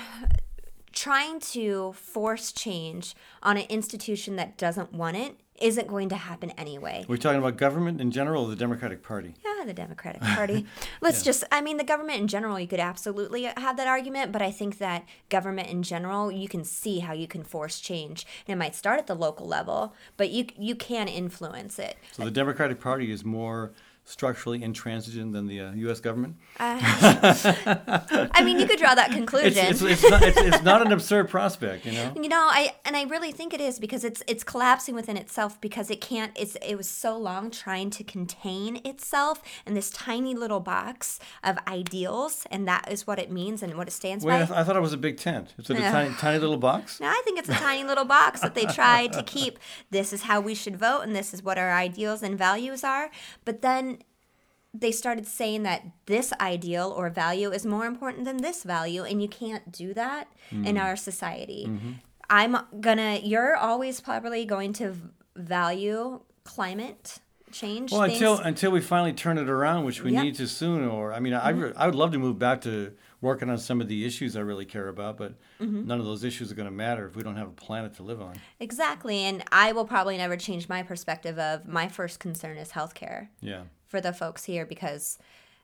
trying 0.91 1.39
to 1.39 1.93
force 1.93 2.51
change 2.51 3.15
on 3.43 3.57
an 3.57 3.65
institution 3.69 4.35
that 4.37 4.57
doesn't 4.57 4.91
want 4.91 5.17
it 5.17 5.35
isn't 5.61 5.87
going 5.87 6.09
to 6.09 6.15
happen 6.15 6.51
anyway. 6.51 7.05
We're 7.07 7.17
talking 7.17 7.39
about 7.39 7.57
government 7.57 8.01
in 8.01 8.11
general 8.11 8.45
or 8.45 8.49
the 8.49 8.55
Democratic 8.55 9.03
Party? 9.03 9.35
Yeah, 9.43 9.65
the 9.65 9.73
Democratic 9.73 10.21
Party. 10.35 10.65
Let's 11.01 11.23
just, 11.23 11.43
I 11.51 11.61
mean, 11.61 11.77
the 11.77 11.83
government 11.83 12.19
in 12.19 12.27
general, 12.27 12.59
you 12.59 12.67
could 12.67 12.79
absolutely 12.79 13.43
have 13.43 13.77
that 13.77 13.87
argument, 13.87 14.31
but 14.31 14.41
I 14.41 14.51
think 14.51 14.77
that 14.79 15.05
government 15.29 15.69
in 15.69 15.83
general, 15.83 16.31
you 16.31 16.47
can 16.47 16.63
see 16.63 16.99
how 16.99 17.13
you 17.13 17.27
can 17.27 17.43
force 17.43 17.79
change. 17.79 18.25
And 18.47 18.53
it 18.53 18.57
might 18.57 18.75
start 18.75 18.99
at 18.99 19.07
the 19.07 19.15
local 19.15 19.47
level, 19.47 19.93
but 20.17 20.29
you 20.29 20.47
you 20.57 20.75
can 20.75 21.07
influence 21.07 21.79
it. 21.79 21.97
So 22.11 22.23
the 22.25 22.31
Democratic 22.31 22.79
Party 22.79 23.11
is 23.11 23.23
more 23.25 23.71
structurally 24.09 24.63
intransigent 24.63 25.33
than 25.33 25.45
the 25.45 25.61
uh, 25.61 25.71
U.S. 25.73 25.99
government? 25.99 26.35
I 26.59 28.41
mean, 28.43 28.59
you 28.59 28.65
could 28.65 28.79
draw 28.79 28.95
that 28.95 29.11
conclusion. 29.11 29.65
it's, 29.67 29.83
it's, 29.83 30.09
not, 30.09 30.23
it's, 30.23 30.37
it's 30.37 30.63
not 30.63 30.83
an 30.83 30.91
absurd 30.91 31.29
prospect, 31.29 31.85
you 31.85 31.91
know? 31.91 32.13
You 32.15 32.27
know, 32.27 32.47
I 32.49 32.73
and 32.85 32.97
I 32.97 33.03
really 33.03 33.31
think 33.31 33.53
it 33.53 33.61
is 33.61 33.77
because 33.79 34.03
it's 34.03 34.23
it's 34.27 34.43
collapsing 34.43 34.95
within 34.95 35.15
itself 35.15 35.61
because 35.61 35.91
it 35.91 36.01
can't. 36.01 36.31
It's 36.35 36.55
it 36.55 36.75
was 36.75 36.89
so 36.89 37.15
long 37.17 37.51
trying 37.51 37.91
to 37.91 38.03
contain 38.03 38.81
itself 38.83 39.43
in 39.67 39.75
this 39.75 39.91
tiny 39.91 40.33
little 40.33 40.59
box 40.59 41.19
of 41.43 41.57
ideals, 41.67 42.47
and 42.49 42.67
that 42.67 42.91
is 42.91 43.05
what 43.05 43.19
it 43.19 43.31
means 43.31 43.61
and 43.61 43.75
what 43.75 43.87
it 43.87 43.91
stands 43.91 44.25
Wait, 44.25 44.33
I, 44.33 44.37
th- 44.39 44.51
I 44.51 44.63
thought 44.63 44.75
it 44.75 44.81
was 44.81 44.93
a 44.93 44.97
big 44.97 45.17
tent. 45.17 45.53
It's 45.59 45.69
a 45.69 45.75
tiny, 45.75 46.15
tiny 46.15 46.39
little 46.39 46.57
box? 46.57 46.99
No, 46.99 47.07
I 47.07 47.21
think 47.23 47.39
it's 47.39 47.49
a 47.49 47.53
tiny 47.53 47.83
little 47.83 48.05
box 48.05 48.41
that 48.41 48.55
they 48.55 48.65
try 48.65 49.07
to 49.07 49.23
keep. 49.23 49.57
This 49.89 50.11
is 50.11 50.23
how 50.23 50.41
we 50.41 50.53
should 50.55 50.77
vote, 50.77 51.01
and 51.01 51.15
this 51.15 51.33
is 51.33 51.43
what 51.43 51.57
our 51.57 51.71
ideals 51.71 52.23
and 52.23 52.37
values 52.37 52.83
are. 52.83 53.09
But 53.45 53.61
then 53.61 53.98
they 54.73 54.91
started 54.91 55.25
saying 55.25 55.63
that 55.63 55.83
this 56.05 56.31
ideal 56.39 56.93
or 56.95 57.09
value 57.09 57.51
is 57.51 57.65
more 57.65 57.85
important 57.85 58.25
than 58.25 58.37
this 58.37 58.63
value, 58.63 59.03
and 59.03 59.21
you 59.21 59.27
can't 59.27 59.71
do 59.71 59.93
that 59.95 60.27
in 60.51 60.63
Mm. 60.75 60.81
our 60.83 60.95
society. 60.95 61.65
Mm-hmm. 61.67 61.91
I'm 62.29 62.57
gonna. 62.79 63.19
You're 63.23 63.55
always 63.55 63.99
probably 64.01 64.45
going 64.45 64.73
to 64.73 64.95
value 65.35 66.21
climate 66.43 67.19
change. 67.51 67.91
Well, 67.91 68.01
things. 68.01 68.13
until 68.13 68.37
until 68.37 68.71
we 68.71 68.81
finally 68.81 69.13
turn 69.13 69.37
it 69.39 69.49
around, 69.49 69.85
which 69.85 70.03
we 70.03 70.11
Yep. 70.13 70.23
need 70.23 70.35
to 70.35 70.47
soon. 70.47 70.85
Or 70.87 71.11
I 71.13 71.19
mean, 71.19 71.33
I, 71.33 71.49
re- 71.49 71.73
I 71.75 71.85
would 71.87 71.95
love 71.95 72.11
to 72.11 72.19
move 72.19 72.37
back 72.37 72.61
to 72.61 72.93
working 73.21 73.49
on 73.49 73.57
some 73.57 73.81
of 73.81 73.87
the 73.87 74.05
issues 74.05 74.37
I 74.37 74.41
really 74.41 74.65
care 74.65 74.87
about, 74.87 75.17
but 75.17 75.33
none 75.59 75.99
of 75.99 76.05
those 76.05 76.23
issues 76.23 76.51
are 76.51 76.55
going 76.55 76.67
to 76.69 76.71
matter 76.71 77.05
if 77.07 77.15
we 77.17 77.23
don't 77.23 77.35
have 77.35 77.49
a 77.49 77.51
planet 77.51 77.93
to 77.95 78.03
live 78.03 78.21
on. 78.21 78.35
exactly, 78.61 79.17
and 79.19 79.43
I 79.51 79.71
will 79.73 79.83
probably 79.85 80.15
never 80.17 80.37
change 80.37 80.69
my 80.69 80.83
perspective 80.83 81.37
of 81.37 81.67
my 81.67 81.89
first 81.89 82.19
concern 82.19 82.57
is 82.57 82.71
healthcare. 82.71 83.27
Yeah. 83.41 83.63
For 83.89 83.99
the 83.99 84.13
folks 84.13 84.45
here 84.45 84.65
because 84.65 85.17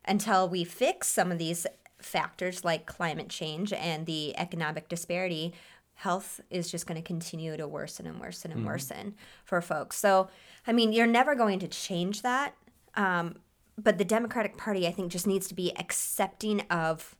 until 0.03 0.49
we 0.49 0.63
fix 0.63 1.07
some 1.07 1.31
of 1.31 1.37
these 1.37 1.65
factors 1.99 2.65
like 2.65 2.85
climate 2.85 3.29
change 3.29 3.71
and 3.71 4.05
the 4.05 4.37
economic 4.37 4.89
disparity, 4.89 5.53
health 5.93 6.41
is 6.49 6.69
just 6.69 6.85
going 6.85 7.01
to 7.01 7.07
continue 7.07 7.55
to 7.55 7.67
worsen 7.67 8.05
and 8.05 8.19
worsen 8.19 8.51
and 8.51 8.65
worsen 8.65 9.15
for 9.45 9.61
folks. 9.61 9.97
So, 9.97 10.27
I 10.67 10.73
mean, 10.73 10.91
you're 10.91 11.07
never 11.07 11.35
going 11.35 11.59
to 11.59 11.67
change 11.67 12.21
that. 12.21 12.55
Um, 12.95 13.37
but 13.77 13.97
the 13.97 14.05
Democratic 14.05 14.57
Party, 14.57 14.87
I 14.87 14.91
think, 14.91 15.11
just 15.11 15.27
needs 15.27 15.47
to 15.47 15.53
be 15.53 15.77
accepting 15.77 16.61
of 16.69 17.15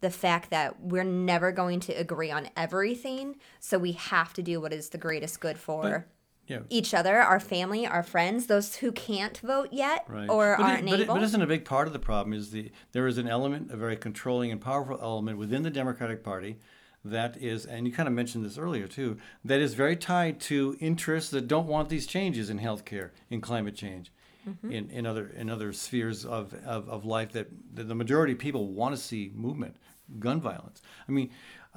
the 0.00 0.10
fact 0.10 0.50
that 0.50 0.80
we're 0.80 1.04
never 1.04 1.52
going 1.52 1.80
to 1.80 1.92
agree 1.92 2.30
on 2.30 2.48
everything. 2.56 3.36
So 3.58 3.78
we 3.78 3.92
have 3.92 4.32
to 4.34 4.42
do 4.42 4.60
what 4.60 4.72
is 4.72 4.90
the 4.90 4.98
greatest 4.98 5.40
good 5.40 5.58
for 5.58 6.06
Yeah. 6.50 6.60
each 6.68 6.92
other, 6.94 7.18
our 7.20 7.38
family, 7.40 7.86
our 7.86 8.02
friends, 8.02 8.46
those 8.46 8.76
who 8.76 8.90
can't 8.92 9.38
vote 9.38 9.68
yet 9.72 10.04
Right. 10.08 10.28
or 10.28 10.56
but, 10.58 10.64
aren't 10.64 10.84
but, 10.90 11.00
it- 11.00 11.02
able. 11.04 11.14
but 11.14 11.22
isn't 11.22 11.40
a 11.42 11.46
big 11.46 11.64
part 11.64 11.86
of 11.86 11.92
the 11.92 11.98
problem 12.00 12.32
is 12.32 12.50
the 12.50 12.70
there 12.92 13.06
is 13.06 13.18
an 13.18 13.28
element, 13.28 13.70
a 13.70 13.76
very 13.76 13.96
controlling 13.96 14.50
and 14.50 14.60
powerful 14.60 14.98
element 15.00 15.38
within 15.38 15.62
the 15.62 15.70
Democratic 15.70 16.24
Party 16.24 16.58
that 17.04 17.36
is, 17.40 17.64
and 17.64 17.86
you 17.86 17.92
kind 17.92 18.06
of 18.08 18.12
mentioned 18.14 18.44
this 18.44 18.58
earlier 18.58 18.86
too, 18.86 19.16
that 19.44 19.60
is 19.60 19.72
very 19.74 19.96
tied 19.96 20.38
to 20.40 20.76
interests 20.80 21.30
that 21.30 21.48
don't 21.48 21.66
want 21.68 21.88
these 21.88 22.06
changes 22.06 22.50
in 22.50 22.58
healthcare, 22.58 23.10
in 23.30 23.40
climate 23.40 23.74
change, 23.76 24.10
Mm-hmm. 24.48 24.72
in, 24.72 24.90
in 24.90 25.04
other 25.06 25.30
in 25.36 25.50
other 25.50 25.70
spheres 25.70 26.24
of, 26.24 26.54
of, 26.64 26.88
of 26.88 27.04
life 27.04 27.32
that, 27.32 27.48
that 27.74 27.88
the 27.88 27.94
majority 27.94 28.32
of 28.32 28.38
people 28.38 28.68
want 28.68 28.94
to 28.94 29.00
see 29.00 29.30
movement, 29.34 29.76
gun 30.18 30.40
violence. 30.40 30.80
I 31.06 31.12
mean, 31.12 31.28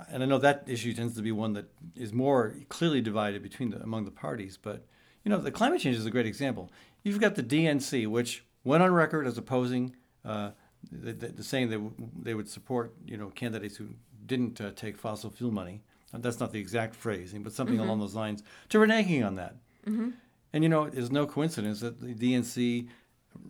and 0.09 0.23
I 0.23 0.25
know 0.25 0.39
that 0.39 0.63
issue 0.67 0.93
tends 0.93 1.15
to 1.15 1.21
be 1.21 1.31
one 1.31 1.53
that 1.53 1.65
is 1.95 2.13
more 2.13 2.55
clearly 2.69 3.01
divided 3.01 3.43
between 3.43 3.69
the, 3.69 3.81
among 3.81 4.05
the 4.05 4.11
parties, 4.11 4.57
but 4.61 4.85
you 5.23 5.29
know, 5.29 5.37
the 5.37 5.51
climate 5.51 5.79
change 5.79 5.95
is 5.95 6.05
a 6.05 6.11
great 6.11 6.25
example. 6.25 6.71
You've 7.03 7.19
got 7.19 7.35
the 7.35 7.43
DNC, 7.43 8.07
which 8.07 8.43
went 8.63 8.83
on 8.83 8.91
record 8.93 9.25
as 9.27 9.37
opposing 9.37 9.95
uh, 10.25 10.51
the, 10.91 11.13
the, 11.13 11.27
the 11.27 11.43
saying 11.43 11.69
that 11.69 11.79
they 12.21 12.33
would 12.33 12.49
support 12.49 12.93
you 13.05 13.17
know 13.17 13.29
candidates 13.29 13.77
who 13.77 13.89
didn't 14.25 14.59
uh, 14.59 14.71
take 14.75 14.97
fossil 14.97 15.29
fuel 15.29 15.51
money. 15.51 15.81
That's 16.13 16.39
not 16.39 16.51
the 16.51 16.59
exact 16.59 16.93
phrasing, 16.93 17.41
but 17.41 17.53
something 17.53 17.79
along 17.79 17.99
those 17.99 18.13
lines 18.13 18.43
to 18.69 18.77
reneging 18.77 19.25
on 19.25 19.35
that. 19.35 19.55
And 20.53 20.63
you 20.63 20.69
know, 20.69 20.83
it's 20.83 21.09
no 21.09 21.25
coincidence 21.25 21.79
that 21.79 21.99
the 21.99 22.13
DNC, 22.13 22.87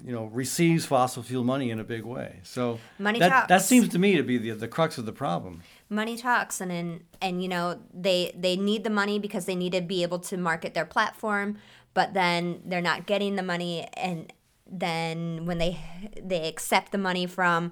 you 0.05 0.11
know, 0.13 0.25
receives 0.25 0.85
fossil 0.85 1.23
fuel 1.23 1.43
money 1.43 1.71
in 1.71 1.79
a 1.81 1.83
big 1.83 2.03
way. 2.05 2.39
So 2.43 2.79
Money 2.97 3.19
that, 3.19 3.49
that 3.49 3.61
seems 3.63 3.89
to 3.89 3.99
me 3.99 4.15
to 4.15 4.23
be 4.23 4.37
the 4.37 4.51
the 4.51 4.69
crux 4.69 4.97
of 4.97 5.05
the 5.05 5.11
problem. 5.11 5.61
Money 5.93 6.17
talks 6.17 6.59
and 6.59 6.71
and, 6.71 7.03
and 7.21 7.41
you 7.41 7.47
know 7.47 7.79
they 7.93 8.33
they 8.37 8.55
need 8.55 8.83
the 8.83 8.89
money 8.89 9.19
because 9.19 9.45
they 9.45 9.55
need 9.55 9.73
to 9.73 9.81
be 9.81 10.03
able 10.03 10.19
to 10.19 10.37
market 10.37 10.73
their 10.73 10.85
platform 10.85 11.57
but 11.93 12.13
then 12.13 12.61
they're 12.65 12.81
not 12.81 13.05
getting 13.05 13.35
the 13.35 13.43
money. 13.43 13.87
And 13.93 14.31
then 14.69 15.45
when 15.45 15.57
they 15.57 15.79
they 16.21 16.47
accept 16.47 16.91
the 16.91 16.97
money 16.97 17.25
from 17.25 17.71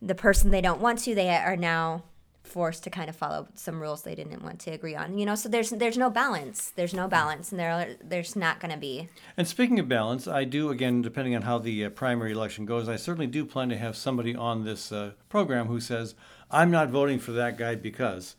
the 0.00 0.14
person 0.14 0.50
they 0.50 0.60
don't 0.60 0.80
want 0.80 0.98
to 1.00 1.14
they 1.14 1.30
are 1.30 1.56
now 1.56 2.04
forced 2.42 2.84
to 2.84 2.90
kind 2.90 3.08
of 3.08 3.16
follow 3.16 3.48
some 3.54 3.80
rules 3.80 4.02
they 4.02 4.14
didn't 4.14 4.40
want 4.40 4.60
to 4.60 4.70
agree 4.70 4.94
on 4.94 5.18
you 5.18 5.26
know? 5.26 5.34
So 5.34 5.48
there's 5.48 5.70
there's 5.70 5.98
no 5.98 6.08
balance. 6.10 6.72
There's 6.74 6.94
no 6.94 7.08
balance. 7.08 7.50
And 7.50 7.60
there 7.60 7.96
there's 8.02 8.36
not 8.36 8.60
going 8.60 8.72
to 8.72 8.78
be 8.78 9.08
And 9.36 9.46
speaking 9.46 9.78
of 9.78 9.88
balance, 9.88 10.26
I 10.26 10.44
do 10.44 10.70
again, 10.70 11.02
depending 11.02 11.34
on 11.34 11.42
how 11.42 11.58
the 11.58 11.84
uh, 11.84 11.90
primary 11.90 12.32
election 12.32 12.64
goes, 12.64 12.88
I 12.88 12.96
certainly 12.96 13.26
do 13.26 13.44
plan 13.44 13.68
to 13.70 13.76
have 13.76 13.96
somebody 13.96 14.34
on 14.34 14.64
this 14.64 14.92
uh, 14.92 15.12
program 15.28 15.66
who 15.66 15.80
says, 15.80 16.14
"I'm 16.50 16.70
not 16.70 16.88
voting 16.90 17.18
for 17.18 17.32
that 17.32 17.56
guy 17.58 17.74
because." 17.74 18.36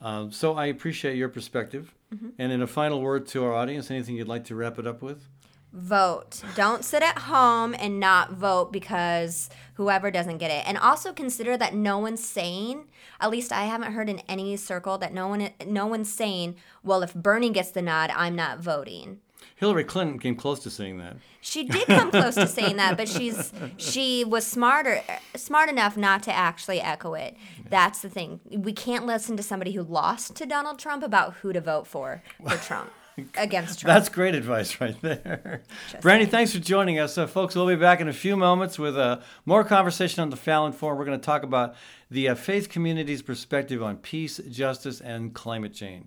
Um, 0.00 0.32
so 0.32 0.54
I 0.54 0.66
appreciate 0.66 1.16
your 1.16 1.28
perspective. 1.28 1.94
And 2.38 2.50
in 2.50 2.60
a 2.60 2.66
final 2.66 3.00
word 3.00 3.26
to 3.28 3.44
our 3.44 3.54
audience, 3.54 3.90
anything 3.90 4.16
you'd 4.16 4.26
like 4.26 4.44
to 4.46 4.54
wrap 4.56 4.78
it 4.78 4.86
up 4.86 5.00
with? 5.02 5.28
vote. 5.72 6.42
Don't 6.56 6.84
sit 6.84 7.02
at 7.02 7.18
home 7.18 7.74
and 7.78 8.00
not 8.00 8.32
vote 8.32 8.72
because 8.72 9.48
whoever 9.74 10.10
doesn't 10.10 10.38
get 10.38 10.50
it. 10.50 10.66
And 10.66 10.76
also 10.76 11.12
consider 11.12 11.56
that 11.56 11.74
no 11.74 11.98
one's 11.98 12.26
saying, 12.26 12.88
at 13.20 13.30
least 13.30 13.52
I 13.52 13.64
haven't 13.64 13.92
heard 13.92 14.08
in 14.08 14.20
any 14.28 14.56
circle 14.56 14.98
that 14.98 15.14
no 15.14 15.28
one 15.28 15.50
no 15.66 15.86
one's 15.86 16.12
saying, 16.12 16.56
well, 16.82 17.02
if 17.02 17.14
Bernie 17.14 17.50
gets 17.50 17.70
the 17.70 17.82
nod, 17.82 18.10
I'm 18.14 18.34
not 18.34 18.58
voting. 18.58 19.20
Hillary 19.56 19.84
Clinton 19.84 20.18
came 20.18 20.36
close 20.36 20.60
to 20.60 20.70
saying 20.70 20.98
that. 20.98 21.16
She 21.40 21.64
did 21.64 21.86
come 21.86 22.10
close 22.10 22.34
to 22.34 22.46
saying 22.46 22.76
that, 22.76 22.96
but 22.96 23.08
she's 23.08 23.52
she 23.76 24.24
was 24.24 24.46
smarter 24.46 25.02
smart 25.36 25.68
enough 25.68 25.96
not 25.96 26.22
to 26.24 26.32
actually 26.32 26.80
echo 26.80 27.14
it. 27.14 27.36
That's 27.68 28.00
the 28.00 28.08
thing. 28.08 28.40
We 28.50 28.72
can't 28.72 29.06
listen 29.06 29.36
to 29.36 29.42
somebody 29.42 29.72
who 29.72 29.82
lost 29.82 30.34
to 30.36 30.46
Donald 30.46 30.78
Trump 30.78 31.02
about 31.02 31.34
who 31.34 31.52
to 31.52 31.60
vote 31.60 31.86
for 31.86 32.22
for 32.46 32.56
Trump 32.56 32.90
against 33.36 33.80
Trump. 33.80 33.94
That's 33.94 34.08
great 34.08 34.34
advice 34.34 34.80
right 34.80 35.00
there. 35.02 35.62
Brandy, 36.00 36.26
thanks 36.26 36.52
for 36.52 36.58
joining 36.58 36.98
us. 36.98 37.16
Uh, 37.18 37.26
folks, 37.26 37.54
we'll 37.54 37.66
be 37.66 37.76
back 37.76 38.00
in 38.00 38.08
a 38.08 38.12
few 38.12 38.36
moments 38.36 38.78
with 38.78 38.96
uh, 38.96 39.20
more 39.44 39.64
conversation 39.64 40.22
on 40.22 40.30
the 40.30 40.36
Fallon 40.36 40.72
Forum. 40.72 40.98
We're 40.98 41.04
going 41.04 41.20
to 41.20 41.24
talk 41.24 41.42
about 41.42 41.74
the 42.10 42.28
uh, 42.28 42.34
faith 42.34 42.68
community's 42.68 43.22
perspective 43.22 43.82
on 43.82 43.96
peace, 43.98 44.38
justice, 44.48 45.00
and 45.00 45.34
climate 45.34 45.74
change. 45.74 46.06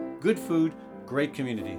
good 0.21 0.39
food, 0.39 0.71
great 1.07 1.33
community. 1.33 1.77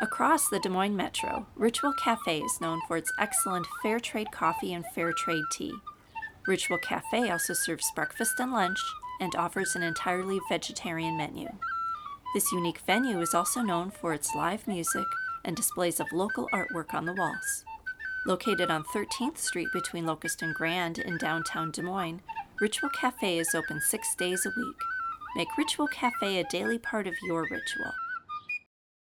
Across 0.00 0.48
the 0.48 0.58
Des 0.58 0.70
Moines 0.70 0.96
Metro, 0.96 1.46
Ritual 1.54 1.92
Cafe 1.92 2.40
is 2.40 2.60
known 2.60 2.80
for 2.88 2.96
its 2.96 3.12
excellent 3.18 3.66
fair 3.82 4.00
trade 4.00 4.32
coffee 4.32 4.72
and 4.72 4.84
fair 4.94 5.12
trade 5.12 5.44
tea. 5.52 5.72
Ritual 6.46 6.78
Cafe 6.78 7.30
also 7.30 7.52
serves 7.52 7.92
breakfast 7.94 8.40
and 8.40 8.52
lunch 8.52 8.78
and 9.20 9.36
offers 9.36 9.76
an 9.76 9.82
entirely 9.82 10.40
vegetarian 10.48 11.16
menu. 11.16 11.48
This 12.34 12.50
unique 12.50 12.80
venue 12.80 13.20
is 13.20 13.34
also 13.34 13.60
known 13.60 13.90
for 13.90 14.12
its 14.14 14.34
live 14.34 14.66
music 14.66 15.06
and 15.44 15.54
displays 15.54 16.00
of 16.00 16.06
local 16.12 16.48
artwork 16.52 16.94
on 16.94 17.04
the 17.04 17.14
walls. 17.14 17.64
Located 18.26 18.70
on 18.70 18.82
13th 18.84 19.38
Street 19.38 19.68
between 19.72 20.06
Locust 20.06 20.42
and 20.42 20.54
Grand 20.54 20.98
in 20.98 21.18
downtown 21.18 21.70
Des 21.70 21.82
Moines, 21.82 22.22
Ritual 22.60 22.90
Cafe 22.90 23.38
is 23.38 23.54
open 23.54 23.80
six 23.80 24.14
days 24.16 24.46
a 24.46 24.52
week. 24.58 24.93
Make 25.36 25.58
Ritual 25.58 25.88
Cafe 25.88 26.38
a 26.38 26.44
daily 26.44 26.78
part 26.78 27.08
of 27.08 27.14
your 27.24 27.42
ritual. 27.42 27.92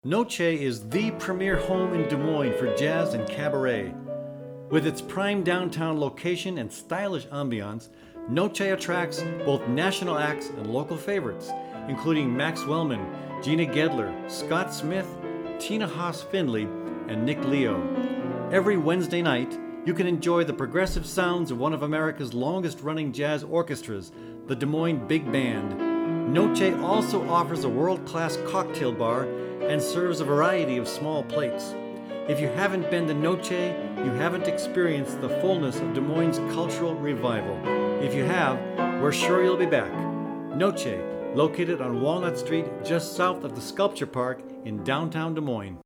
Noce 0.03 0.39
is 0.59 0.89
the 0.89 1.11
premier 1.11 1.55
home 1.55 1.93
in 1.93 2.09
Des 2.09 2.17
Moines 2.17 2.57
for 2.57 2.75
jazz 2.75 3.13
and 3.13 3.29
cabaret. 3.29 3.93
With 4.71 4.87
its 4.87 5.03
prime 5.03 5.43
downtown 5.43 5.99
location 5.99 6.57
and 6.57 6.71
stylish 6.73 7.27
ambiance, 7.27 7.89
Noce 8.27 8.73
attracts 8.73 9.21
both 9.45 9.67
national 9.67 10.17
acts 10.17 10.49
and 10.49 10.73
local 10.73 10.97
favorites, 10.97 11.51
including 11.87 12.35
Max 12.35 12.65
Wellman, 12.65 13.05
Gina 13.43 13.67
Gedler, 13.67 14.11
Scott 14.27 14.73
Smith, 14.73 15.07
Tina 15.59 15.87
Haase 15.87 16.23
Findlay, 16.31 16.67
and 17.07 17.23
Nick 17.23 17.43
Leo. 17.45 18.49
Every 18.51 18.77
Wednesday 18.77 19.21
night, 19.21 19.59
you 19.85 19.93
can 19.93 20.07
enjoy 20.07 20.43
the 20.43 20.53
progressive 20.53 21.05
sounds 21.05 21.51
of 21.51 21.59
one 21.59 21.73
of 21.73 21.83
America's 21.83 22.33
longest 22.33 22.81
running 22.81 23.11
jazz 23.11 23.43
orchestras, 23.43 24.11
the 24.47 24.55
Des 24.55 24.65
Moines 24.65 25.05
Big 25.07 25.31
Band. 25.31 25.94
Noce 26.27 26.81
also 26.83 27.29
offers 27.29 27.63
a 27.63 27.69
world 27.69 28.03
class 28.05 28.37
cocktail 28.47 28.91
bar 28.91 29.23
and 29.61 29.81
serves 29.81 30.19
a 30.19 30.25
variety 30.25 30.77
of 30.77 30.87
small 30.87 31.23
plates. 31.23 31.75
If 32.27 32.39
you 32.39 32.47
haven't 32.47 32.89
been 32.89 33.07
to 33.07 33.13
Noce, 33.13 33.51
you 34.03 34.11
haven't 34.11 34.47
experienced 34.47 35.21
the 35.21 35.29
fullness 35.29 35.79
of 35.79 35.93
Des 35.93 36.01
Moines' 36.01 36.39
cultural 36.53 36.95
revival. 36.95 37.59
If 38.03 38.15
you 38.15 38.23
have, 38.23 38.59
we're 39.01 39.11
sure 39.11 39.43
you'll 39.43 39.55
be 39.55 39.67
back. 39.67 39.91
Noce, 40.55 40.97
located 41.35 41.79
on 41.79 42.01
Walnut 42.01 42.39
Street 42.39 42.65
just 42.83 43.15
south 43.15 43.43
of 43.43 43.53
the 43.53 43.61
Sculpture 43.61 44.07
Park 44.07 44.41
in 44.65 44.83
downtown 44.83 45.35
Des 45.35 45.41
Moines. 45.41 45.84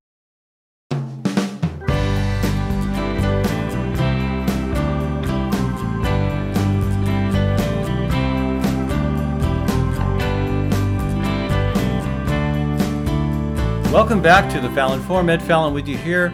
Welcome 13.91 14.21
back 14.21 14.53
to 14.53 14.61
the 14.61 14.69
Fallon 14.69 15.01
Forum. 15.01 15.31
Ed 15.31 15.41
Fallon 15.41 15.73
with 15.73 15.87
you 15.87 15.97
here. 15.97 16.31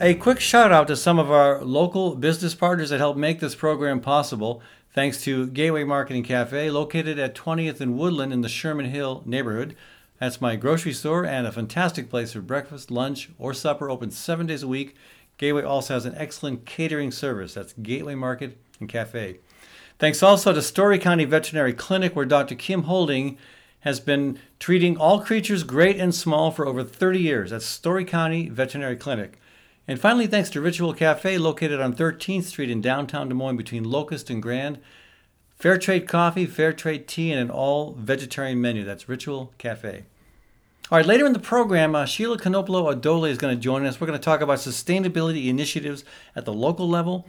A 0.00 0.14
quick 0.14 0.38
shout 0.38 0.70
out 0.70 0.86
to 0.86 0.94
some 0.96 1.18
of 1.18 1.28
our 1.28 1.60
local 1.60 2.14
business 2.14 2.54
partners 2.54 2.90
that 2.90 2.98
help 2.98 3.16
make 3.16 3.40
this 3.40 3.56
program 3.56 4.00
possible. 4.00 4.62
Thanks 4.92 5.20
to 5.24 5.48
Gateway 5.48 5.82
Marketing 5.82 6.22
Cafe, 6.22 6.70
located 6.70 7.18
at 7.18 7.34
20th 7.34 7.80
and 7.80 7.98
Woodland 7.98 8.32
in 8.32 8.42
the 8.42 8.48
Sherman 8.48 8.86
Hill 8.86 9.24
neighborhood. 9.26 9.74
That's 10.20 10.40
my 10.40 10.54
grocery 10.54 10.92
store 10.92 11.26
and 11.26 11.48
a 11.48 11.52
fantastic 11.52 12.08
place 12.08 12.32
for 12.32 12.40
breakfast, 12.40 12.92
lunch, 12.92 13.28
or 13.40 13.52
supper, 13.52 13.90
open 13.90 14.12
seven 14.12 14.46
days 14.46 14.62
a 14.62 14.68
week. 14.68 14.94
Gateway 15.36 15.64
also 15.64 15.94
has 15.94 16.06
an 16.06 16.14
excellent 16.16 16.64
catering 16.64 17.10
service. 17.10 17.54
That's 17.54 17.72
Gateway 17.72 18.14
Market 18.14 18.56
and 18.78 18.88
Cafe. 18.88 19.38
Thanks 19.98 20.22
also 20.22 20.52
to 20.52 20.62
Story 20.62 21.00
County 21.00 21.24
Veterinary 21.24 21.72
Clinic, 21.72 22.14
where 22.14 22.24
Dr. 22.24 22.54
Kim 22.54 22.84
Holding 22.84 23.36
has 23.84 24.00
been 24.00 24.38
treating 24.58 24.96
all 24.96 25.20
creatures 25.20 25.62
great 25.62 26.00
and 26.00 26.14
small 26.14 26.50
for 26.50 26.66
over 26.66 26.82
30 26.82 27.20
years. 27.20 27.52
at 27.52 27.60
Story 27.60 28.04
County 28.04 28.48
Veterinary 28.48 28.96
Clinic. 28.96 29.38
And 29.86 30.00
finally, 30.00 30.26
thanks 30.26 30.48
to 30.50 30.62
Ritual 30.62 30.94
Cafe, 30.94 31.36
located 31.36 31.82
on 31.82 31.94
13th 31.94 32.44
Street 32.44 32.70
in 32.70 32.80
downtown 32.80 33.28
Des 33.28 33.34
Moines 33.34 33.58
between 33.58 33.84
Locust 33.84 34.30
and 34.30 34.42
Grand. 34.42 34.78
Fair 35.54 35.76
trade 35.76 36.08
coffee, 36.08 36.46
fair 36.46 36.72
trade 36.72 37.06
tea, 37.06 37.30
and 37.30 37.38
an 37.38 37.50
all 37.50 37.92
vegetarian 37.92 38.58
menu. 38.58 38.84
That's 38.84 39.06
Ritual 39.06 39.52
Cafe. 39.58 40.04
All 40.90 40.96
right, 40.98 41.06
later 41.06 41.26
in 41.26 41.34
the 41.34 41.38
program, 41.38 41.94
uh, 41.94 42.06
Sheila 42.06 42.38
Knoploh-Odole 42.38 43.28
is 43.28 43.36
going 43.36 43.54
to 43.54 43.60
join 43.60 43.84
us. 43.84 44.00
We're 44.00 44.06
going 44.06 44.18
to 44.18 44.24
talk 44.24 44.40
about 44.40 44.58
sustainability 44.58 45.48
initiatives 45.48 46.04
at 46.34 46.46
the 46.46 46.54
local 46.54 46.88
level. 46.88 47.28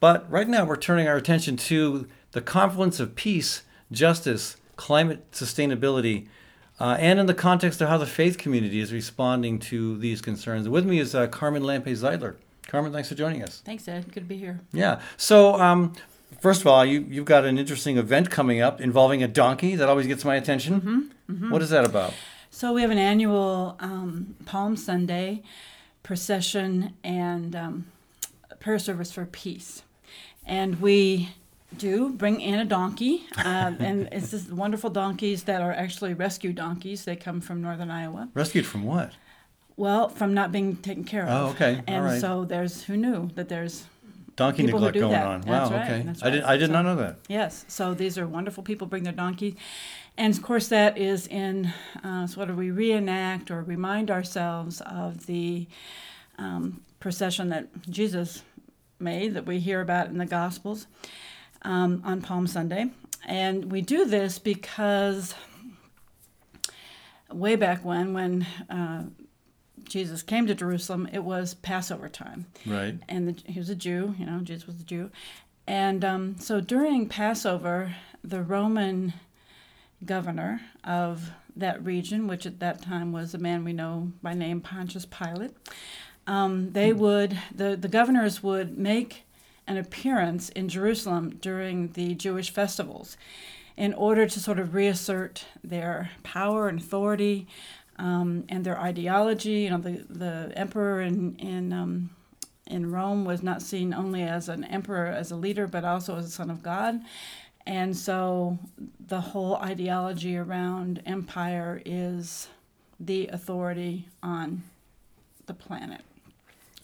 But 0.00 0.30
right 0.30 0.48
now, 0.48 0.64
we're 0.64 0.76
turning 0.76 1.08
our 1.08 1.16
attention 1.16 1.58
to 1.58 2.08
the 2.32 2.40
confluence 2.40 3.00
of 3.00 3.14
peace, 3.14 3.62
justice, 3.92 4.56
climate 4.76 5.30
sustainability, 5.32 6.26
uh, 6.80 6.96
and 6.98 7.20
in 7.20 7.26
the 7.26 7.34
context 7.34 7.80
of 7.80 7.88
how 7.88 7.98
the 7.98 8.06
faith 8.06 8.36
community 8.38 8.80
is 8.80 8.92
responding 8.92 9.58
to 9.58 9.96
these 9.98 10.20
concerns. 10.20 10.68
With 10.68 10.84
me 10.86 10.98
is 10.98 11.14
uh, 11.14 11.26
Carmen 11.28 11.62
Lampe 11.62 11.86
Zeitler. 11.86 12.36
Carmen, 12.66 12.92
thanks 12.92 13.08
for 13.08 13.14
joining 13.14 13.42
us. 13.42 13.62
Thanks, 13.64 13.86
Ed. 13.86 14.06
Good 14.12 14.20
to 14.20 14.26
be 14.26 14.36
here. 14.38 14.60
Yeah. 14.72 15.00
So, 15.16 15.54
um, 15.60 15.92
first 16.40 16.62
of 16.62 16.66
all, 16.66 16.84
you, 16.84 17.06
you've 17.08 17.26
got 17.26 17.44
an 17.44 17.58
interesting 17.58 17.98
event 17.98 18.30
coming 18.30 18.60
up 18.60 18.80
involving 18.80 19.22
a 19.22 19.28
donkey 19.28 19.76
that 19.76 19.88
always 19.88 20.06
gets 20.06 20.24
my 20.24 20.34
attention. 20.36 21.10
What 21.50 21.62
is 21.62 21.70
that 21.70 21.84
about? 21.84 22.14
So 22.50 22.72
we 22.72 22.82
have 22.82 22.90
an 22.90 22.98
annual 22.98 23.76
um, 23.80 24.36
Palm 24.46 24.76
Sunday 24.76 25.42
procession 26.02 26.94
and 27.02 27.54
um, 27.56 27.86
prayer 28.60 28.78
service 28.78 29.10
for 29.12 29.26
peace. 29.26 29.82
and 30.46 30.80
we 30.80 31.30
do 31.78 32.10
bring 32.10 32.40
in 32.40 32.58
a 32.58 32.64
donkey, 32.64 33.24
uh, 33.38 33.72
and 33.78 34.08
it's 34.12 34.30
this 34.30 34.48
wonderful 34.48 34.90
donkeys 34.90 35.44
that 35.44 35.60
are 35.62 35.72
actually 35.72 36.14
rescue 36.14 36.52
donkeys. 36.52 37.04
They 37.04 37.16
come 37.16 37.40
from 37.40 37.60
northern 37.62 37.90
Iowa. 37.90 38.28
Rescued 38.34 38.66
from 38.66 38.84
what? 38.84 39.12
Well, 39.76 40.08
from 40.08 40.34
not 40.34 40.52
being 40.52 40.76
taken 40.76 41.04
care 41.04 41.26
of. 41.26 41.30
Oh, 41.30 41.50
okay. 41.50 41.76
All 41.76 41.82
And 41.86 42.04
right. 42.04 42.20
so 42.20 42.44
there's 42.44 42.84
who 42.84 42.96
knew 42.96 43.30
that 43.34 43.48
there's 43.48 43.84
Donkey 44.36 44.64
People 44.64 44.80
neglect 44.80 44.94
do 44.94 45.00
going 45.00 45.12
that. 45.12 45.26
on. 45.26 45.40
Wow. 45.42 45.70
right, 45.70 45.82
Okay. 45.90 46.02
that's 46.02 46.22
I 46.22 46.30
did. 46.30 46.42
I 46.44 46.56
did 46.56 46.66
So- 46.68 46.72
not 46.72 46.82
know 46.82 46.96
that. 46.96 47.16
Yes, 47.28 47.64
so 47.68 47.94
these 47.94 48.18
are 48.18 48.26
wonderful 48.26 48.62
people 48.64 48.86
bring 48.86 49.04
their 49.04 49.12
donkeys. 49.12 49.54
And 50.16 50.34
of 50.34 50.42
course, 50.42 50.68
that 50.68 50.96
is 50.98 51.26
in 51.28 51.72
uh, 52.02 52.26
sort 52.26 52.50
of 52.50 52.56
we 52.56 52.70
reenact 52.70 53.50
or 53.50 53.62
remind 53.62 54.10
ourselves 54.10 54.80
of 54.82 55.26
the 55.26 55.66
um, 56.38 56.80
procession 57.00 57.48
that 57.50 57.68
Jesus 57.88 58.42
made 59.00 59.34
that 59.34 59.44
we 59.46 59.58
hear 59.60 59.80
about 59.80 60.06
in 60.08 60.18
the 60.18 60.26
Gospels 60.26 60.86
um, 61.64 62.02
on 62.04 62.20
Palm 62.20 62.46
Sunday. 62.46 62.90
And 63.26 63.72
we 63.72 63.80
do 63.80 64.04
this 64.04 64.38
because 64.38 65.34
way 67.32 67.56
back 67.56 67.84
when, 67.84 68.12
when 68.12 68.46
uh, 68.68 69.04
Jesus 69.84 70.22
came 70.22 70.46
to 70.46 70.54
Jerusalem, 70.54 71.08
it 71.12 71.24
was 71.24 71.54
Passover 71.54 72.08
time 72.08 72.46
Right. 72.66 72.96
and 73.08 73.28
the, 73.28 73.50
he 73.50 73.58
was 73.58 73.70
a 73.70 73.74
Jew, 73.74 74.14
you 74.18 74.26
know, 74.26 74.40
Jesus 74.40 74.66
was 74.66 74.80
a 74.80 74.84
Jew. 74.84 75.10
And 75.66 76.04
um, 76.04 76.36
so 76.38 76.60
during 76.60 77.08
Passover, 77.08 77.94
the 78.22 78.42
Roman 78.42 79.14
governor 80.04 80.60
of 80.84 81.30
that 81.56 81.82
region, 81.84 82.26
which 82.26 82.44
at 82.46 82.60
that 82.60 82.82
time 82.82 83.12
was 83.12 83.32
a 83.32 83.38
man 83.38 83.64
we 83.64 83.72
know 83.72 84.12
by 84.22 84.34
name 84.34 84.60
Pontius 84.60 85.06
Pilate, 85.06 85.52
um, 86.26 86.72
they 86.72 86.92
would, 86.92 87.38
the, 87.54 87.76
the 87.76 87.88
governors 87.88 88.42
would 88.42 88.76
make 88.76 89.24
an 89.66 89.76
appearance 89.76 90.48
in 90.50 90.68
Jerusalem 90.68 91.38
during 91.40 91.88
the 91.92 92.14
Jewish 92.14 92.50
festivals 92.50 93.16
in 93.76 93.92
order 93.94 94.26
to 94.26 94.40
sort 94.40 94.58
of 94.58 94.74
reassert 94.74 95.46
their 95.62 96.10
power 96.22 96.68
and 96.68 96.78
authority 96.78 97.46
um, 97.96 98.44
and 98.48 98.64
their 98.64 98.78
ideology. 98.78 99.62
You 99.62 99.70
know, 99.70 99.78
the, 99.78 100.04
the 100.08 100.52
emperor 100.56 101.00
in, 101.00 101.36
in 101.36 101.72
um, 101.72 102.10
in 102.66 102.90
Rome 102.90 103.24
was 103.24 103.42
not 103.42 103.62
seen 103.62 103.92
only 103.92 104.22
as 104.22 104.48
an 104.48 104.64
emperor, 104.64 105.06
as 105.06 105.30
a 105.30 105.36
leader, 105.36 105.66
but 105.66 105.84
also 105.84 106.16
as 106.16 106.26
a 106.26 106.30
son 106.30 106.50
of 106.50 106.62
God. 106.62 107.00
And 107.66 107.96
so 107.96 108.58
the 109.06 109.20
whole 109.20 109.56
ideology 109.56 110.36
around 110.36 111.02
empire 111.06 111.82
is 111.84 112.48
the 113.00 113.28
authority 113.28 114.08
on 114.22 114.62
the 115.46 115.54
planet. 115.54 116.02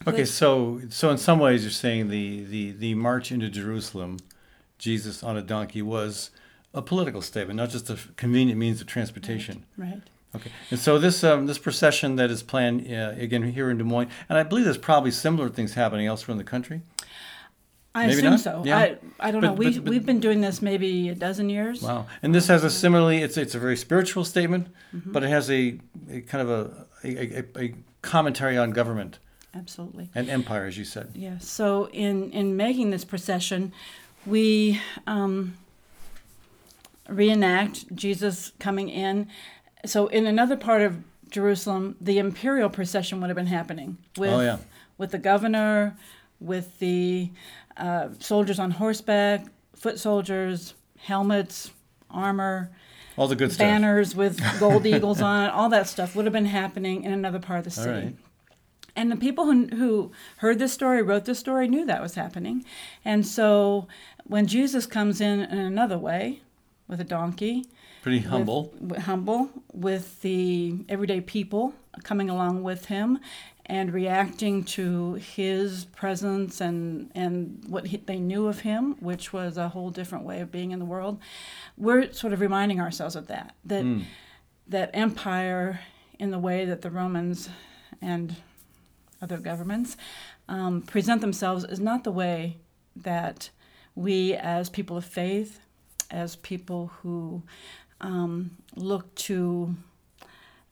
Okay. 0.07 0.25
So, 0.25 0.81
so 0.89 1.09
in 1.09 1.17
some 1.17 1.39
ways, 1.39 1.63
you're 1.63 1.71
saying 1.71 2.09
the 2.09 2.43
the 2.45 2.71
the 2.71 2.95
march 2.95 3.31
into 3.31 3.49
Jerusalem, 3.49 4.17
Jesus 4.77 5.23
on 5.23 5.37
a 5.37 5.41
donkey, 5.41 5.81
was 5.81 6.31
a 6.73 6.81
political 6.81 7.21
statement, 7.21 7.57
not 7.57 7.69
just 7.69 7.89
a 7.89 7.97
convenient 8.15 8.59
means 8.59 8.81
of 8.81 8.87
transportation. 8.87 9.65
Right. 9.77 10.01
Okay, 10.33 10.49
and 10.69 10.79
so 10.79 10.97
this 10.97 11.23
um, 11.25 11.45
this 11.45 11.57
procession 11.57 12.15
that 12.15 12.31
is 12.31 12.41
planned 12.41 12.87
uh, 12.91 13.13
again 13.17 13.43
here 13.51 13.69
in 13.69 13.77
Des 13.77 13.83
Moines, 13.83 14.09
and 14.29 14.37
I 14.37 14.43
believe 14.43 14.63
there's 14.63 14.77
probably 14.77 15.11
similar 15.11 15.49
things 15.49 15.73
happening 15.73 16.07
elsewhere 16.07 16.31
in 16.33 16.37
the 16.37 16.45
country. 16.45 16.81
I 17.93 18.07
Maybe 18.07 18.19
assume 18.19 18.29
not? 18.31 18.39
so. 18.39 18.63
Yeah. 18.65 18.77
I, 18.77 18.97
I 19.19 19.31
don't 19.31 19.41
But- 19.41 19.47
know. 19.47 19.53
We, 19.55 19.65
but- 19.73 19.83
but- 19.83 19.89
we've 19.91 20.05
been 20.05 20.21
doing 20.21 20.39
this 20.39 20.61
maybe 20.61 21.09
a 21.09 21.15
dozen 21.15 21.49
years. 21.49 21.81
Wow, 21.81 22.07
and 22.23 22.33
this 22.33 22.47
has 22.47 22.63
a 22.63 22.69
similarly 22.69 23.21
it's 23.21 23.35
it's 23.35 23.53
a 23.55 23.59
very 23.59 23.75
spiritual 23.75 24.23
statement, 24.23 24.67
but 24.93 25.21
it 25.23 25.29
has 25.29 25.51
a, 25.51 25.77
a 26.09 26.21
kind 26.21 26.47
of 26.47 26.49
a, 26.49 26.87
a, 27.03 27.43
a 27.61 27.75
commentary 28.01 28.57
on 28.57 28.71
government 28.71 29.19
Absolutely. 29.53 30.09
and 30.15 30.29
empire, 30.29 30.65
as 30.65 30.77
you 30.77 30.85
said. 30.85 31.11
Yeah. 31.13 31.37
So 31.39 31.85
in 31.91 32.31
in 32.31 32.55
making 32.55 32.91
this 32.91 33.03
procession, 33.05 33.73
we 34.25 34.79
um, 35.07 35.55
reenact 37.09 37.93
Jesus 37.95 38.51
coming 38.59 38.89
in. 38.89 39.27
So 39.85 40.07
in 40.07 40.25
another 40.25 40.55
part 40.57 40.81
of 40.81 40.97
Jerusalem, 41.29 41.95
the 41.99 42.17
imperial 42.19 42.69
procession 42.69 43.19
would 43.21 43.29
have 43.29 43.35
been 43.37 43.47
happening 43.47 43.97
with 44.17 44.31
Oh, 44.31 44.41
yeah. 44.41 44.57
with 44.97 45.11
the 45.11 45.17
governor, 45.17 45.97
with 46.39 46.79
the 46.79 47.29
uh, 47.77 48.09
soldiers 48.19 48.59
on 48.59 48.71
horseback, 48.71 49.45
foot 49.75 49.99
soldiers, 49.99 50.73
helmets, 50.97 51.71
armor, 52.09 52.69
All 53.17 53.27
the 53.27 53.35
good 53.35 53.51
stuff. 53.51 53.65
banners 53.65 54.15
with 54.15 54.39
gold 54.59 54.85
eagles 54.93 55.21
on 55.21 55.45
it. 55.45 55.49
All 55.53 55.69
that 55.69 55.87
stuff 55.87 56.15
would 56.15 56.25
have 56.25 56.33
been 56.33 56.45
happening 56.45 57.03
in 57.03 57.11
another 57.13 57.39
part 57.39 57.59
of 57.59 57.65
the 57.65 57.71
city. 57.71 58.15
And 58.95 59.11
the 59.11 59.15
people 59.15 59.45
who, 59.45 59.67
who 59.67 60.11
heard 60.37 60.59
this 60.59 60.73
story, 60.73 61.01
wrote 61.01 61.25
this 61.25 61.39
story, 61.39 61.67
knew 61.67 61.85
that 61.85 62.01
was 62.01 62.15
happening. 62.15 62.65
And 63.05 63.25
so 63.25 63.87
when 64.25 64.47
Jesus 64.47 64.85
comes 64.85 65.21
in 65.21 65.41
in 65.41 65.57
another 65.57 65.97
way, 65.97 66.41
with 66.87 66.99
a 66.99 67.05
donkey, 67.05 67.65
Pretty 68.01 68.19
humble. 68.19 68.73
with, 68.81 69.03
humble, 69.03 69.49
with 69.71 70.21
the 70.21 70.75
everyday 70.89 71.21
people 71.21 71.73
coming 72.03 72.29
along 72.29 72.63
with 72.63 72.85
him 72.87 73.19
and 73.65 73.93
reacting 73.93 74.65
to 74.65 75.13
his 75.13 75.85
presence 75.95 76.59
and, 76.59 77.09
and 77.15 77.63
what 77.67 77.87
he, 77.87 77.97
they 77.97 78.19
knew 78.19 78.47
of 78.47 78.61
him, 78.61 78.95
which 78.99 79.31
was 79.31 79.55
a 79.57 79.69
whole 79.69 79.89
different 79.89 80.25
way 80.25 80.41
of 80.41 80.51
being 80.51 80.71
in 80.71 80.79
the 80.79 80.85
world, 80.85 81.17
we're 81.77 82.11
sort 82.11 82.33
of 82.33 82.41
reminding 82.41 82.81
ourselves 82.81 83.15
of 83.15 83.27
that. 83.27 83.55
That, 83.63 83.83
Hmm. 83.83 83.99
that 84.67 84.89
empire, 84.93 85.79
in 86.19 86.31
the 86.31 86.39
way 86.39 86.65
that 86.65 86.81
the 86.81 86.91
Romans 86.91 87.47
and 88.01 88.35
other 89.21 89.37
governments 89.37 89.97
um, 90.47 90.81
present 90.81 91.21
themselves, 91.21 91.63
is 91.63 91.79
not 91.79 92.03
the 92.03 92.11
way 92.11 92.57
that 92.95 93.49
we, 93.95 94.33
as 94.33 94.69
people 94.69 94.97
of 94.97 95.05
faith, 95.05 95.59
as 96.09 96.35
people 96.37 96.91
who 97.01 97.43
um, 97.99 98.51
look 98.75 99.13
to 99.15 99.75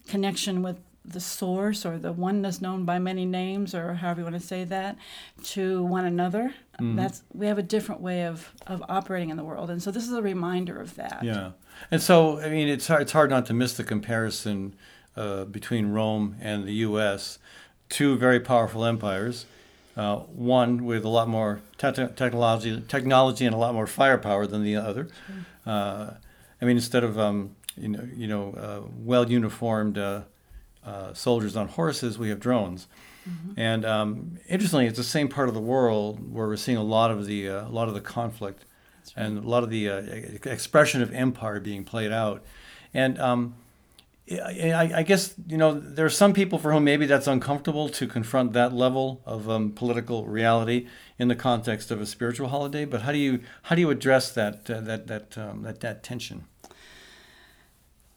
connection 0.07 0.61
with 0.61 0.79
the 1.05 1.19
source 1.19 1.85
or 1.85 1.97
the 1.97 2.11
oneness 2.11 2.61
known 2.61 2.85
by 2.85 2.99
many 2.99 3.25
names 3.25 3.73
or 3.73 3.93
however 3.95 4.21
you 4.21 4.25
want 4.25 4.39
to 4.39 4.45
say 4.45 4.63
that 4.63 4.95
to 5.43 5.83
one 5.83 6.05
another 6.05 6.53
that's 6.81 7.23
we 7.33 7.47
have 7.47 7.57
a 7.57 7.63
different 7.63 8.01
way 8.01 8.25
of, 8.25 8.53
of 8.67 8.83
operating 8.89 9.29
in 9.29 9.37
the 9.37 9.43
world. 9.43 9.69
And 9.69 9.81
so 9.81 9.91
this 9.91 10.03
is 10.03 10.13
a 10.13 10.21
reminder 10.21 10.79
of 10.79 10.95
that. 10.95 11.19
Yeah, 11.23 11.51
and 11.91 12.01
so 12.01 12.39
I 12.39 12.49
mean 12.49 12.67
it's 12.67 12.87
hard, 12.87 13.01
it's 13.01 13.11
hard 13.11 13.29
not 13.29 13.45
to 13.47 13.53
miss 13.53 13.73
the 13.73 13.83
comparison 13.83 14.75
uh, 15.15 15.45
between 15.45 15.87
Rome 15.91 16.35
and 16.39 16.65
the 16.65 16.73
U.S. 16.73 17.39
Two 17.89 18.17
very 18.17 18.39
powerful 18.39 18.85
empires. 18.85 19.45
Uh, 19.97 20.17
one 20.17 20.85
with 20.85 21.03
a 21.03 21.09
lot 21.09 21.27
more 21.27 21.61
te- 21.77 21.91
technology, 21.91 22.81
technology 22.87 23.45
and 23.45 23.53
a 23.53 23.57
lot 23.57 23.73
more 23.73 23.87
firepower 23.87 24.47
than 24.47 24.63
the 24.63 24.75
other. 24.75 25.07
Uh, 25.65 26.11
I 26.61 26.65
mean, 26.65 26.77
instead 26.77 27.03
of 27.03 27.19
um, 27.19 27.55
you 27.75 27.89
know, 27.89 28.07
you 28.15 28.27
know, 28.27 28.53
uh, 28.53 28.87
well 28.97 29.29
uniformed 29.29 29.97
uh, 29.97 30.21
uh, 30.85 31.13
soldiers 31.13 31.55
on 31.55 31.67
horses, 31.67 32.17
we 32.17 32.29
have 32.29 32.39
drones. 32.39 32.87
And 33.57 33.85
um, 33.85 34.39
interestingly, 34.47 34.87
it's 34.87 34.97
the 34.97 35.03
same 35.03 35.27
part 35.27 35.49
of 35.49 35.53
the 35.53 35.61
world 35.61 36.33
where 36.33 36.47
we're 36.47 36.55
seeing 36.55 36.77
a 36.77 36.83
lot 36.83 37.11
of 37.11 37.25
the 37.27 37.49
uh, 37.49 37.67
a 37.67 37.69
lot 37.69 37.87
of 37.87 37.93
the 37.93 38.01
conflict 38.01 38.65
and 39.15 39.37
a 39.37 39.47
lot 39.47 39.63
of 39.63 39.69
the 39.69 39.87
expression 40.45 41.01
of 41.01 41.13
empire 41.13 41.59
being 41.59 41.83
played 41.83 42.11
out. 42.11 42.43
And 42.93 43.19
um, 43.19 43.55
I, 44.31 44.91
I- 44.97 45.03
guess 45.03 45.33
you 45.47 45.57
know 45.57 45.73
there 45.79 46.05
are 46.05 46.09
some 46.09 46.33
people 46.33 46.59
for 46.59 46.71
whom 46.71 46.83
maybe 46.83 47.05
that's 47.05 47.27
uncomfortable 47.27 47.89
to 47.89 48.05
confront 48.07 48.53
that 48.53 48.73
level 48.73 49.21
of 49.25 49.49
um, 49.49 49.71
political 49.71 50.25
reality 50.25 50.87
in 51.17 51.27
the 51.29 51.35
context 51.35 51.89
of 51.91 51.99
a 52.01 52.05
spiritual 52.05 52.49
holiday. 52.49 52.85
But 52.85 53.01
how 53.01 53.11
do 53.11 53.17
you 53.17 53.39
how 53.63 53.75
do 53.75 53.81
you 53.81 53.89
address 53.89 54.31
that 54.33 54.69
uh, 54.69 54.81
that 54.81 55.07
that, 55.07 55.37
um, 55.37 55.63
that 55.63 55.79
that 55.79 56.03
tension? 56.03 56.45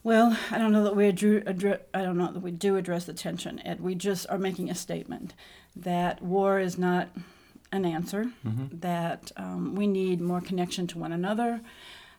Well, 0.05 0.37
I 0.51 0.59
don't 0.59 0.72
know 0.72 0.83
that 0.85 0.96
we 0.96 1.05
addre- 1.12 1.79
I 1.94 2.03
don't 2.03 2.18
know 2.18 2.33
that 2.33 2.42
we 2.42 2.51
do 2.51 2.77
address 2.77 3.05
the 3.05 3.12
tension. 3.14 3.61
Ed. 3.64 3.81
We 3.81 3.94
just 3.94 4.27
are 4.29 4.38
making 4.38 4.68
a 4.68 4.75
statement 4.75 5.33
that 5.77 6.20
war 6.20 6.59
is 6.59 6.77
not 6.77 7.09
an 7.70 7.85
answer. 7.85 8.27
That 8.44 9.31
um, 9.37 9.75
we 9.77 9.87
need 9.87 10.20
more 10.20 10.40
connection 10.40 10.87
to 10.88 10.98
one 10.98 11.12
another, 11.12 11.61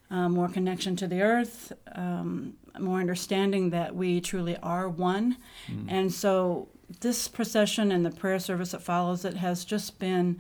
um, 0.10 0.32
more 0.32 0.48
connection 0.48 0.96
to 0.96 1.08
the 1.08 1.22
earth, 1.22 1.74
um, 1.94 2.54
more 2.80 3.00
understanding 3.00 3.70
that 3.72 3.96
we 3.96 4.22
truly 4.22 4.58
are 4.58 4.90
one. 4.90 5.38
Mm. 5.68 5.86
And 5.90 6.14
so, 6.14 6.70
this 7.00 7.28
procession 7.28 7.92
and 7.92 8.06
the 8.06 8.12
prayer 8.12 8.40
service 8.40 8.72
that 8.72 8.82
follows 8.82 9.26
it 9.26 9.36
has 9.36 9.66
just 9.66 10.00
been 10.00 10.40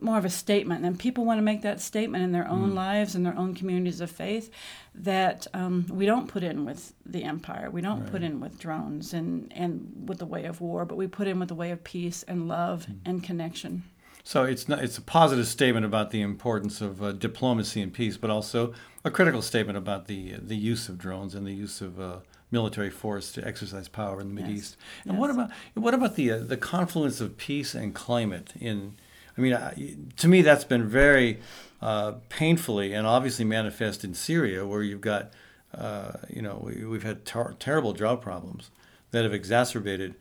more 0.00 0.18
of 0.18 0.24
a 0.24 0.30
statement, 0.30 0.84
and 0.84 0.98
people 0.98 1.24
want 1.24 1.38
to 1.38 1.42
make 1.42 1.62
that 1.62 1.80
statement 1.80 2.24
in 2.24 2.32
their 2.32 2.48
own 2.48 2.72
mm. 2.72 2.74
lives 2.74 3.14
and 3.14 3.24
their 3.24 3.36
own 3.38 3.54
communities 3.54 4.00
of 4.00 4.10
faith 4.10 4.50
that 4.94 5.46
um, 5.54 5.86
we 5.90 6.04
don't 6.04 6.28
put 6.28 6.42
in 6.42 6.64
with 6.64 6.92
the 7.06 7.22
empire, 7.22 7.70
we 7.70 7.80
don't 7.80 8.10
put 8.10 8.22
in 8.22 8.40
with 8.40 8.58
drones 8.58 9.14
and, 9.14 9.52
and 9.54 10.04
with 10.06 10.18
the 10.18 10.26
way 10.26 10.44
of 10.44 10.60
war, 10.60 10.84
but 10.84 10.96
we 10.96 11.06
put 11.06 11.28
in 11.28 11.38
with 11.38 11.48
the 11.48 11.54
way 11.54 11.70
of 11.70 11.84
peace 11.84 12.24
and 12.24 12.48
love 12.48 12.86
mm. 12.86 12.98
and 13.04 13.22
connection. 13.22 13.84
So 14.24 14.44
it's 14.44 14.68
not 14.68 14.82
it's 14.84 14.98
a 14.98 15.02
positive 15.02 15.46
statement 15.46 15.84
about 15.84 16.10
the 16.10 16.20
importance 16.20 16.80
of 16.80 17.02
uh, 17.02 17.12
diplomacy 17.12 17.82
and 17.82 17.92
peace, 17.92 18.16
but 18.16 18.30
also 18.30 18.72
a 19.04 19.10
critical 19.10 19.42
statement 19.42 19.76
about 19.76 20.06
the 20.06 20.34
the 20.34 20.56
use 20.56 20.88
of 20.88 20.98
drones 20.98 21.34
and 21.34 21.46
the 21.46 21.52
use 21.52 21.80
of 21.80 22.00
uh, 22.00 22.18
military 22.50 22.90
force 22.90 23.32
to 23.32 23.46
exercise 23.46 23.88
power 23.88 24.20
in 24.20 24.28
the 24.28 24.34
Middle 24.34 24.50
Yes. 24.50 24.60
East. 24.60 24.76
And 25.06 25.18
what 25.18 25.30
about 25.30 25.50
what 25.74 25.94
about 25.94 26.16
the 26.16 26.30
uh, 26.32 26.38
the 26.38 26.56
confluence 26.56 27.20
of 27.20 27.36
peace 27.36 27.74
and 27.74 27.94
climate 27.94 28.52
in 28.60 28.96
I 29.36 29.40
mean, 29.40 29.54
I, 29.54 29.96
to 30.18 30.28
me, 30.28 30.42
that's 30.42 30.64
been 30.64 30.86
very 30.86 31.40
uh, 31.80 32.12
painfully 32.28 32.92
and 32.92 33.06
obviously 33.06 33.44
manifest 33.44 34.04
in 34.04 34.14
Syria, 34.14 34.66
where 34.66 34.82
you've 34.82 35.00
got, 35.00 35.32
uh, 35.74 36.12
you 36.28 36.42
know, 36.42 36.60
we, 36.62 36.84
we've 36.84 37.02
had 37.02 37.24
ter- 37.24 37.54
terrible 37.58 37.92
drought 37.92 38.20
problems 38.20 38.70
that 39.10 39.24
have 39.24 39.32
exacerbated 39.32 40.14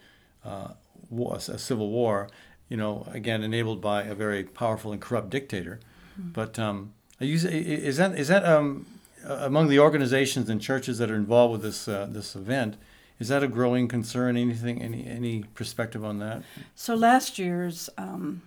uh, 0.45 0.69
a 1.13 1.39
civil 1.39 1.89
war. 1.89 2.29
You 2.71 2.77
know, 2.77 3.05
again, 3.11 3.43
enabled 3.43 3.81
by 3.81 4.03
a 4.03 4.15
very 4.15 4.43
powerful 4.45 4.93
and 4.93 5.01
corrupt 5.01 5.29
dictator. 5.29 5.81
But 6.17 6.57
um, 6.57 6.93
is 7.19 7.97
that 7.97 8.17
is 8.17 8.27
that 8.29 8.45
um, 8.45 8.85
among 9.25 9.67
the 9.67 9.79
organizations 9.79 10.49
and 10.49 10.61
churches 10.61 10.97
that 10.99 11.11
are 11.11 11.15
involved 11.15 11.51
with 11.51 11.63
this 11.63 11.87
uh, 11.87 12.07
this 12.09 12.33
event? 12.33 12.77
Is 13.19 13.27
that 13.27 13.43
a 13.43 13.47
growing 13.49 13.89
concern? 13.89 14.37
Anything? 14.37 14.81
Any 14.81 15.05
any 15.05 15.43
perspective 15.53 16.05
on 16.05 16.19
that? 16.19 16.43
So 16.75 16.95
last 16.95 17.37
year's 17.37 17.89
um, 17.97 18.41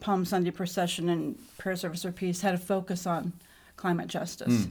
Palm 0.00 0.24
Sunday 0.24 0.52
procession 0.52 1.08
and 1.08 1.36
prayer 1.58 1.74
service 1.76 2.02
for 2.02 2.12
peace 2.12 2.42
had 2.42 2.54
a 2.54 2.58
focus 2.58 3.06
on 3.06 3.32
climate 3.76 4.06
justice, 4.06 4.68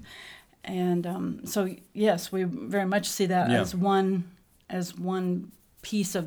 and 0.64 1.06
um, 1.06 1.42
so 1.46 1.68
yes, 1.94 2.32
we 2.32 2.44
very 2.46 2.86
much 2.88 3.10
see 3.10 3.26
that 3.26 3.50
Yeah. 3.50 3.60
as 3.62 3.76
one 3.76 4.24
as 4.70 4.98
one 4.98 5.52
piece 5.82 6.16
of 6.16 6.24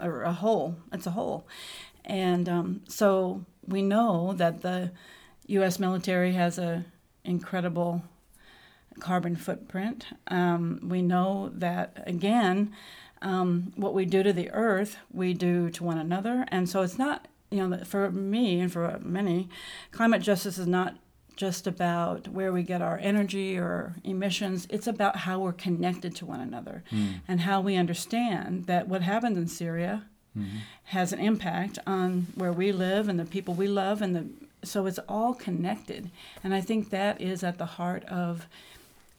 or 0.00 0.22
a 0.22 0.32
whole. 0.32 0.76
It's 0.92 1.06
a 1.06 1.12
whole, 1.12 1.46
and 2.04 2.48
um, 2.48 2.82
so 2.88 3.44
we 3.66 3.82
know 3.82 4.32
that 4.34 4.62
the 4.62 4.92
U.S. 5.48 5.78
military 5.78 6.32
has 6.32 6.58
a 6.58 6.84
incredible 7.24 8.02
carbon 9.00 9.36
footprint. 9.36 10.06
Um, 10.28 10.80
we 10.82 11.02
know 11.02 11.50
that 11.54 12.02
again, 12.06 12.72
um, 13.22 13.72
what 13.76 13.94
we 13.94 14.04
do 14.04 14.22
to 14.22 14.32
the 14.32 14.50
earth, 14.50 14.96
we 15.12 15.34
do 15.34 15.70
to 15.70 15.84
one 15.84 15.98
another, 15.98 16.44
and 16.48 16.68
so 16.68 16.82
it's 16.82 16.98
not 16.98 17.28
you 17.50 17.66
know 17.66 17.78
for 17.84 18.10
me 18.10 18.60
and 18.60 18.72
for 18.72 18.98
many, 19.02 19.48
climate 19.90 20.22
justice 20.22 20.58
is 20.58 20.66
not 20.66 20.96
just 21.38 21.68
about 21.68 22.26
where 22.26 22.52
we 22.52 22.64
get 22.64 22.82
our 22.82 22.98
energy 22.98 23.56
or 23.56 23.94
emissions. 24.02 24.66
It's 24.68 24.88
about 24.88 25.18
how 25.18 25.38
we're 25.38 25.52
connected 25.52 26.14
to 26.16 26.26
one 26.26 26.40
another 26.40 26.82
hmm. 26.90 27.12
and 27.28 27.42
how 27.42 27.60
we 27.60 27.76
understand 27.76 28.66
that 28.66 28.88
what 28.88 29.02
happened 29.02 29.38
in 29.38 29.46
Syria 29.46 30.04
hmm. 30.34 30.46
has 30.86 31.12
an 31.12 31.20
impact 31.20 31.78
on 31.86 32.26
where 32.34 32.52
we 32.52 32.72
live 32.72 33.08
and 33.08 33.20
the 33.20 33.24
people 33.24 33.54
we 33.54 33.68
love 33.68 34.02
and 34.02 34.16
the 34.16 34.26
so 34.64 34.86
it's 34.86 34.98
all 35.08 35.34
connected. 35.34 36.10
And 36.42 36.52
I 36.52 36.60
think 36.60 36.90
that 36.90 37.20
is 37.20 37.44
at 37.44 37.58
the 37.58 37.66
heart 37.66 38.04
of 38.06 38.48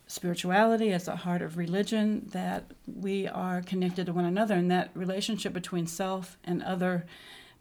spirituality, 0.05 0.89
it's 0.89 1.05
the 1.05 1.15
heart 1.15 1.41
of 1.41 1.55
religion, 1.57 2.27
that 2.33 2.65
we 2.85 3.29
are 3.29 3.61
connected 3.61 4.07
to 4.07 4.13
one 4.13 4.25
another 4.25 4.55
and 4.55 4.69
that 4.69 4.89
relationship 4.93 5.53
between 5.53 5.87
self 5.87 6.37
and 6.43 6.61
other 6.63 7.05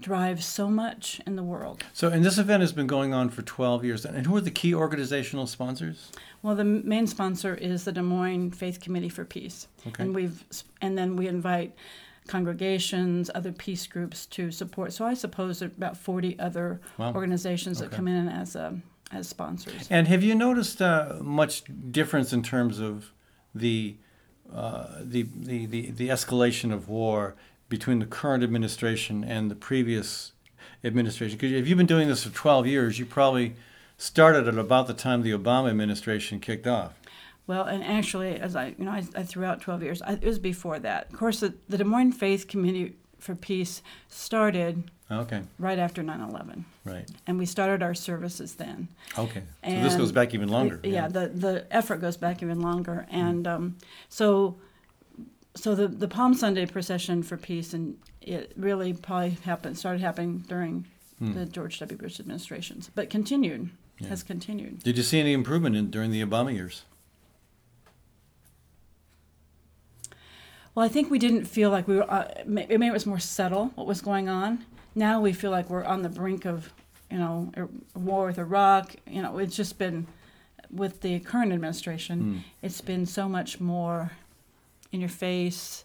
drives 0.00 0.44
so 0.44 0.68
much 0.70 1.20
in 1.26 1.34
the 1.36 1.42
world. 1.42 1.84
So, 1.92 2.08
and 2.08 2.24
this 2.24 2.38
event 2.38 2.60
has 2.60 2.72
been 2.72 2.86
going 2.86 3.12
on 3.12 3.30
for 3.30 3.42
12 3.42 3.84
years. 3.84 4.04
And 4.04 4.26
who 4.26 4.36
are 4.36 4.40
the 4.40 4.50
key 4.50 4.72
organizational 4.74 5.46
sponsors? 5.46 6.10
Well, 6.42 6.54
the 6.54 6.64
main 6.64 7.06
sponsor 7.08 7.54
is 7.54 7.84
the 7.84 7.92
Des 7.92 8.02
Moines 8.02 8.52
Faith 8.52 8.80
Committee 8.80 9.08
for 9.08 9.24
Peace, 9.24 9.66
Okay. 9.88 10.04
and 10.04 10.14
we've 10.14 10.44
and 10.80 10.96
then 10.96 11.16
we 11.16 11.26
invite 11.26 11.74
congregations, 12.28 13.30
other 13.34 13.50
peace 13.52 13.86
groups 13.86 14.26
to 14.26 14.50
support. 14.52 14.92
So 14.92 15.04
I 15.04 15.14
suppose 15.14 15.58
there 15.58 15.68
are 15.68 15.72
about 15.76 15.96
forty 15.96 16.38
other 16.38 16.80
Wow. 16.98 17.12
organizations 17.14 17.78
that 17.80 17.86
Okay. 17.86 17.96
come 17.96 18.06
in 18.08 18.28
as 18.28 18.54
um, 18.54 18.82
as 19.10 19.26
sponsors. 19.28 19.88
And 19.90 20.06
have 20.08 20.22
you 20.22 20.34
noticed 20.34 20.80
uh, 20.82 21.16
much 21.22 21.62
difference 21.90 22.32
in 22.32 22.42
terms 22.42 22.78
of 22.78 23.10
the, 23.54 23.96
uh, 24.54 24.84
the, 25.00 25.22
the, 25.34 25.64
the, 25.64 25.90
the 25.92 26.08
escalation 26.10 26.72
of 26.74 26.88
war 26.90 27.34
between 27.68 27.98
the 27.98 28.06
current 28.06 28.42
administration 28.42 29.24
and 29.24 29.50
the 29.50 29.54
previous 29.54 30.32
administration? 30.84 31.36
Because 31.36 31.52
if 31.52 31.68
you've 31.68 31.78
been 31.78 31.86
doing 31.86 32.08
this 32.08 32.24
for 32.24 32.30
12 32.30 32.66
years, 32.66 32.98
you 32.98 33.06
probably 33.06 33.54
started 33.96 34.48
at 34.48 34.56
about 34.56 34.86
the 34.86 34.94
time 34.94 35.22
the 35.22 35.32
Obama 35.32 35.70
administration 35.70 36.40
kicked 36.40 36.66
off. 36.66 36.94
Well, 37.46 37.64
and 37.64 37.82
actually, 37.82 38.38
as 38.38 38.54
I 38.54 38.74
you 38.78 38.84
know, 38.84 38.90
I, 38.90 39.02
I 39.16 39.22
threw 39.22 39.44
out 39.46 39.62
twelve 39.62 39.82
years. 39.82 40.02
I, 40.02 40.12
it 40.12 40.24
was 40.24 40.38
before 40.38 40.78
that. 40.80 41.10
Of 41.10 41.18
course, 41.18 41.40
the, 41.40 41.54
the 41.66 41.78
Des 41.78 41.84
Moines 41.84 42.12
Faith 42.12 42.46
Committee 42.46 42.96
for 43.18 43.34
Peace 43.34 43.82
started 44.08 44.90
Okay, 45.10 45.40
right 45.58 45.78
after 45.78 46.02
9/11, 46.02 46.64
right. 46.84 47.10
and 47.26 47.38
we 47.38 47.46
started 47.46 47.82
our 47.82 47.94
services 47.94 48.56
then. 48.56 48.88
Okay. 49.18 49.42
So 49.64 49.70
this 49.70 49.96
goes 49.96 50.12
back 50.12 50.34
even 50.34 50.50
longer. 50.50 50.78
Yeah, 50.84 51.08
the 51.08 51.28
the 51.28 51.66
effort 51.70 52.02
goes 52.02 52.18
back 52.18 52.42
even 52.42 52.60
longer, 52.60 53.06
and 53.10 53.48
um, 53.48 53.76
so 54.10 54.56
so 55.58 55.74
the 55.74 55.88
the 55.88 56.08
Palm 56.08 56.34
Sunday 56.34 56.66
procession 56.66 57.22
for 57.22 57.36
peace, 57.36 57.72
and 57.74 57.96
it 58.20 58.52
really 58.56 58.92
probably 58.92 59.30
happened 59.44 59.76
started 59.78 60.00
happening 60.00 60.38
during 60.48 60.86
the 61.20 61.44
George 61.46 61.78
W. 61.80 61.98
Bush 61.98 62.20
administrations, 62.20 62.90
but 62.94 63.10
continued 63.10 63.70
has 64.08 64.22
continued. 64.22 64.82
Did 64.84 64.96
you 64.96 65.02
see 65.02 65.18
any 65.18 65.32
improvement 65.32 65.74
in, 65.74 65.90
during 65.90 66.12
the 66.12 66.22
Obama 66.24 66.54
years? 66.54 66.84
Well, 70.74 70.86
I 70.86 70.88
think 70.88 71.10
we 71.10 71.18
didn't 71.18 71.46
feel 71.46 71.70
like 71.70 71.88
we 71.88 71.96
were. 71.96 72.08
Uh, 72.10 72.28
may- 72.46 72.66
maybe 72.68 72.86
it 72.86 72.92
was 72.92 73.06
more 73.06 73.18
subtle 73.18 73.72
what 73.74 73.86
was 73.86 74.00
going 74.00 74.28
on. 74.28 74.64
Now 74.94 75.20
we 75.20 75.32
feel 75.32 75.50
like 75.50 75.68
we're 75.68 75.84
on 75.84 76.02
the 76.02 76.08
brink 76.08 76.44
of, 76.44 76.72
you 77.10 77.18
know, 77.18 77.50
war 77.96 78.26
with 78.26 78.38
Iraq. 78.38 78.94
You 79.06 79.22
know, 79.22 79.38
it's 79.38 79.56
just 79.56 79.78
been 79.78 80.06
with 80.70 81.00
the 81.00 81.18
current 81.20 81.52
administration. 81.52 82.44
It's 82.62 82.80
been 82.80 83.06
so 83.06 83.28
much 83.28 83.58
more 83.60 84.12
in 84.92 85.00
your 85.00 85.08
face, 85.08 85.84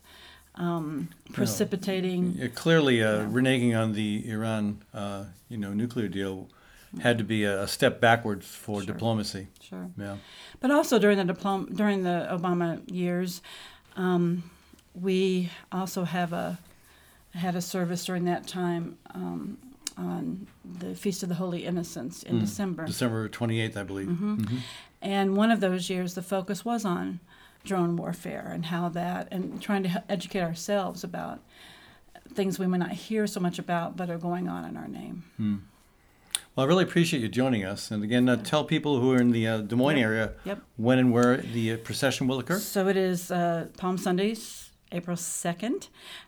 um, 0.55 1.09
precipitating. 1.33 2.51
Clearly, 2.55 3.03
uh, 3.03 3.25
reneging 3.25 3.77
on 3.77 3.93
the 3.93 4.27
Iran, 4.29 4.81
uh, 4.93 5.25
you 5.49 5.57
know, 5.57 5.73
nuclear 5.73 6.07
deal 6.07 6.49
had 7.01 7.17
to 7.17 7.23
be 7.23 7.43
a, 7.43 7.67
step 7.67 7.99
backwards 7.99 8.45
for 8.45 8.81
Sure. 8.83 8.93
diplomacy. 8.93 9.47
Sure. 9.59 9.89
Yeah. 9.97 10.17
But 10.59 10.69
also 10.69 10.99
during 10.99 11.17
the 11.25 11.33
diplom- 11.33 11.75
during 11.75 12.03
the 12.03 12.27
Obama 12.31 12.81
years, 12.91 13.41
um, 13.95 14.43
we 14.93 15.49
also 15.71 16.03
have 16.03 16.33
a 16.33 16.59
had 17.33 17.55
a 17.55 17.61
service 17.61 18.05
during 18.05 18.25
that 18.25 18.45
time 18.45 18.95
um, 19.15 19.57
on 19.97 20.45
the 20.63 20.93
Feast 20.93 21.23
of 21.23 21.29
the 21.29 21.35
Holy 21.35 21.65
Innocents 21.65 22.21
in 22.21 22.39
December. 22.39 22.85
December 22.85 23.27
28th, 23.27 23.75
I 23.75 23.81
believe. 23.83 24.07
Mm-hmm. 24.07 24.35
Mhm. 24.35 24.57
And 25.01 25.35
one 25.35 25.49
of 25.49 25.59
those 25.59 25.89
years, 25.89 26.13
the 26.13 26.21
focus 26.21 26.63
was 26.63 26.85
on 26.85 27.19
drone 27.63 27.95
warfare 27.95 28.49
and 28.53 28.65
how 28.65 28.89
that, 28.89 29.27
and 29.31 29.61
trying 29.61 29.83
to 29.83 30.03
educate 30.09 30.41
ourselves 30.41 31.03
about 31.03 31.39
things 32.33 32.59
we 32.59 32.67
may 32.67 32.77
not 32.77 32.91
hear 32.91 33.27
so 33.27 33.39
much 33.39 33.59
about, 33.59 33.95
but 33.95 34.09
are 34.09 34.17
going 34.17 34.47
on 34.47 34.65
in 34.65 34.75
our 34.77 34.87
name. 34.87 35.23
Well, 36.55 36.65
I 36.65 36.67
really 36.67 36.83
appreciate 36.83 37.21
you 37.21 37.29
joining 37.29 37.63
us. 37.65 37.89
And 37.91 38.03
again, 38.03 38.27
uh, 38.29 38.35
tell 38.37 38.63
people 38.63 38.99
who 38.99 39.11
are 39.11 39.17
in 39.19 39.31
the 39.31 39.47
uh, 39.47 39.57
Des 39.61 39.75
Moines 39.75 39.97
Yep. 39.97 40.05
area 40.05 40.33
Yep. 40.45 40.61
when 40.77 40.99
and 40.99 41.11
where 41.11 41.37
the 41.37 41.73
uh, 41.73 41.77
procession 41.77 42.27
will 42.27 42.39
occur. 42.39 42.59
So 42.59 42.87
it 42.87 42.97
is 42.97 43.31
uh, 43.31 43.67
Palm 43.77 43.97
Sundays, 43.97 44.69
April 44.91 45.17
2nd. 45.17 45.87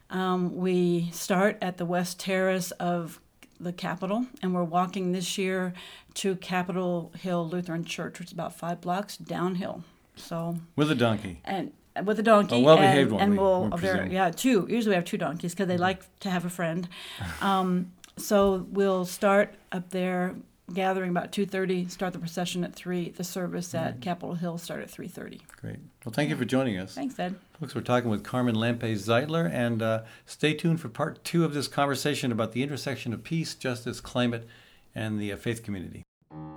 Um, 0.09 0.55
we 0.55 1.09
start 1.11 1.57
at 1.61 1.77
the 1.77 1.85
West 1.85 2.19
Terrace 2.19 2.71
of 2.71 3.19
the 3.59 3.71
Capitol, 3.73 4.25
and 4.41 4.53
we're 4.53 4.63
walking 4.63 5.11
this 5.11 5.37
year 5.37 5.73
to 6.15 6.35
Capitol 6.37 7.11
Hill 7.19 7.47
Lutheran 7.47 7.85
Church, 7.85 8.19
which 8.19 8.29
is 8.29 8.33
about 8.33 8.55
five 8.55 8.81
blocks 8.81 9.17
downhill. 9.17 9.83
So, 10.15 10.57
With 10.75 10.91
a 10.91 10.95
donkey. 10.95 11.41
and 11.45 11.71
with 12.03 12.19
a 12.19 12.23
donkey. 12.23 12.55
A 12.55 12.59
well-behaved 12.59 13.11
and, 13.11 13.11
one, 13.11 13.21
And 13.21 13.31
we- 13.33 13.37
we'll, 13.37 13.69
very, 13.77 14.13
yeah, 14.13 14.29
two. 14.31 14.67
Usually 14.69 14.91
we 14.91 14.95
have 14.95 15.05
two 15.05 15.17
donkeys 15.17 15.53
because 15.53 15.67
they 15.67 15.77
like 15.77 16.01
to 16.21 16.29
have 16.29 16.45
a 16.45 16.49
friend. 16.49 16.87
Um, 17.41 17.91
so 18.17 18.65
we'll 18.71 19.03
start 19.05 19.53
up 19.73 19.89
there, 19.89 20.35
gathering 20.73 21.09
about 21.11 21.31
2.30, 21.33 21.89
start 21.91 22.13
the 22.13 22.19
procession 22.19 22.63
at 22.63 22.73
3. 22.73 23.09
The 23.09 23.23
service 23.25 23.67
Mm-hmm. 23.73 23.85
at 23.87 24.01
Capitol 24.01 24.35
Hill 24.35 24.57
start 24.57 24.81
at 24.81 24.89
3.30. 24.89 25.41
Great. 25.61 25.77
Well, 26.05 26.13
thank 26.13 26.29
you 26.29 26.35
for 26.37 26.45
joining 26.45 26.77
us. 26.77 26.95
Thanks, 26.95 27.19
Ed. 27.19 27.35
Folks, 27.59 27.75
we're 27.75 27.81
talking 27.81 28.09
with 28.09 28.23
Carmen 28.23 28.55
Lampe 28.55 28.83
Zeitler, 28.95 29.49
and 29.51 29.81
uh, 29.81 30.01
stay 30.25 30.53
tuned 30.53 30.79
for 30.81 30.89
part 30.89 31.23
two 31.23 31.43
of 31.45 31.53
this 31.53 31.67
conversation 31.67 32.31
about 32.31 32.51
the 32.53 32.63
intersection 32.63 33.13
of 33.13 33.23
peace, 33.23 33.53
justice, 33.53 33.99
climate, 34.01 34.47
and 34.93 35.19
the 35.19 35.31
uh, 35.31 35.37
faith 35.37 35.61
community. 35.63 36.03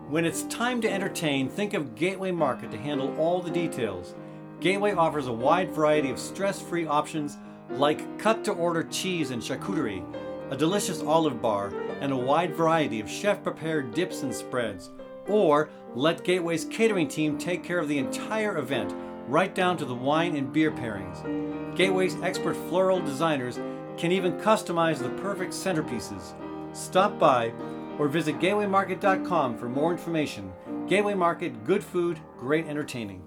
When 0.08 0.24
it's 0.24 0.44
time 0.44 0.80
to 0.80 0.90
entertain, 0.90 1.50
think 1.50 1.74
of 1.74 1.94
Gateway 1.94 2.30
Market 2.30 2.70
to 2.70 2.78
handle 2.78 3.14
all 3.18 3.42
the 3.42 3.50
details. 3.50 4.14
Gateway 4.58 4.92
offers 4.92 5.26
a 5.26 5.32
wide 5.32 5.70
variety 5.70 6.08
of 6.08 6.18
stress 6.18 6.62
free 6.62 6.86
options 6.86 7.36
like 7.72 8.18
cut 8.18 8.42
to 8.44 8.52
order 8.52 8.84
cheese 8.84 9.32
and 9.32 9.42
charcuterie, 9.42 10.02
a 10.50 10.56
delicious 10.56 11.02
olive 11.02 11.42
bar, 11.42 11.74
and 12.00 12.10
a 12.10 12.16
wide 12.16 12.56
variety 12.56 13.00
of 13.00 13.10
chef 13.10 13.42
prepared 13.42 13.92
dips 13.92 14.22
and 14.22 14.34
spreads. 14.34 14.88
Or 15.26 15.68
let 15.94 16.24
Gateway's 16.24 16.64
catering 16.64 17.08
team 17.08 17.36
take 17.36 17.62
care 17.62 17.78
of 17.78 17.88
the 17.88 17.98
entire 17.98 18.56
event, 18.56 18.94
right 19.26 19.54
down 19.54 19.76
to 19.76 19.84
the 19.84 19.94
wine 19.94 20.36
and 20.36 20.50
beer 20.50 20.70
pairings. 20.70 21.76
Gateway's 21.76 22.16
expert 22.22 22.56
floral 22.70 23.02
designers 23.02 23.60
can 23.98 24.10
even 24.10 24.40
customize 24.40 25.00
the 25.00 25.10
perfect 25.20 25.52
centerpieces. 25.52 26.32
Stop 26.74 27.18
by 27.18 27.52
or 27.98 28.08
visit 28.08 28.38
gatewaymarket.com 28.38 29.58
for 29.58 29.68
more 29.68 29.92
information. 29.92 30.52
Gateway 30.86 31.14
Market, 31.14 31.64
good 31.64 31.82
food, 31.82 32.18
great 32.38 32.66
entertaining. 32.66 33.22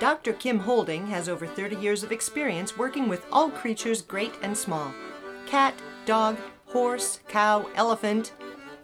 Dr. 0.00 0.32
Kim 0.32 0.58
Holding 0.58 1.06
has 1.06 1.28
over 1.28 1.46
30 1.46 1.76
years 1.76 2.02
of 2.02 2.10
experience 2.10 2.76
working 2.76 3.08
with 3.08 3.24
all 3.30 3.48
creatures 3.50 4.02
great 4.02 4.34
and 4.42 4.56
small 4.56 4.92
cat, 5.46 5.74
dog, 6.04 6.36
horse, 6.66 7.20
cow, 7.28 7.68
elephant, 7.76 8.32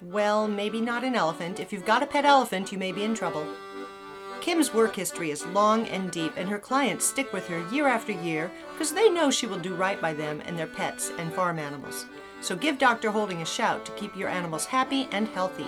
well, 0.03 0.49
maybe 0.49 0.81
not 0.81 1.05
an 1.05 1.15
elephant. 1.15 1.61
If 1.61 1.73
you've 1.73 1.85
got 1.85 2.03
a 2.03 2.07
pet 2.07 2.25
elephant, 2.25 2.73
you 2.73 2.79
may 2.79 2.93
be 2.93 3.05
in 3.05 3.15
trouble. 3.15 3.47
Kim's 4.41 4.73
work 4.73 4.97
history 4.97 5.31
is 5.31 5.45
long 5.47 5.87
and 5.89 6.11
deep, 6.11 6.33
and 6.37 6.49
her 6.49 6.59
clients 6.59 7.05
stick 7.05 7.33
with 7.33 7.47
her 7.49 7.69
year 7.71 7.87
after 7.87 8.13
year 8.13 8.51
because 8.73 8.93
they 8.93 9.11
know 9.11 9.31
she 9.31 9.47
will 9.47 9.59
do 9.59 9.75
right 9.75 10.01
by 10.01 10.15
them 10.15 10.41
and 10.47 10.59
their 10.59 10.67
pets 10.67 11.13
and 11.19 11.33
farm 11.33 11.59
animals. 11.59 12.07
So 12.41 12.57
give 12.57 12.79
Dr. 12.79 13.11
Holding 13.11 13.43
a 13.43 13.47
shout 13.47 13.85
to 13.87 13.93
keep 13.93 14.17
your 14.17 14.29
animals 14.29 14.67
happy 14.67 15.09
and 15.13 15.29
healthy. 15.29 15.67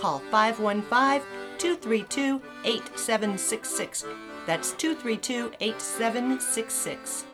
Call 0.00 0.20
515 0.30 1.22
232 1.58 2.42
8766. 2.64 4.04
That's 4.46 4.72
232 4.72 5.52
8766. 5.60 7.24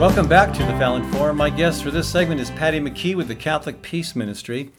Welcome 0.00 0.28
back 0.28 0.54
to 0.54 0.60
the 0.60 0.72
Fallon 0.78 1.04
Forum. 1.12 1.36
My 1.36 1.50
guest 1.50 1.82
for 1.82 1.90
this 1.90 2.08
segment 2.08 2.40
is 2.40 2.50
Patti 2.52 2.80
McKee 2.80 3.14
with 3.14 3.28
the 3.28 3.34
Catholic 3.34 3.82
Peace 3.82 4.16
Ministry. 4.16 4.72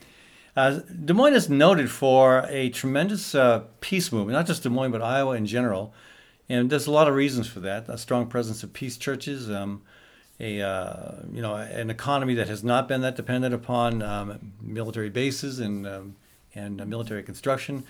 Uh, 0.56 0.80
Des 1.04 1.12
Moines 1.12 1.34
is 1.34 1.48
noted 1.48 1.92
for 1.92 2.44
a 2.48 2.70
tremendous 2.70 3.32
uh, 3.32 3.62
peace 3.80 4.10
movement, 4.10 4.36
not 4.36 4.48
just 4.48 4.64
Des 4.64 4.68
Moines, 4.68 4.90
but 4.90 5.00
Iowa 5.00 5.36
in 5.36 5.46
general. 5.46 5.94
And 6.48 6.68
there's 6.68 6.88
a 6.88 6.90
lot 6.90 7.06
of 7.06 7.14
reasons 7.14 7.46
for 7.46 7.60
that. 7.60 7.88
A 7.88 7.98
strong 7.98 8.26
presence 8.26 8.64
of 8.64 8.72
peace 8.72 8.96
churches, 8.96 9.48
um, 9.48 9.82
a 10.40 10.60
uh, 10.60 11.12
you 11.32 11.40
know 11.40 11.54
an 11.54 11.88
economy 11.88 12.34
that 12.34 12.48
has 12.48 12.64
not 12.64 12.88
been 12.88 13.02
that 13.02 13.14
dependent 13.14 13.54
upon 13.54 14.02
um, 14.02 14.54
military 14.60 15.08
bases 15.08 15.60
and 15.60 15.86
um, 15.86 16.16
and 16.52 16.84
military 16.88 17.22
construction, 17.22 17.84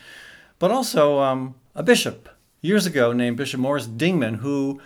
but 0.59 0.71
also 0.71 1.21
um, 1.21 1.55
a 1.75 1.83
bishop 1.83 2.29
years 2.61 2.85
ago 2.85 3.11
named 3.15 3.39
Bishop 3.39 3.59
Maurice 3.59 3.87
Dingman 3.87 4.37
who 4.37 4.83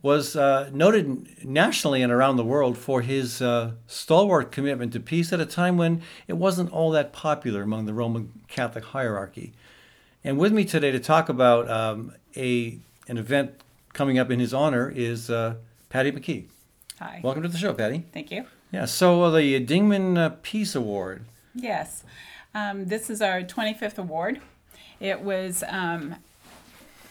was 0.00 0.36
uh, 0.36 0.70
noted 0.72 1.44
nationally 1.44 2.02
and 2.02 2.12
around 2.12 2.36
the 2.36 2.44
world 2.44 2.78
for 2.78 3.02
his 3.02 3.42
uh, 3.42 3.72
stalwart 3.86 4.52
commitment 4.52 4.92
to 4.92 5.00
peace 5.00 5.32
at 5.32 5.40
a 5.40 5.46
time 5.46 5.76
when 5.76 6.02
it 6.28 6.34
wasn't 6.34 6.70
all 6.72 6.90
that 6.92 7.12
popular 7.12 7.62
among 7.62 7.86
the 7.86 7.92
Roman 7.92 8.32
Catholic 8.48 8.84
hierarchy. 8.84 9.52
And 10.22 10.38
with 10.38 10.52
me 10.52 10.64
today 10.64 10.92
to 10.92 11.00
talk 11.00 11.28
about 11.28 11.68
um, 11.70 12.12
a 12.36 12.78
an 13.08 13.18
event 13.18 13.62
coming 13.92 14.18
up 14.18 14.30
in 14.30 14.38
his 14.38 14.52
honor 14.52 14.92
is 14.94 15.30
uh, 15.30 15.54
Patti 15.88 16.12
McKee. 16.12 16.44
Hi. 16.98 17.20
Welcome 17.22 17.42
to 17.42 17.48
the 17.48 17.58
show, 17.58 17.72
Patti. 17.72 18.04
Thank 18.12 18.30
you. 18.30 18.44
Yeah. 18.70 18.84
So 18.84 19.22
uh, 19.22 19.30
the 19.30 19.64
Dingman 19.64 20.18
uh, 20.18 20.30
Peace 20.42 20.74
Award. 20.74 21.24
Yes. 21.54 22.04
Um, 22.54 22.86
this 22.86 23.08
is 23.08 23.22
our 23.22 23.42
25th 23.42 23.98
award. 23.98 24.40
It 25.00 25.20
was 25.20 25.64
um, 25.68 26.16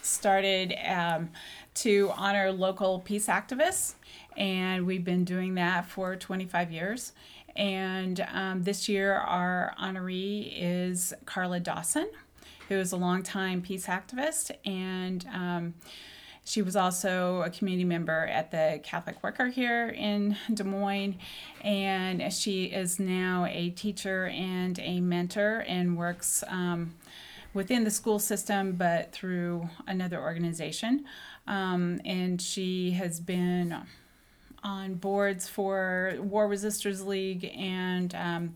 started 0.02 0.76
um, 0.86 1.30
to 1.78 2.12
honor 2.16 2.52
local 2.52 3.00
peace 3.00 3.28
activists, 3.28 3.94
and 4.36 4.86
we've 4.86 5.04
been 5.04 5.24
doing 5.24 5.56
that 5.56 5.86
for 5.86 6.16
25 6.16 6.72
years. 6.72 7.14
And 7.56 8.26
um, 8.32 8.64
this 8.64 8.90
year, 8.90 9.14
our 9.14 9.76
honoree 9.80 10.54
is 10.56 11.14
Carla 11.26 11.60
Dawson, 11.60 12.10
who 12.70 12.76
is 12.76 12.92
a 12.92 12.98
longtime 12.98 13.62
peace 13.62 13.86
activist, 13.86 14.52
and 14.66 15.26
um, 15.32 15.76
she 16.44 16.64
was 16.64 16.76
also 16.76 17.42
a 17.42 17.50
community 17.50 17.84
member 17.84 18.26
at 18.26 18.50
the 18.52 18.80
Catholic 18.84 19.22
Worker 19.22 19.48
here 19.48 19.90
in 19.90 20.36
Des 20.54 20.64
Moines, 20.64 21.18
and 21.62 22.34
she 22.34 22.66
is 22.66 23.00
now 23.00 23.46
a 23.50 23.70
teacher 23.72 24.28
and 24.28 24.80
a 24.80 25.00
mentor 25.00 25.64
and 25.68 25.96
works 25.96 26.44
um, 26.48 26.96
within 27.54 27.84
the 27.84 27.92
school 27.92 28.20
system 28.20 28.74
but 28.74 29.12
through 29.12 29.70
another 29.88 30.22
organization. 30.22 31.06
Um, 31.48 32.02
and 32.06 32.42
she 32.42 32.92
has 32.92 33.20
been 33.20 33.76
on 34.64 34.96
boards 34.96 35.48
for 35.48 36.16
War 36.20 36.48
Resisters 36.48 37.04
League 37.06 37.50
and 37.56 38.14
um, 38.16 38.56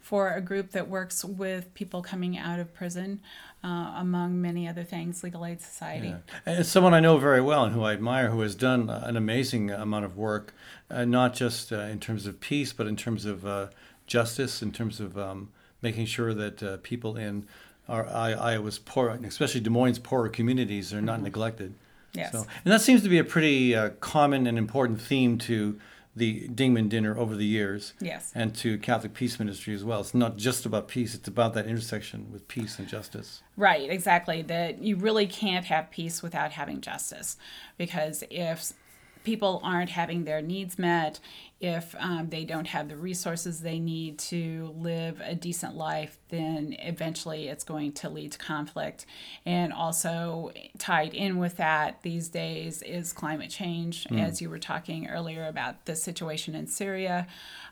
for 0.00 0.32
a 0.32 0.40
group 0.40 0.72
that 0.72 0.88
works 0.88 1.24
with 1.24 1.72
people 1.74 2.02
coming 2.02 2.36
out 2.36 2.58
of 2.58 2.74
prison, 2.74 3.20
uh, 3.62 3.94
among 3.96 4.40
many 4.40 4.68
other 4.68 4.84
things, 4.84 5.24
Legal 5.24 5.46
Aid 5.46 5.62
Society. 5.62 6.08
Yeah. 6.08 6.18
And 6.44 6.60
it's 6.60 6.68
someone 6.68 6.92
I 6.92 7.00
know 7.00 7.16
very 7.16 7.40
well 7.40 7.64
and 7.64 7.74
who 7.74 7.82
I 7.82 7.94
admire, 7.94 8.30
who 8.30 8.40
has 8.42 8.54
done 8.54 8.90
an 8.90 9.16
amazing 9.16 9.70
amount 9.70 10.04
of 10.04 10.16
work, 10.16 10.52
uh, 10.90 11.06
not 11.06 11.32
just 11.32 11.72
uh, 11.72 11.78
in 11.78 12.00
terms 12.00 12.26
of 12.26 12.40
peace, 12.40 12.72
but 12.72 12.86
in 12.86 12.96
terms 12.96 13.24
of 13.24 13.46
uh, 13.46 13.68
justice, 14.06 14.60
in 14.60 14.72
terms 14.72 15.00
of 15.00 15.16
um, 15.16 15.50
making 15.80 16.04
sure 16.04 16.34
that 16.34 16.62
uh, 16.62 16.76
people 16.82 17.16
in 17.16 17.46
our 17.88 18.06
Iowa's 18.06 18.78
poor, 18.78 19.10
especially 19.24 19.60
Des 19.60 19.70
Moines' 19.70 19.98
poorer 19.98 20.28
communities, 20.28 20.92
are 20.92 21.00
not 21.00 21.16
mm-hmm. 21.16 21.24
neglected. 21.24 21.74
Yes. 22.14 22.32
So, 22.32 22.46
and 22.64 22.72
that 22.72 22.80
seems 22.80 23.02
to 23.02 23.08
be 23.08 23.18
a 23.18 23.24
pretty 23.24 23.74
uh, 23.74 23.90
common 24.00 24.46
and 24.46 24.56
important 24.56 25.00
theme 25.00 25.38
to 25.38 25.78
the 26.16 26.48
Dingman 26.48 26.88
dinner 26.88 27.18
over 27.18 27.34
the 27.34 27.44
years. 27.44 27.92
Yes. 28.00 28.30
And 28.34 28.54
to 28.56 28.78
Catholic 28.78 29.14
Peace 29.14 29.38
Ministry 29.38 29.74
as 29.74 29.84
well. 29.84 30.00
It's 30.00 30.14
not 30.14 30.36
just 30.36 30.64
about 30.64 30.88
peace, 30.88 31.14
it's 31.14 31.28
about 31.28 31.54
that 31.54 31.66
intersection 31.66 32.30
with 32.32 32.46
peace 32.46 32.78
and 32.78 32.86
justice. 32.86 33.42
Right, 33.56 33.90
exactly. 33.90 34.42
That 34.42 34.82
you 34.82 34.96
really 34.96 35.26
can't 35.26 35.66
have 35.66 35.90
peace 35.90 36.22
without 36.22 36.52
having 36.52 36.80
justice. 36.80 37.36
Because 37.76 38.22
if 38.30 38.72
people 39.24 39.60
aren't 39.64 39.90
having 39.90 40.24
their 40.24 40.40
needs 40.40 40.78
met, 40.78 41.18
if 41.60 41.94
um, 41.98 42.28
they 42.28 42.44
don't 42.44 42.66
have 42.66 42.88
the 42.88 42.96
resources 42.96 43.60
they 43.60 43.78
need 43.78 44.18
to 44.18 44.74
live 44.76 45.20
a 45.24 45.34
decent 45.34 45.74
life, 45.76 46.18
then 46.28 46.76
eventually 46.80 47.48
it's 47.48 47.64
going 47.64 47.92
to 47.92 48.08
lead 48.08 48.32
to 48.32 48.38
conflict. 48.38 49.06
And 49.46 49.72
also, 49.72 50.52
tied 50.78 51.14
in 51.14 51.38
with 51.38 51.56
that 51.56 52.02
these 52.02 52.28
days 52.28 52.82
is 52.82 53.12
climate 53.12 53.50
change, 53.50 54.04
mm. 54.04 54.20
as 54.20 54.42
you 54.42 54.50
were 54.50 54.58
talking 54.58 55.06
earlier 55.06 55.46
about 55.46 55.86
the 55.86 55.96
situation 55.96 56.54
in 56.54 56.66
Syria. 56.66 57.26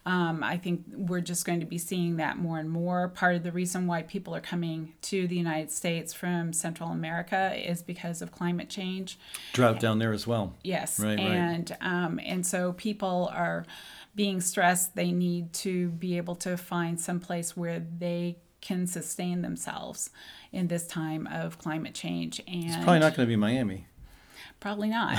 Um, 0.04 0.42
I 0.42 0.56
think 0.56 0.84
we're 0.92 1.20
just 1.20 1.44
going 1.44 1.60
to 1.60 1.66
be 1.66 1.78
seeing 1.78 2.16
that 2.16 2.36
more 2.36 2.58
and 2.58 2.68
more. 2.68 3.08
Part 3.08 3.36
of 3.36 3.42
the 3.44 3.52
reason 3.52 3.86
why 3.86 4.02
people 4.02 4.34
are 4.34 4.40
coming 4.40 4.94
to 5.02 5.28
the 5.28 5.36
United 5.36 5.70
States 5.70 6.12
from 6.12 6.52
Central 6.52 6.88
America 6.90 7.52
is 7.54 7.82
because 7.82 8.20
of 8.20 8.32
climate 8.32 8.68
change. 8.68 9.18
Drought 9.52 9.78
down 9.78 9.98
there 9.98 10.12
as 10.12 10.26
well. 10.26 10.54
Yes, 10.64 10.98
right, 10.98 11.18
and 11.18 11.70
right. 11.70 11.78
Um, 11.88 12.18
and 12.24 12.44
so 12.44 12.72
people 12.72 13.30
are 13.32 13.64
being 14.14 14.40
stressed. 14.40 14.94
They 14.94 15.12
need 15.12 15.52
to 15.54 15.88
be 15.90 16.16
able 16.16 16.34
to 16.36 16.56
find 16.56 17.00
some 17.00 17.20
place 17.20 17.56
where 17.56 17.80
they 17.80 18.38
can 18.60 18.86
sustain 18.86 19.42
themselves 19.42 20.10
in 20.52 20.68
this 20.68 20.86
time 20.86 21.26
of 21.26 21.58
climate 21.58 21.94
change. 21.94 22.40
And 22.46 22.64
it's 22.64 22.76
probably 22.76 23.00
not 23.00 23.16
going 23.16 23.26
to 23.26 23.30
be 23.30 23.36
Miami. 23.36 23.86
Probably 24.60 24.88
not. 24.88 25.18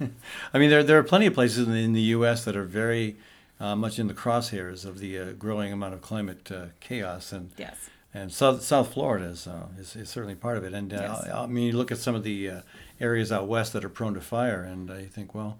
I 0.54 0.58
mean, 0.58 0.70
there 0.70 0.82
there 0.82 0.98
are 0.98 1.02
plenty 1.02 1.26
of 1.26 1.34
places 1.34 1.66
in 1.66 1.72
the, 1.72 1.84
in 1.84 1.92
the 1.92 2.00
U.S. 2.00 2.44
that 2.46 2.56
are 2.56 2.64
very 2.64 3.16
uh, 3.60 3.76
much 3.76 3.98
in 3.98 4.06
the 4.06 4.14
crosshairs 4.14 4.86
of 4.86 4.98
the 4.98 5.18
uh, 5.18 5.32
growing 5.32 5.70
amount 5.70 5.92
of 5.92 6.00
climate 6.00 6.50
uh, 6.50 6.66
chaos, 6.80 7.30
and 7.30 7.50
yes. 7.58 7.90
and 8.14 8.32
South 8.32 8.62
South 8.62 8.94
Florida 8.94 9.26
is, 9.26 9.46
uh, 9.46 9.66
is, 9.78 9.94
is 9.96 10.08
certainly 10.08 10.34
part 10.34 10.56
of 10.56 10.64
it. 10.64 10.72
And 10.72 10.94
uh, 10.94 10.96
yes. 10.96 11.28
I, 11.28 11.42
I, 11.42 11.46
mean, 11.46 11.66
you 11.66 11.72
look 11.74 11.92
at 11.92 11.98
some 11.98 12.14
of 12.14 12.24
the 12.24 12.48
uh, 12.48 12.60
areas 12.98 13.30
out 13.30 13.46
west 13.46 13.74
that 13.74 13.84
are 13.84 13.90
prone 13.90 14.14
to 14.14 14.22
fire, 14.22 14.62
and 14.62 14.90
I 14.90 15.04
think, 15.04 15.34
well, 15.34 15.58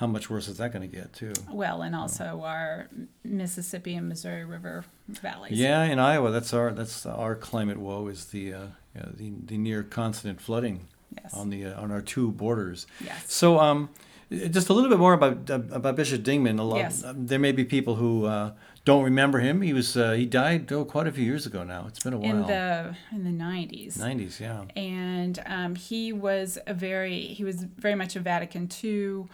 how 0.00 0.06
much 0.06 0.30
worse 0.30 0.48
is 0.48 0.56
that 0.56 0.72
going 0.72 0.88
to 0.88 0.96
get 0.96 1.12
too? 1.12 1.34
Well, 1.52 1.82
and 1.82 1.94
also 1.94 2.40
our 2.42 2.88
Mississippi 3.22 3.94
and 3.94 4.08
Missouri 4.08 4.46
River 4.46 4.86
valleys. 5.08 5.58
Yeah, 5.58 5.84
in 5.84 5.98
Iowa, 5.98 6.30
that's 6.30 6.54
our 6.54 6.72
that's 6.72 7.04
our 7.04 7.36
climate 7.36 7.76
woe 7.76 8.08
is 8.08 8.24
the 8.26 8.38
you 8.38 8.52
know, 8.94 9.10
the, 9.14 9.30
the 9.44 9.58
near 9.58 9.82
constant 9.82 10.40
flooding 10.40 10.88
yes. 11.22 11.34
on 11.34 11.50
the 11.50 11.66
on 11.66 11.92
our 11.92 12.00
two 12.00 12.32
borders. 12.32 12.86
Yes. 13.04 13.30
So 13.30 13.58
um 13.58 13.90
just 14.30 14.68
a 14.68 14.72
little 14.72 14.88
bit 14.88 14.98
more 14.98 15.12
about 15.12 15.50
uh, 15.50 15.60
about 15.70 15.96
Bishop 15.96 16.22
Dingman. 16.22 16.58
A 16.58 16.62
lot, 16.62 16.78
yes. 16.78 17.04
uh, 17.04 17.12
there 17.14 17.38
may 17.38 17.52
be 17.52 17.64
people 17.64 17.96
who 17.96 18.26
uh, 18.26 18.52
don't 18.84 19.02
remember 19.02 19.40
him. 19.40 19.60
He 19.60 19.72
was 19.72 19.96
uh, 19.96 20.12
he 20.12 20.24
died 20.24 20.70
oh, 20.72 20.84
quite 20.84 21.08
a 21.08 21.12
few 21.12 21.24
years 21.24 21.46
ago 21.46 21.64
now. 21.64 21.86
It's 21.88 21.98
been 21.98 22.12
a 22.12 22.18
while. 22.18 22.30
In 22.30 22.42
the 22.46 22.96
in 23.12 23.24
the 23.24 23.32
nineties. 23.32 23.98
Nineties, 23.98 24.40
yeah. 24.40 24.62
And 24.76 25.42
um, 25.46 25.74
he 25.74 26.12
was 26.12 26.58
a 26.66 26.74
very 26.74 27.18
he 27.18 27.42
was 27.42 27.64
very 27.64 27.96
much 27.96 28.14
a 28.14 28.20
Vatican 28.20 28.68
II 28.82 29.24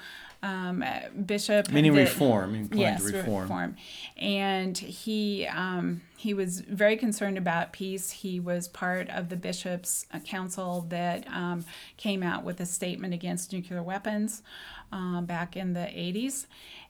um, 0.46 0.84
bishop. 1.24 1.70
Meaning 1.70 1.94
that, 1.94 2.00
reform. 2.00 2.68
Yes, 2.72 3.02
reform. 3.02 3.42
reform. 3.42 3.76
And 4.16 4.76
he 4.78 5.46
um, 5.46 6.02
he 6.16 6.34
was 6.34 6.60
very 6.60 6.96
concerned 6.96 7.38
about 7.38 7.72
peace. 7.72 8.10
He 8.10 8.40
was 8.40 8.68
part 8.68 9.08
of 9.10 9.28
the 9.28 9.36
bishops' 9.36 10.06
council 10.24 10.86
that 10.88 11.26
um, 11.28 11.64
came 11.96 12.22
out 12.22 12.44
with 12.44 12.60
a 12.60 12.66
statement 12.66 13.12
against 13.14 13.52
nuclear 13.52 13.82
weapons 13.82 14.42
uh, 14.92 15.20
back 15.20 15.56
in 15.56 15.72
the 15.72 15.80
80s 15.80 16.46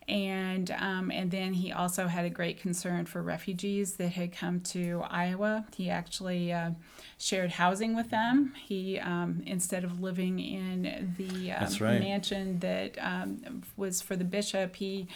and 0.09 0.71
um, 0.71 1.11
and 1.11 1.31
then 1.31 1.53
he 1.53 1.73
also 1.73 2.07
had 2.07 2.25
a 2.25 2.31
great 2.31 2.61
concern 2.61 3.07
for 3.07 3.23
refugees 3.23 3.95
that 3.97 4.11
had 4.11 4.33
come 4.33 4.61
to 4.61 5.03
Iowa. 5.11 5.67
He 5.77 5.91
actually 5.91 6.53
uh, 6.53 6.71
shared 7.19 7.51
housing 7.53 7.97
with 7.97 8.11
them. 8.11 8.55
He 8.57 8.99
um, 9.01 9.43
instead 9.47 9.83
of 9.83 10.01
living 10.01 10.39
in 10.39 11.15
the 11.17 11.53
um, 11.53 11.73
right. 11.81 12.01
mansion 12.01 12.61
that 12.61 12.97
um, 13.01 13.63
was 13.77 14.01
for 14.01 14.15
the 14.15 14.25
bishop, 14.25 14.77
he 14.77 15.09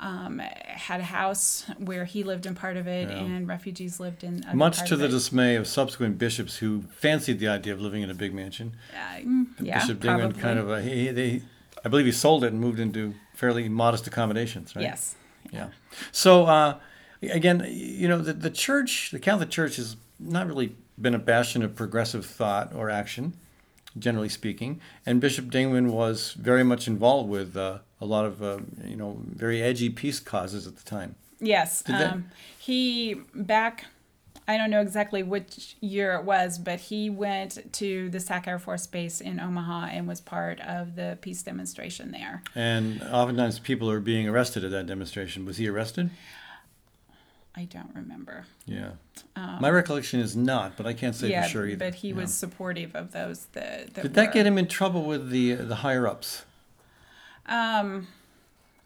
um, 0.00 0.40
had 0.40 1.00
a 1.00 1.04
house 1.04 1.64
where 1.78 2.04
he 2.04 2.24
lived 2.24 2.44
in 2.44 2.56
part 2.56 2.76
of 2.76 2.88
it, 2.88 3.08
and 3.10 3.46
refugees 3.46 4.00
lived 4.00 4.24
in 4.24 4.44
other 4.44 4.56
Much 4.56 4.78
part 4.78 4.88
to 4.88 4.96
the 4.96 5.08
dismay 5.08 5.54
of 5.54 5.68
subsequent 5.68 6.18
bishops 6.18 6.56
who 6.56 6.82
fancied 6.96 7.38
the 7.38 7.46
idea 7.46 7.72
of 7.72 7.80
living 7.80 8.02
in 8.02 8.10
a 8.10 8.14
big 8.14 8.34
mansion. 8.34 8.74
Uh, 8.92 9.20
mm, 9.20 9.46
yeah, 9.60 9.78
Bishop 9.78 10.00
Dingman 10.00 10.36
kind 10.36 10.58
of, 10.58 10.68
uh, 10.68 10.78
he, 10.78 11.08
they, 11.10 11.42
I 11.84 11.88
believe 11.88 12.06
he 12.06 12.12
sold 12.12 12.44
it 12.44 12.52
and 12.52 12.60
moved 12.60 12.78
into 12.78 13.14
fairly 13.34 13.68
modest 13.68 14.06
accommodations, 14.06 14.76
right? 14.76 14.82
yes. 14.82 15.16
Yeah. 15.52 15.68
So 16.12 16.46
uh, 16.46 16.78
again, 17.22 17.66
you 17.68 18.08
know, 18.08 18.18
the, 18.18 18.32
the 18.32 18.50
church, 18.50 19.10
the 19.10 19.18
Catholic 19.18 19.50
Church, 19.50 19.76
has 19.76 19.96
not 20.18 20.46
really 20.46 20.76
been 21.00 21.14
a 21.14 21.18
bastion 21.18 21.62
of 21.62 21.74
progressive 21.74 22.24
thought 22.24 22.72
or 22.74 22.90
action, 22.90 23.34
generally 23.98 24.28
speaking. 24.28 24.80
And 25.04 25.20
Bishop 25.20 25.46
Dingman 25.46 25.90
was 25.90 26.32
very 26.32 26.62
much 26.62 26.86
involved 26.86 27.28
with 27.28 27.56
uh, 27.56 27.78
a 28.00 28.06
lot 28.06 28.24
of, 28.24 28.42
uh, 28.42 28.58
you 28.84 28.96
know, 28.96 29.18
very 29.26 29.62
edgy 29.62 29.90
peace 29.90 30.20
causes 30.20 30.66
at 30.66 30.76
the 30.76 30.84
time. 30.84 31.16
Yes. 31.40 31.82
Um, 31.88 32.30
he 32.58 33.14
back. 33.34 33.86
I 34.48 34.56
don't 34.56 34.70
know 34.70 34.80
exactly 34.80 35.22
which 35.22 35.76
year 35.80 36.14
it 36.14 36.24
was, 36.24 36.58
but 36.58 36.80
he 36.80 37.08
went 37.08 37.72
to 37.74 38.10
the 38.10 38.18
Sac 38.18 38.48
Air 38.48 38.58
Force 38.58 38.86
Base 38.88 39.20
in 39.20 39.38
Omaha 39.38 39.86
and 39.92 40.08
was 40.08 40.20
part 40.20 40.60
of 40.60 40.96
the 40.96 41.16
peace 41.20 41.42
demonstration 41.42 42.10
there. 42.10 42.42
And 42.54 43.02
oftentimes 43.04 43.60
people 43.60 43.88
are 43.90 44.00
being 44.00 44.28
arrested 44.28 44.64
at 44.64 44.72
that 44.72 44.86
demonstration. 44.86 45.44
Was 45.46 45.58
he 45.58 45.68
arrested? 45.68 46.10
I 47.54 47.64
don't 47.66 47.94
remember. 47.94 48.46
Yeah. 48.66 48.92
My 49.36 49.70
recollection 49.70 50.18
is 50.20 50.34
not, 50.34 50.76
but 50.76 50.86
I 50.86 50.92
can't 50.94 51.14
say 51.14 51.26
Um, 51.26 51.30
yeah, 51.32 51.42
for 51.44 51.48
sure 51.50 51.66
either. 51.66 51.76
but 51.84 51.94
he 51.96 52.08
Yeah. 52.08 52.14
was 52.14 52.32
supportive 52.34 52.96
of 52.96 53.12
those. 53.12 53.44
That, 53.52 53.94
that 53.94 54.02
Did 54.02 54.14
that 54.14 54.26
were- 54.28 54.32
get 54.32 54.46
him 54.46 54.58
in 54.58 54.66
trouble 54.66 55.04
with 55.04 55.30
the 55.30 55.54
the 55.54 55.76
higher 55.76 56.06
ups? 56.08 56.44
Um, 57.46 58.08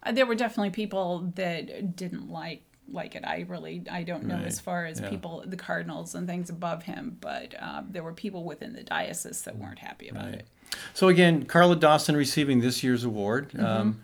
uh, 0.03 0.13
there 0.13 0.27
were 0.27 0.35
definitely 0.35 0.71
people 0.71 1.33
that 1.37 1.95
didn't 1.97 2.31
like 2.31 2.63
like 2.91 3.15
it. 3.17 3.25
I 3.25 3.45
really 3.49 3.83
I 3.91 4.03
don't 4.03 4.25
know 4.25 4.37
Right, 4.37 4.47
as 4.47 4.61
far 4.61 4.87
as 4.87 5.01
yeah. 5.01 5.09
people 5.11 5.43
the 5.47 5.57
cardinals 5.57 6.15
and 6.15 6.27
things 6.27 6.51
above 6.51 6.85
him, 6.85 7.17
but 7.21 7.55
um, 7.61 7.89
there 7.91 8.03
were 8.03 8.13
people 8.13 8.45
within 8.45 8.73
the 8.75 8.83
diocese 8.83 9.43
that 9.43 9.57
weren't 9.57 9.79
happy 9.81 10.09
about 10.09 10.27
Right. 10.27 10.35
it. 10.35 10.47
So 10.95 11.09
again, 11.09 11.45
Carla 11.47 11.77
Dawson 11.77 12.17
receiving 12.17 12.61
this 12.61 12.83
year's 12.83 13.05
award, 13.05 13.51
Mm-hmm. 13.51 13.65
um, 13.65 14.01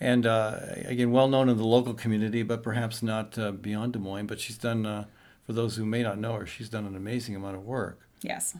and 0.00 0.26
uh, 0.26 0.58
again, 0.84 1.10
well 1.10 1.28
known 1.28 1.48
in 1.48 1.56
the 1.56 1.66
local 1.66 1.92
community, 1.94 2.42
but 2.42 2.62
perhaps 2.62 3.02
not 3.02 3.36
uh, 3.38 3.50
beyond 3.50 3.94
Des 3.94 3.98
Moines. 3.98 4.26
But 4.26 4.38
she's 4.40 4.56
done, 4.58 4.86
uh, 4.86 5.04
for 5.44 5.52
those 5.52 5.74
who 5.76 5.84
may 5.84 6.02
not 6.02 6.18
know 6.18 6.34
her, 6.34 6.46
she's 6.46 6.68
done 6.68 6.86
an 6.86 6.94
amazing 6.96 7.34
amount 7.34 7.56
of 7.56 7.64
work. 7.64 8.00
Yes. 8.22 8.56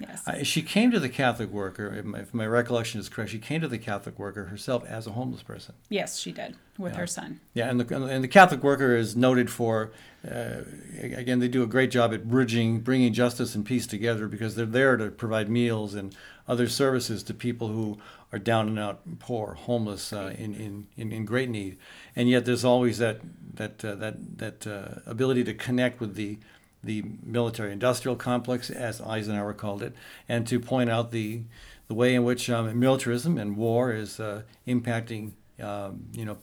yes. 0.00 0.26
Uh, 0.26 0.42
she 0.42 0.62
came 0.62 0.90
to 0.90 1.00
the 1.00 1.08
Catholic 1.08 1.50
worker, 1.50 1.94
if 1.94 2.04
my, 2.04 2.18
if 2.20 2.34
my 2.34 2.46
recollection 2.46 3.00
is 3.00 3.08
correct, 3.08 3.30
she 3.30 3.38
came 3.38 3.60
to 3.60 3.68
the 3.68 3.78
Catholic 3.78 4.18
worker 4.18 4.44
herself 4.44 4.84
as 4.86 5.06
a 5.06 5.12
homeless 5.12 5.42
person. 5.42 5.74
yes, 5.88 6.18
she 6.18 6.32
did 6.32 6.56
with 6.78 6.96
her 6.96 7.06
son. 7.06 7.40
Yeah, 7.52 7.68
and 7.68 7.80
the, 7.80 8.04
and 8.06 8.24
the 8.24 8.28
Catholic 8.28 8.62
worker 8.62 8.96
is 8.96 9.14
noted 9.14 9.50
for, 9.50 9.92
uh, 10.26 10.62
again, 11.00 11.38
they 11.38 11.48
do 11.48 11.62
a 11.62 11.66
great 11.66 11.90
job 11.90 12.14
at 12.14 12.28
bridging, 12.28 12.80
bringing 12.80 13.12
justice 13.12 13.54
and 13.54 13.64
peace 13.66 13.86
together 13.86 14.28
because 14.28 14.54
they're 14.54 14.64
there 14.66 14.96
to 14.96 15.10
provide 15.10 15.50
meals 15.50 15.94
and 15.94 16.14
other 16.48 16.68
services 16.68 17.22
to 17.24 17.34
people 17.34 17.68
who 17.68 17.98
are 18.32 18.38
down 18.38 18.68
and 18.68 18.78
out 18.78 19.00
poor, 19.18 19.54
homeless, 19.54 20.12
uh, 20.12 20.34
in, 20.38 20.54
in, 20.54 20.86
in, 20.96 21.12
in 21.12 21.24
great 21.24 21.48
need. 21.50 21.76
And 22.16 22.28
yet 22.28 22.44
there's 22.44 22.64
always 22.64 22.98
that, 22.98 23.20
that, 23.54 23.84
uh, 23.84 23.94
that, 23.96 24.38
that 24.38 24.66
uh, 24.66 25.00
ability 25.06 25.44
to 25.44 25.54
connect 25.54 26.00
with 26.00 26.14
the, 26.14 26.38
the 26.82 27.04
military 27.22 27.72
industrial 27.72 28.16
complex, 28.16 28.70
as 28.70 29.00
Eisenhower 29.00 29.52
called 29.52 29.82
it, 29.82 29.94
and 30.28 30.46
to 30.46 30.58
point 30.58 30.88
out 30.90 31.10
the, 31.10 31.42
the 31.88 31.94
way 31.94 32.14
in 32.14 32.24
which 32.24 32.48
um, 32.48 32.78
militarism 32.78 33.36
and 33.38 33.56
war 33.56 33.92
is 33.92 34.18
uh, 34.20 34.42
impacting, 34.66 35.32
um, 35.62 36.04
you 36.12 36.24
know, 36.24 36.38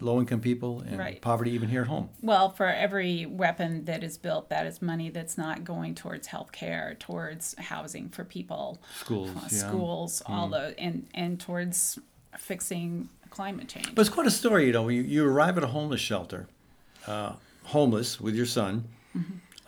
low-income 0.00 0.40
people 0.40 0.80
and 0.80 0.98
Right. 0.98 1.20
poverty 1.20 1.50
even 1.50 1.68
here 1.68 1.82
at 1.82 1.88
home. 1.88 2.10
Well, 2.22 2.50
for 2.50 2.66
every 2.66 3.26
weapon 3.26 3.84
that 3.86 4.04
is 4.04 4.16
built, 4.16 4.50
that 4.50 4.66
is 4.66 4.80
money 4.80 5.10
that's 5.10 5.36
not 5.36 5.64
going 5.64 5.94
towards 5.96 6.28
health 6.28 6.52
care, 6.52 6.96
towards 7.00 7.56
housing 7.58 8.08
for 8.08 8.22
people, 8.24 8.78
Schools, 9.00 9.30
uh, 9.30 9.40
yeah. 9.42 9.46
Mm. 9.48 9.68
schools, 9.68 10.22
all 10.26 10.48
the 10.48 10.78
and 10.78 11.08
and 11.12 11.40
towards 11.40 11.98
fixing 12.36 13.08
climate 13.30 13.68
change. 13.68 13.94
But 13.96 14.02
it's 14.02 14.10
quite 14.10 14.28
a 14.28 14.30
story, 14.30 14.66
you 14.66 14.72
know. 14.72 14.88
You, 14.88 15.02
you 15.02 15.26
arrive 15.26 15.58
at 15.58 15.64
a 15.64 15.68
homeless 15.68 16.00
shelter, 16.00 16.46
uh, 17.08 17.32
homeless 17.64 18.20
with 18.20 18.34
your 18.36 18.46
son. 18.46 18.84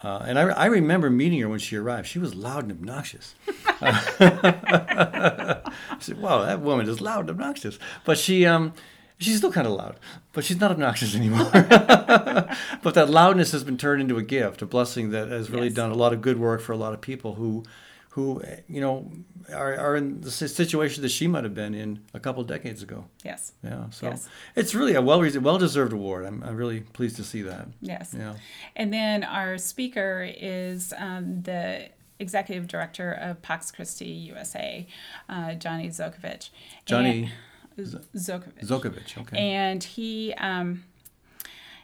Uh, 0.02 0.24
and 0.26 0.38
I, 0.38 0.44
I 0.48 0.66
remember 0.66 1.10
meeting 1.10 1.40
her 1.40 1.48
when 1.48 1.58
she 1.58 1.76
arrived. 1.76 2.08
She 2.08 2.18
was 2.18 2.34
loud 2.34 2.62
and 2.62 2.72
obnoxious. 2.72 3.34
I 3.80 5.70
said, 5.98 6.20
"Wow, 6.20 6.44
that 6.44 6.60
woman 6.60 6.88
is 6.88 7.00
loud 7.00 7.20
and 7.20 7.30
obnoxious." 7.30 7.78
But 8.04 8.18
she, 8.18 8.46
um, 8.46 8.72
she's 9.18 9.36
still 9.38 9.52
kind 9.52 9.66
of 9.66 9.74
loud, 9.74 9.96
but 10.32 10.44
she's 10.44 10.60
not 10.60 10.70
obnoxious 10.70 11.14
anymore. 11.20 11.50
but 11.52 12.94
that 12.94 13.10
loudness 13.10 13.52
has 13.52 13.64
been 13.64 13.76
turned 13.76 14.00
into 14.00 14.16
a 14.16 14.22
gift, 14.22 14.62
a 14.62 14.66
blessing 14.66 15.10
that 15.10 15.28
has 15.28 15.50
really 15.50 15.66
Yes. 15.68 15.76
done 15.76 15.90
a 15.90 15.94
lot 15.94 16.12
of 16.12 16.20
good 16.22 16.38
work 16.38 16.60
for 16.60 16.72
a 16.72 16.76
lot 16.76 16.92
of 16.94 17.00
people 17.00 17.34
who, 17.34 17.62
who, 18.10 18.42
you 18.68 18.80
know, 18.80 19.10
are, 19.52 19.76
are 19.76 19.96
in 19.96 20.20
the 20.20 20.30
situation 20.30 21.02
that 21.02 21.10
she 21.10 21.26
might 21.28 21.44
have 21.44 21.54
been 21.54 21.74
in 21.74 22.00
a 22.12 22.18
couple 22.20 22.42
decades 22.44 22.82
ago. 22.82 23.04
yes, 23.24 23.52
Yeah, 23.62 23.88
so 23.90 24.08
Yes. 24.08 24.28
it's 24.56 24.74
really 24.74 24.94
a 24.94 25.00
well 25.02 25.20
well 25.40 25.58
deserved 25.58 25.92
award. 25.92 26.26
I'm, 26.26 26.42
I'm 26.42 26.56
really 26.56 26.80
pleased 26.80 27.16
to 27.16 27.24
see 27.24 27.42
that. 27.42 27.68
yes. 27.80 28.14
Yeah. 28.16 28.34
And 28.74 28.92
then 28.92 29.22
our 29.22 29.58
speaker 29.58 30.28
is 30.36 30.92
um, 30.98 31.42
the 31.42 31.88
executive 32.18 32.66
director 32.66 33.12
of 33.12 33.40
Pax 33.42 33.70
Christi 33.70 34.06
USA, 34.06 34.86
uh, 35.28 35.54
Johnny 35.54 35.88
Zokovich. 35.88 36.50
Johnny 36.86 37.30
And- 37.78 37.86
Z- 37.86 37.98
Zokovich. 38.16 38.66
Zokovich. 38.66 39.18
Okay. 39.18 39.38
and 39.38 39.82
he 39.84 40.34
um, 40.34 40.82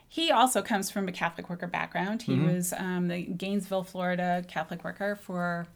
he 0.08 0.30
also 0.30 0.60
comes 0.62 0.90
from 0.90 1.08
a 1.08 1.12
Catholic 1.12 1.48
worker 1.50 1.66
background. 1.66 2.22
He 2.22 2.32
Mm-hmm. 2.32 2.54
was 2.54 2.72
um, 2.72 3.08
the 3.08 3.22
Gainesville, 3.22 3.84
Florida 3.84 4.44
Catholic 4.48 4.82
worker 4.84 5.14
for 5.16 5.66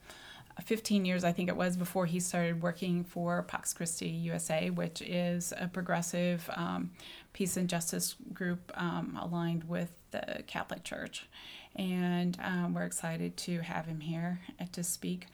15 0.63 1.05
years, 1.05 1.23
I 1.23 1.31
think 1.31 1.49
it 1.49 1.55
was, 1.55 1.77
before 1.77 2.05
he 2.05 2.19
started 2.19 2.61
working 2.61 3.03
for 3.03 3.43
Pax 3.43 3.73
Christi 3.73 4.07
USA, 4.09 4.69
which 4.69 5.01
is 5.01 5.53
a 5.57 5.67
progressive 5.67 6.49
um, 6.55 6.91
peace 7.33 7.57
and 7.57 7.69
justice 7.69 8.15
group 8.33 8.71
um, 8.75 9.17
aligned 9.21 9.63
with 9.65 9.91
the 10.11 10.43
Catholic 10.47 10.83
Church. 10.83 11.27
And 11.75 12.37
um, 12.43 12.73
we're 12.73 12.83
excited 12.83 13.37
to 13.37 13.59
have 13.61 13.85
him 13.85 14.01
here 14.01 14.41
uh, 14.59 14.65
to 14.73 14.83
speak. 14.83 15.27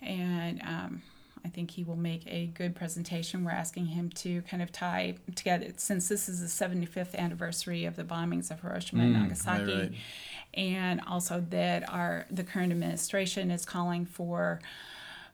And 0.00 0.62
um, 0.62 1.02
I 1.44 1.48
think 1.48 1.70
he 1.70 1.84
will 1.84 1.96
make 1.96 2.26
a 2.26 2.46
good 2.46 2.74
presentation. 2.74 3.44
We're 3.44 3.50
asking 3.52 3.86
him 3.86 4.10
to 4.16 4.42
kind 4.42 4.62
of 4.62 4.70
tie 4.72 5.14
together, 5.34 5.68
since 5.76 6.08
this 6.08 6.28
is 6.28 6.40
the 6.40 6.46
75th 6.64 7.14
anniversary 7.14 7.84
of 7.86 7.96
the 7.96 8.04
bombings 8.04 8.50
of 8.50 8.60
Hiroshima 8.60 9.04
and 9.04 9.12
Nagasaki, 9.14 9.62
Mm, 9.72 9.80
right. 9.80 9.94
and 10.54 11.00
also 11.06 11.40
that 11.50 11.88
our 11.88 12.26
the 12.30 12.44
current 12.44 12.72
administration 12.72 13.50
is 13.50 13.64
calling 13.64 14.04
for 14.04 14.60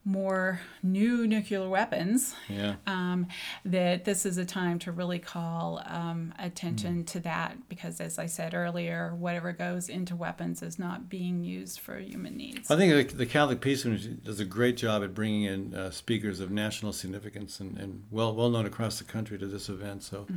more 0.06 0.60
new 0.84 1.26
nuclear 1.26 1.68
weapons. 1.68 2.34
yeah. 2.48 2.76
Um, 2.86 3.26
that 3.64 4.04
this 4.04 4.24
is 4.24 4.38
a 4.38 4.44
time 4.44 4.78
to 4.78 4.92
really 4.92 5.18
call 5.18 5.82
um, 5.84 6.32
attention 6.38 7.04
to 7.06 7.20
that 7.20 7.68
because, 7.68 8.00
as 8.00 8.16
I 8.18 8.26
said 8.26 8.54
earlier, 8.54 9.14
whatever 9.16 9.52
goes 9.52 9.88
into 9.88 10.14
weapons 10.14 10.62
is 10.62 10.78
not 10.78 11.08
being 11.08 11.42
used 11.42 11.80
for 11.80 11.98
human 11.98 12.36
needs. 12.36 12.70
I 12.70 12.76
think 12.76 13.16
the, 13.16 13.26
Catholic 13.26 13.60
Peace 13.60 13.82
Community 13.82 14.16
does 14.24 14.38
a 14.38 14.44
great 14.44 14.76
job 14.76 15.02
at 15.02 15.12
bringing 15.12 15.42
in 15.42 15.74
uh, 15.74 15.90
speakers 15.90 16.38
of 16.38 16.52
national 16.52 16.92
significance 16.92 17.58
and, 17.58 17.76
and 17.76 18.04
well 18.10 18.32
well 18.32 18.48
known 18.48 18.64
across 18.64 18.98
the 18.98 19.04
country 19.04 19.36
to 19.38 19.46
this 19.48 19.68
event. 19.68 20.04
So, 20.04 20.28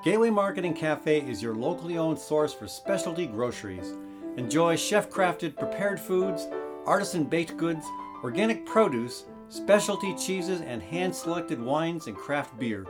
Gateway 0.04 0.30
Marketing 0.30 0.74
Cafe 0.74 1.20
is 1.22 1.42
your 1.42 1.54
locally 1.54 1.98
owned 1.98 2.18
source 2.18 2.54
for 2.54 2.68
specialty 2.68 3.26
groceries. 3.26 3.94
Enjoy 4.36 4.76
chef 4.76 5.10
crafted 5.10 5.58
prepared 5.58 5.98
foods, 5.98 6.46
artisan 6.86 7.24
baked 7.24 7.56
goods, 7.56 7.84
organic 8.22 8.64
produce, 8.64 9.24
specialty 9.48 10.14
cheeses, 10.14 10.60
and 10.60 10.82
hand 10.82 11.14
selected 11.14 11.60
wines 11.60 12.06
and 12.06 12.16
craft 12.16 12.56
beer. 12.58 12.86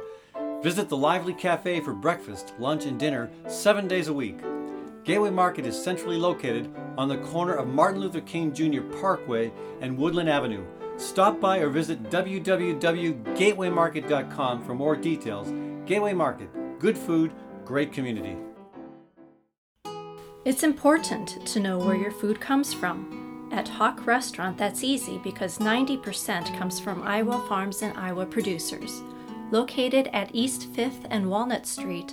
Visit 0.62 0.88
the 0.88 0.96
Lively 0.96 1.32
Cafe 1.32 1.80
for 1.80 1.94
breakfast, 1.94 2.52
lunch, 2.58 2.84
and 2.84 2.98
dinner 2.98 3.30
seven 3.46 3.88
days 3.88 4.08
a 4.08 4.12
week. 4.12 4.38
Gateway 5.08 5.30
Market 5.30 5.64
is 5.64 5.82
centrally 5.82 6.18
located 6.18 6.70
on 6.98 7.08
the 7.08 7.16
corner 7.16 7.54
of 7.54 7.66
Martin 7.66 8.02
Luther 8.02 8.20
King 8.20 8.52
Jr. 8.52 8.82
Parkway 9.00 9.50
and 9.80 9.96
Woodland 9.96 10.28
Avenue. 10.28 10.66
Stop 10.98 11.40
by 11.40 11.60
or 11.60 11.70
visit 11.70 12.10
www.gatewaymarket.com 12.10 14.64
for 14.64 14.74
more 14.74 14.96
details. 14.96 15.50
Gateway 15.86 16.12
Market, 16.12 16.50
good 16.78 16.98
food, 16.98 17.32
great 17.64 17.90
community. 17.90 18.36
It's 20.44 20.62
important 20.62 21.38
to 21.46 21.58
know 21.58 21.78
where 21.78 21.96
your 21.96 22.12
food 22.12 22.38
comes 22.38 22.74
from. 22.74 23.48
At 23.50 23.64
HoQ 23.64 24.04
Restaurant, 24.04 24.58
that's 24.58 24.84
easy 24.84 25.18
because 25.24 25.56
90% 25.56 26.54
comes 26.58 26.78
from 26.78 27.02
Iowa 27.02 27.42
farms 27.48 27.80
and 27.80 27.96
Iowa 27.96 28.26
producers. 28.26 29.00
Located 29.52 30.10
at 30.12 30.34
East 30.34 30.70
5th 30.74 31.06
and 31.08 31.30
Walnut 31.30 31.66
Street, 31.66 32.12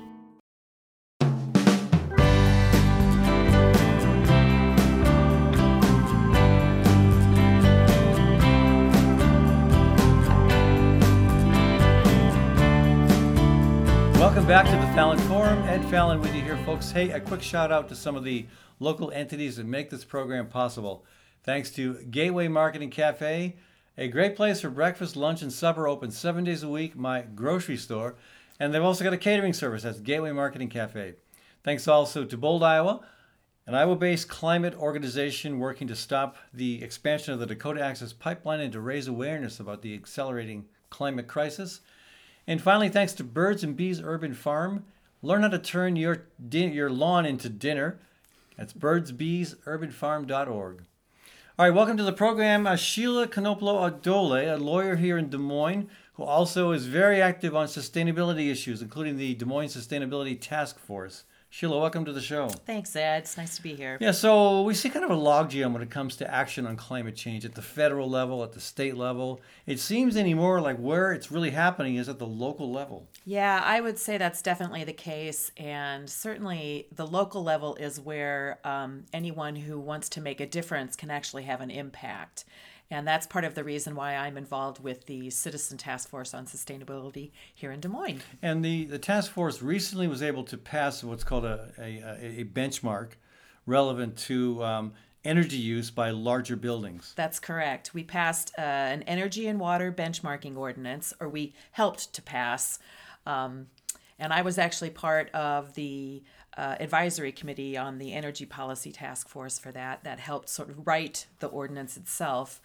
Welcome 14.41 14.65
back 14.65 14.81
to 14.81 14.87
the 14.87 14.93
Fallon 14.93 15.19
Forum. 15.29 15.61
Ed 15.65 15.87
Fallon 15.91 16.19
with 16.19 16.33
you 16.33 16.41
here, 16.41 16.57
folks. 16.65 16.89
Hey, 16.89 17.11
a 17.11 17.19
quick 17.19 17.43
shout 17.43 17.71
out 17.71 17.87
to 17.89 17.95
some 17.95 18.15
of 18.15 18.23
the 18.23 18.47
local 18.79 19.11
entities 19.11 19.57
that 19.57 19.67
make 19.67 19.91
this 19.91 20.03
program 20.03 20.47
possible. 20.47 21.05
Thanks 21.43 21.69
to 21.75 22.01
Gateway 22.05 22.47
Marketing 22.47 22.89
Cafe, 22.89 23.55
a 23.99 24.07
great 24.07 24.35
place 24.35 24.59
for 24.59 24.71
breakfast, 24.71 25.15
lunch, 25.15 25.43
and 25.43 25.53
supper, 25.53 25.87
open 25.87 26.09
seven 26.09 26.43
days 26.43 26.63
a 26.63 26.67
week, 26.67 26.95
my 26.95 27.21
grocery 27.21 27.77
store. 27.77 28.15
And 28.59 28.73
they've 28.73 28.83
also 28.83 29.03
got 29.03 29.13
a 29.13 29.17
catering 29.17 29.53
service. 29.53 29.83
That's 29.83 29.99
Gateway 29.99 30.31
Marketing 30.31 30.69
Cafe. 30.69 31.13
Thanks 31.63 31.87
also 31.87 32.25
to 32.25 32.35
Bold, 32.35 32.63
Iowa, 32.63 33.01
an 33.67 33.75
Iowa 33.75 33.95
based 33.95 34.27
climate 34.27 34.73
organization 34.73 35.59
working 35.59 35.87
to 35.87 35.95
stop 35.95 36.35
the 36.51 36.81
expansion 36.81 37.35
of 37.35 37.39
the 37.39 37.45
Dakota 37.45 37.81
Access 37.81 38.11
Pipeline 38.11 38.61
and 38.61 38.73
to 38.73 38.81
raise 38.81 39.07
awareness 39.07 39.59
about 39.59 39.83
the 39.83 39.93
accelerating 39.93 40.65
climate 40.89 41.27
crisis. 41.27 41.81
And 42.47 42.61
finally, 42.61 42.89
thanks 42.89 43.13
to 43.13 43.23
Birds 43.23 43.63
and 43.63 43.77
Bees 43.77 44.01
Urban 44.01 44.33
Farm. 44.33 44.83
Learn 45.21 45.43
how 45.43 45.49
to 45.49 45.59
turn 45.59 45.95
your, 45.95 46.23
din- 46.49 46.73
your 46.73 46.89
lawn 46.89 47.25
into 47.25 47.49
dinner. 47.49 47.99
That's 48.57 48.73
birdsbeesurbanfarm.org. 48.73 50.83
All 51.59 51.65
right, 51.65 51.75
welcome 51.75 51.97
to 51.97 52.03
the 52.03 52.13
program. 52.13 52.65
Uh, 52.65 52.75
Sheila 52.75 53.27
Knoploh-Odole, 53.27 54.53
a 54.53 54.57
lawyer 54.57 54.95
here 54.95 55.17
in 55.17 55.29
Des 55.29 55.37
Moines, 55.37 55.89
who 56.13 56.23
also 56.23 56.71
is 56.71 56.87
very 56.87 57.21
active 57.21 57.55
on 57.55 57.67
sustainability 57.67 58.49
issues, 58.49 58.81
including 58.81 59.17
the 59.17 59.35
Des 59.35 59.45
Moines 59.45 59.75
Sustainability 59.75 60.39
Task 60.39 60.79
Force. 60.79 61.23
Sheila, 61.53 61.81
welcome 61.81 62.05
to 62.05 62.13
the 62.13 62.21
show. 62.21 62.47
Thanks, 62.47 62.95
Ed. 62.95 63.23
It's 63.23 63.35
nice 63.35 63.57
to 63.57 63.61
be 63.61 63.75
here. 63.75 63.97
Yeah, 63.99 64.11
so 64.11 64.61
we 64.61 64.73
see 64.73 64.89
kind 64.89 65.03
of 65.03 65.11
a 65.11 65.15
logjam 65.15 65.73
when 65.73 65.81
it 65.81 65.91
comes 65.91 66.15
to 66.15 66.33
action 66.33 66.65
on 66.65 66.77
climate 66.77 67.13
change 67.13 67.43
at 67.43 67.55
the 67.55 67.61
federal 67.61 68.09
level, 68.09 68.41
at 68.41 68.53
the 68.53 68.61
state 68.61 68.95
level. 68.95 69.41
It 69.65 69.81
seems 69.81 70.15
anymore 70.15 70.61
like 70.61 70.77
where 70.77 71.11
it's 71.11 71.29
really 71.29 71.49
happening 71.49 71.97
is 71.97 72.07
at 72.07 72.19
the 72.19 72.25
local 72.25 72.71
level. 72.71 73.05
Yeah, 73.25 73.61
I 73.65 73.81
would 73.81 73.99
say 73.99 74.17
that's 74.17 74.41
definitely 74.41 74.85
the 74.85 74.93
case. 74.93 75.51
And 75.57 76.09
certainly 76.09 76.87
the 76.95 77.05
local 77.05 77.43
level 77.43 77.75
is 77.75 77.99
where 77.99 78.59
um, 78.63 79.03
anyone 79.11 79.57
who 79.57 79.77
wants 79.77 80.07
to 80.09 80.21
make 80.21 80.39
a 80.39 80.47
difference 80.47 80.95
can 80.95 81.11
actually 81.11 81.43
have 81.43 81.59
an 81.59 81.69
impact. 81.69 82.45
And 82.91 83.07
that's 83.07 83.25
part 83.25 83.45
of 83.45 83.55
the 83.55 83.63
reason 83.63 83.95
why 83.95 84.15
I'm 84.17 84.37
involved 84.37 84.83
with 84.83 85.05
the 85.05 85.29
Citizen 85.29 85.77
Task 85.77 86.09
Force 86.09 86.33
on 86.33 86.45
Sustainability 86.45 87.31
here 87.55 87.71
in 87.71 87.79
Des 87.79 87.87
Moines. 87.87 88.21
And 88.41 88.63
the, 88.63 88.83
the 88.83 88.99
task 88.99 89.31
force 89.31 89.61
recently 89.61 90.09
was 90.09 90.21
able 90.21 90.43
to 90.43 90.57
pass 90.57 91.01
what's 91.01 91.23
called 91.23 91.45
a, 91.45 91.69
a, 91.79 92.41
a 92.41 92.43
benchmark 92.43 93.11
relevant 93.65 94.17
to 94.17 94.61
um, 94.63 94.93
energy 95.23 95.57
use 95.57 95.89
by 95.89 96.09
larger 96.09 96.57
buildings. 96.57 97.13
That's 97.15 97.39
correct. 97.39 97.93
We 97.93 98.03
passed 98.03 98.51
uh, 98.57 98.61
an 98.61 99.03
energy 99.03 99.47
and 99.47 99.57
water 99.57 99.91
benchmarking 99.91 100.57
ordinance, 100.57 101.13
or 101.21 101.29
we 101.29 101.53
helped 101.71 102.11
to 102.13 102.21
pass. 102.21 102.77
Um, 103.25 103.67
and 104.19 104.33
I 104.33 104.41
was 104.41 104.57
actually 104.57 104.89
part 104.89 105.31
of 105.31 105.73
the 105.75 106.23
uh, 106.57 106.75
advisory 106.79 107.31
committee 107.31 107.77
on 107.77 107.97
the 107.97 108.13
energy 108.13 108.45
policy 108.45 108.91
task 108.91 109.27
force 109.27 109.57
for 109.59 109.71
that, 109.71 110.03
that 110.03 110.19
helped 110.19 110.49
sort 110.49 110.69
of 110.69 110.85
write 110.87 111.25
the 111.39 111.47
ordinance 111.47 111.97
itself. 111.97 112.61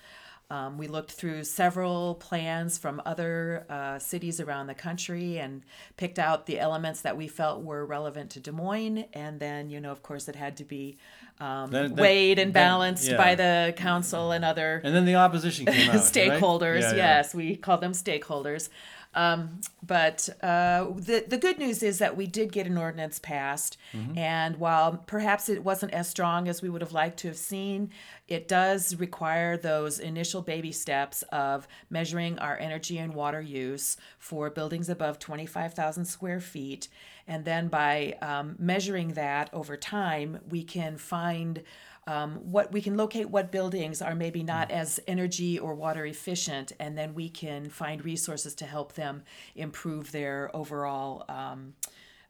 Um, 0.48 0.78
we 0.78 0.86
looked 0.86 1.10
through 1.10 1.42
several 1.42 2.14
plans 2.14 2.78
from 2.78 3.02
other 3.04 3.66
uh, 3.68 3.98
cities 3.98 4.38
around 4.38 4.68
the 4.68 4.74
country 4.74 5.38
and 5.38 5.62
picked 5.96 6.20
out 6.20 6.46
the 6.46 6.60
elements 6.60 7.00
that 7.00 7.16
we 7.16 7.26
felt 7.26 7.62
were 7.64 7.84
relevant 7.84 8.30
to 8.32 8.40
Des 8.40 8.52
Moines. 8.52 9.06
And 9.12 9.40
then, 9.40 9.70
you 9.70 9.80
know, 9.80 9.90
of 9.90 10.04
course, 10.04 10.28
it 10.28 10.36
had 10.36 10.56
to 10.58 10.64
be 10.64 10.98
um, 11.40 11.70
Then- 11.72 11.94
then- 11.94 11.96
weighed 11.96 12.38
and 12.38 12.54
then- 12.54 12.62
balanced 12.62 13.08
yeah. 13.08 13.16
by 13.16 13.34
the 13.34 13.74
council 13.76 14.30
and 14.30 14.44
other 14.44 14.80
And 14.84 14.94
then 14.94 15.04
the 15.04 15.16
opposition 15.16 15.66
came 15.66 15.90
out. 15.90 15.94
right? 15.96 16.02
stakeholders. 16.04 16.80
Yeah, 16.82 16.90
yeah. 16.90 16.96
Yes, 16.96 17.34
we 17.34 17.56
call 17.56 17.78
them 17.78 17.92
stakeholders. 17.92 18.68
Um, 19.16 19.60
but 19.82 20.28
uh, 20.42 20.86
the 20.94 21.24
the 21.26 21.38
good 21.38 21.58
news 21.58 21.82
is 21.82 21.98
that 21.98 22.16
we 22.16 22.26
did 22.26 22.52
get 22.52 22.66
an 22.66 22.76
ordinance 22.76 23.18
passed, 23.18 23.78
Mm-hmm. 23.94 24.18
and 24.18 24.56
while 24.58 24.98
perhaps 25.06 25.48
it 25.48 25.64
wasn't 25.64 25.92
as 25.94 26.08
strong 26.08 26.48
as 26.48 26.60
we 26.62 26.68
would 26.68 26.82
have 26.82 26.92
liked 26.92 27.18
to 27.20 27.28
have 27.28 27.36
seen, 27.38 27.90
it 28.28 28.46
does 28.46 28.94
require 28.96 29.56
those 29.56 29.98
initial 29.98 30.42
baby 30.42 30.72
steps 30.72 31.22
of 31.32 31.66
measuring 31.88 32.38
our 32.38 32.58
energy 32.58 32.98
and 32.98 33.14
water 33.14 33.40
use 33.40 33.96
for 34.18 34.50
buildings 34.50 34.88
above 34.90 35.18
twenty 35.18 35.46
five 35.46 35.72
thousand 35.72 36.04
square 36.04 36.40
feet, 36.40 36.88
and 37.26 37.44
then 37.44 37.68
by 37.68 38.16
um, 38.20 38.54
measuring 38.58 39.14
that 39.14 39.48
over 39.54 39.76
time, 39.78 40.40
we 40.50 40.62
can 40.62 40.98
find 40.98 41.62
um, 42.06 42.36
what 42.50 42.72
we 42.72 42.80
can 42.80 42.96
locate 42.96 43.30
what 43.30 43.50
buildings 43.50 44.00
are 44.00 44.14
maybe 44.14 44.42
not 44.42 44.70
as 44.70 45.00
energy 45.06 45.58
or 45.58 45.74
water 45.74 46.06
efficient, 46.06 46.72
and 46.78 46.96
then 46.96 47.14
we 47.14 47.28
can 47.28 47.68
find 47.68 48.04
resources 48.04 48.54
to 48.56 48.64
help 48.64 48.92
them 48.94 49.22
improve 49.54 50.12
their 50.12 50.50
overall 50.54 51.24
um, 51.28 51.74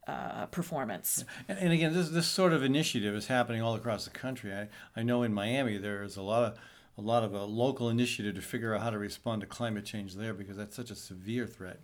uh, 0.07 0.47
performance. 0.47 1.25
And, 1.49 1.59
and 1.59 1.73
again, 1.73 1.93
this 1.93 2.09
this 2.09 2.27
sort 2.27 2.53
of 2.53 2.63
initiative 2.63 3.15
is 3.15 3.27
happening 3.27 3.61
all 3.61 3.75
across 3.75 4.05
the 4.05 4.11
country. 4.11 4.55
I, 4.55 4.69
I 4.95 5.03
know 5.03 5.23
in 5.23 5.35
Miami 5.35 5.79
there 5.79 6.03
is 6.03 6.17
a 6.17 6.23
lot 6.23 6.45
of 6.45 6.59
a 6.99 7.03
lot 7.03 7.23
of 7.23 7.35
a 7.35 7.45
local 7.45 7.91
initiative 7.91 8.35
to 8.37 8.41
figure 8.41 8.75
out 8.75 8.83
how 8.83 8.91
to 8.91 8.99
respond 8.99 9.43
to 9.43 9.47
climate 9.47 9.85
change 9.85 10.15
there 10.15 10.33
because 10.33 10.57
that's 10.57 10.75
such 10.75 10.91
a 10.91 10.95
severe 10.95 11.47
threat. 11.47 11.81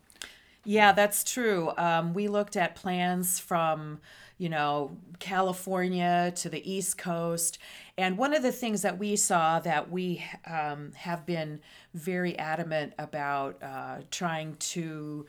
Yeah, 0.64 0.93
that's 0.93 1.24
true. 1.24 1.72
Um, 1.76 2.14
we 2.14 2.28
looked 2.28 2.57
at 2.57 2.76
plans 2.76 3.40
from, 3.40 3.99
you 4.43 4.49
know, 4.49 4.97
California 5.20 6.32
to 6.34 6.49
the 6.49 6.68
East 6.68 6.99
Coast. 6.99 7.59
And 7.97 8.18
one 8.18 8.34
of 8.34 8.43
the 8.43 8.51
things 8.51 8.82
that 8.82 8.99
we 8.99 9.14
saw 9.14 9.61
that 9.61 9.88
we 9.88 10.24
um, 10.51 10.90
have 10.97 11.24
been 11.24 11.61
very 11.95 12.36
adamant 12.36 12.93
about 12.99 13.62
uh, 13.62 13.99
trying 14.11 14.57
to 14.57 15.26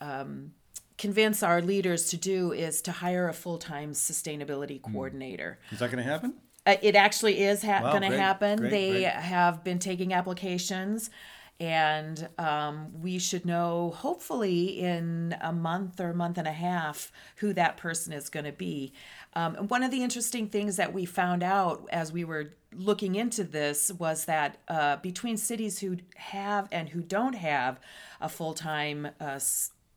um, 0.00 0.52
convince 0.96 1.42
our 1.42 1.60
leaders 1.60 2.10
to 2.10 2.16
do 2.16 2.52
is 2.52 2.80
to 2.82 2.92
hire 2.92 3.28
a 3.28 3.32
full 3.32 3.58
time 3.58 3.94
sustainability 3.94 4.80
coordinator. 4.80 5.58
Is 5.72 5.80
that 5.80 5.90
going 5.90 6.04
to 6.04 6.08
happen? 6.08 6.34
Uh, 6.64 6.76
it 6.82 6.94
actually 6.94 7.40
is 7.42 7.62
ha- 7.64 7.80
Wow, 7.82 7.98
going 7.98 8.08
to 8.12 8.16
happen. 8.16 8.58
great, 8.58 8.70
they 8.70 8.90
great. 8.90 9.06
have 9.12 9.64
been 9.64 9.80
taking 9.80 10.12
applications, 10.14 11.10
and 11.60 12.28
um, 12.38 12.90
we 13.00 13.18
should 13.18 13.44
know 13.44 13.94
hopefully 13.96 14.80
in 14.80 15.36
a 15.40 15.52
month 15.52 16.00
or 16.00 16.12
month 16.12 16.38
and 16.38 16.48
a 16.48 16.52
half 16.52 17.12
who 17.36 17.52
that 17.52 17.76
person 17.76 18.12
is 18.12 18.28
going 18.28 18.44
to 18.44 18.52
be. 18.52 18.92
Um, 19.34 19.54
and 19.54 19.70
one 19.70 19.82
of 19.82 19.90
the 19.90 20.02
interesting 20.02 20.48
things 20.48 20.76
that 20.76 20.92
we 20.92 21.04
found 21.04 21.42
out 21.42 21.88
as 21.92 22.12
we 22.12 22.24
were 22.24 22.54
looking 22.74 23.14
into 23.14 23.44
this 23.44 23.92
was 23.92 24.24
that 24.24 24.58
uh, 24.68 24.96
between 24.96 25.36
cities 25.36 25.78
who 25.78 25.98
have 26.16 26.68
and 26.72 26.88
who 26.88 27.00
don't 27.00 27.34
have 27.34 27.78
a 28.20 28.28
full 28.28 28.54
time 28.54 29.08
uh, 29.20 29.38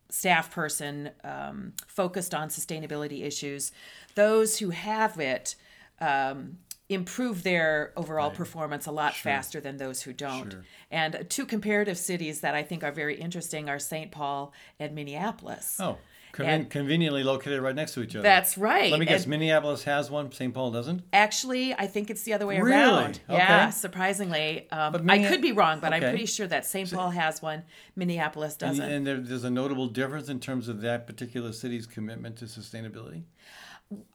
staff 0.09 0.51
person 0.51 1.09
um, 1.23 1.73
focused 1.87 2.35
on 2.35 2.49
sustainability 2.49 3.23
issues, 3.23 3.71
those 4.13 4.59
who 4.59 4.69
have 4.69 5.19
it 5.19 5.55
um, 5.99 6.57
improve 6.89 7.43
their 7.43 7.91
overall 7.97 8.29
performance 8.31 8.86
a 8.86 8.91
lot 8.91 9.13
faster 9.15 9.59
than 9.59 9.77
those 9.77 10.03
who 10.03 10.13
don't. 10.13 10.51
Sure. 10.51 10.63
And 10.91 11.25
two 11.29 11.45
comparative 11.45 11.97
cities 11.97 12.41
that 12.41 12.53
I 12.53 12.61
think 12.63 12.83
are 12.83 12.91
very 12.91 13.15
interesting 13.15 13.69
are 13.69 13.79
St. 13.79 14.11
Paul 14.11 14.53
and 14.79 14.93
Minneapolis. 14.93 15.77
Oh, 15.79 15.97
Conven- 16.31 16.69
conveniently 16.69 17.23
located 17.23 17.61
right 17.61 17.73
next 17.73 17.93
to 17.93 18.01
each 18.03 18.13
other. 18.13 18.21
That's 18.21 18.57
right. 18.57 18.91
Let 18.91 18.99
me 18.99 19.05
guess. 19.05 19.21
And- 19.23 19.29
Minneapolis 19.31 19.86
has 19.86 20.11
one. 20.11 20.31
St. 20.33 20.53
Paul 20.53 20.69
doesn't. 20.69 21.01
Actually, 21.13 21.73
I 21.73 21.88
think 21.88 22.09
it's 22.09 22.23
the 22.23 22.33
other 22.33 22.45
way 22.45 22.59
Really? 22.59 22.77
around. 22.83 23.19
Yeah, 23.29 23.69
surprisingly. 23.69 24.69
Um, 24.69 24.91
But 24.91 25.09
I 25.09 25.27
could 25.27 25.41
be 25.41 25.53
wrong, 25.53 25.79
but 25.79 25.93
Okay. 25.93 26.05
I'm 26.05 26.11
pretty 26.11 26.25
sure 26.25 26.45
that 26.47 26.65
St. 26.65 26.91
Paul 26.91 27.11
has 27.11 27.41
one. 27.41 27.63
Minneapolis 27.95 28.57
doesn't. 28.57 28.83
and 28.83 29.07
there, 29.07 29.17
there's 29.17 29.45
a 29.45 29.49
notable 29.49 29.88
difference 29.88 30.27
in 30.29 30.39
terms 30.41 30.67
of 30.67 30.81
that 30.81 31.07
particular 31.07 31.51
city's 31.53 31.88
commitment 31.88 32.36
to 32.38 32.45
sustainability. 32.45 33.23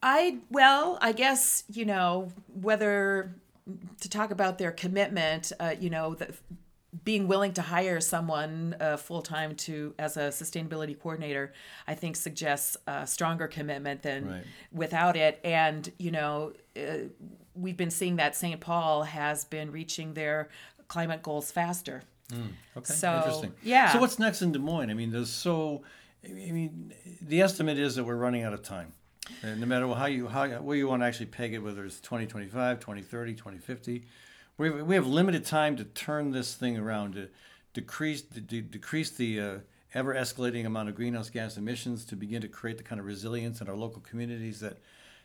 I 0.03 0.39
well, 0.51 0.99
I 1.01 1.12
guess 1.12 1.64
you 1.71 1.85
know 1.85 2.33
whether 2.53 3.35
to 4.01 4.09
talk 4.09 4.31
about 4.31 4.59
their 4.59 4.73
commitment. 4.73 5.53
Uh, 5.61 5.75
you 5.79 5.91
know, 5.91 6.14
the, 6.14 6.35
being 7.05 7.29
willing 7.29 7.53
to 7.53 7.62
hire 7.62 8.01
someone 8.01 8.75
uh, 8.81 8.97
full 8.97 9.23
time 9.23 9.55
to 9.55 9.95
as 9.99 10.16
a 10.16 10.23
sustainability 10.31 10.99
coordinator, 10.99 11.53
I 11.87 11.95
think 11.95 12.16
suggests 12.16 12.77
a 12.89 13.07
stronger 13.07 13.47
commitment 13.47 14.03
than 14.03 14.29
Right. 14.29 14.43
without 14.73 15.16
it. 15.16 15.39
And 15.45 15.91
you 15.99 16.11
know, 16.11 16.53
uh, 16.77 17.09
we've 17.55 17.77
been 17.77 17.93
seeing 17.93 18.16
that 18.16 18.35
St. 18.35 18.61
Paul 18.61 19.05
has 19.05 19.45
been 19.45 19.71
reaching 19.71 20.14
their 20.14 20.49
climate 20.89 21.23
goals 21.23 21.53
faster. 21.53 22.03
Okay, 22.77 22.93
So, 22.95 23.16
interesting. 23.16 23.53
yeah. 23.62 23.93
So 23.93 23.99
what's 23.99 24.18
next 24.21 24.41
in 24.43 24.53
Des 24.53 24.59
Moines? 24.61 24.91
I 24.91 24.95
mean, 24.95 25.11
there's 25.11 25.31
so. 25.31 25.83
I 26.25 26.29
mean, 26.33 26.93
the 27.23 27.41
estimate 27.41 27.79
is 27.79 27.95
that 27.97 28.05
we're 28.05 28.14
running 28.16 28.43
out 28.43 28.53
of 28.53 28.62
time. 28.62 28.93
And 29.43 29.61
no 29.61 29.66
matter 29.66 29.89
how 29.89 30.07
you 30.07 30.28
how 30.28 30.49
where 30.49 30.76
you 30.76 30.89
want 30.89 31.03
to 31.03 31.07
actually 31.07 31.26
peg 31.26 31.55
it, 31.55 31.59
whether 31.59 31.85
it's 31.85 32.01
2025, 32.01 32.81
2030, 32.81 33.35
2050, 33.35 34.05
we 34.59 34.68
have, 34.68 34.87
we 34.87 34.95
have 34.95 35.07
limited 35.07 35.45
time 35.45 35.76
to 35.76 35.85
turn 35.85 36.33
this 36.33 36.55
thing 36.55 36.76
around 36.76 37.14
to 37.14 37.28
decrease 37.72 38.22
de- 38.22 38.41
de- 38.41 38.61
decrease 38.61 39.11
the 39.11 39.41
uh, 39.41 39.59
ever 39.95 40.14
escalating 40.14 40.66
amount 40.66 40.89
of 40.89 40.95
greenhouse 40.95 41.31
gas 41.31 41.57
emissions 41.57 42.05
to 42.05 42.16
begin 42.16 42.41
to 42.43 42.49
create 42.49 42.78
the 42.78 42.85
kind 42.85 43.01
of 43.01 43.07
resilience 43.07 43.61
in 43.61 43.68
our 43.68 43.76
local 43.76 44.01
communities 44.03 44.61
that 44.61 44.78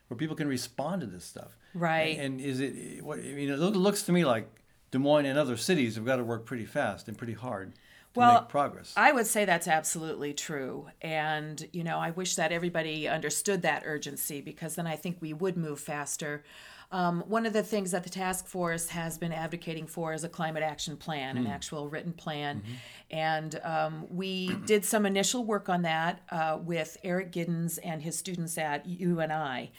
where 0.07 0.17
people 0.17 0.35
can 0.35 0.47
respond 0.47 1.01
to 1.01 1.07
this 1.07 1.23
stuff. 1.23 1.57
Right. 1.73 2.17
And 2.17 2.39
is 2.39 2.59
it 2.59 3.03
what 3.03 3.19
I 3.19 3.23
mean? 3.23 3.49
It 3.49 3.57
looks 3.57 4.03
to 4.03 4.11
me 4.11 4.23
like 4.23 4.47
Des 4.91 4.99
Moines 4.99 5.25
and 5.25 5.37
other 5.37 5.57
cities 5.57 5.95
have 5.95 6.05
got 6.05 6.17
to 6.17 6.23
work 6.23 6.45
pretty 6.45 6.65
fast 6.65 7.07
and 7.07 7.17
pretty 7.17 7.33
hard 7.33 7.73
to 7.73 7.79
Well, 8.15 8.41
make 8.41 8.49
progress. 8.49 8.93
I 8.95 9.11
would 9.11 9.27
say 9.27 9.45
that's 9.45 9.67
absolutely 9.67 10.33
true. 10.33 10.87
And, 11.01 11.67
you 11.73 11.83
know, 11.83 11.97
I 11.97 12.11
wish 12.11 12.35
that 12.35 12.51
everybody 12.51 13.07
understood 13.07 13.61
that 13.63 13.83
urgency 13.85 14.41
because 14.41 14.75
then 14.75 14.87
I 14.87 14.95
think 14.95 15.17
we 15.21 15.33
would 15.33 15.57
move 15.57 15.79
faster. 15.79 16.43
Um, 16.91 17.23
one 17.27 17.45
of 17.45 17.53
the 17.53 17.63
things 17.63 17.91
that 17.91 18.03
the 18.03 18.09
task 18.09 18.47
force 18.47 18.89
has 18.89 19.17
been 19.17 19.33
advocating 19.33 19.87
for 19.87 20.13
is 20.13 20.23
a 20.23 20.29
climate 20.29 20.63
action 20.63 20.95
plan, 20.97 21.35
an 21.35 21.47
actual 21.47 21.89
written 21.89 22.13
plan. 22.13 22.63
And 23.11 23.59
um, 23.63 24.05
we 24.09 24.55
did 24.65 24.85
some 24.85 25.05
initial 25.05 25.43
work 25.43 25.67
on 25.67 25.81
that 25.81 26.21
uh, 26.29 26.59
with 26.61 26.97
Eric 27.03 27.31
Giddens 27.31 27.79
and 27.83 28.01
his 28.01 28.17
students 28.17 28.57
at 28.57 28.85
UNI. 28.85 29.71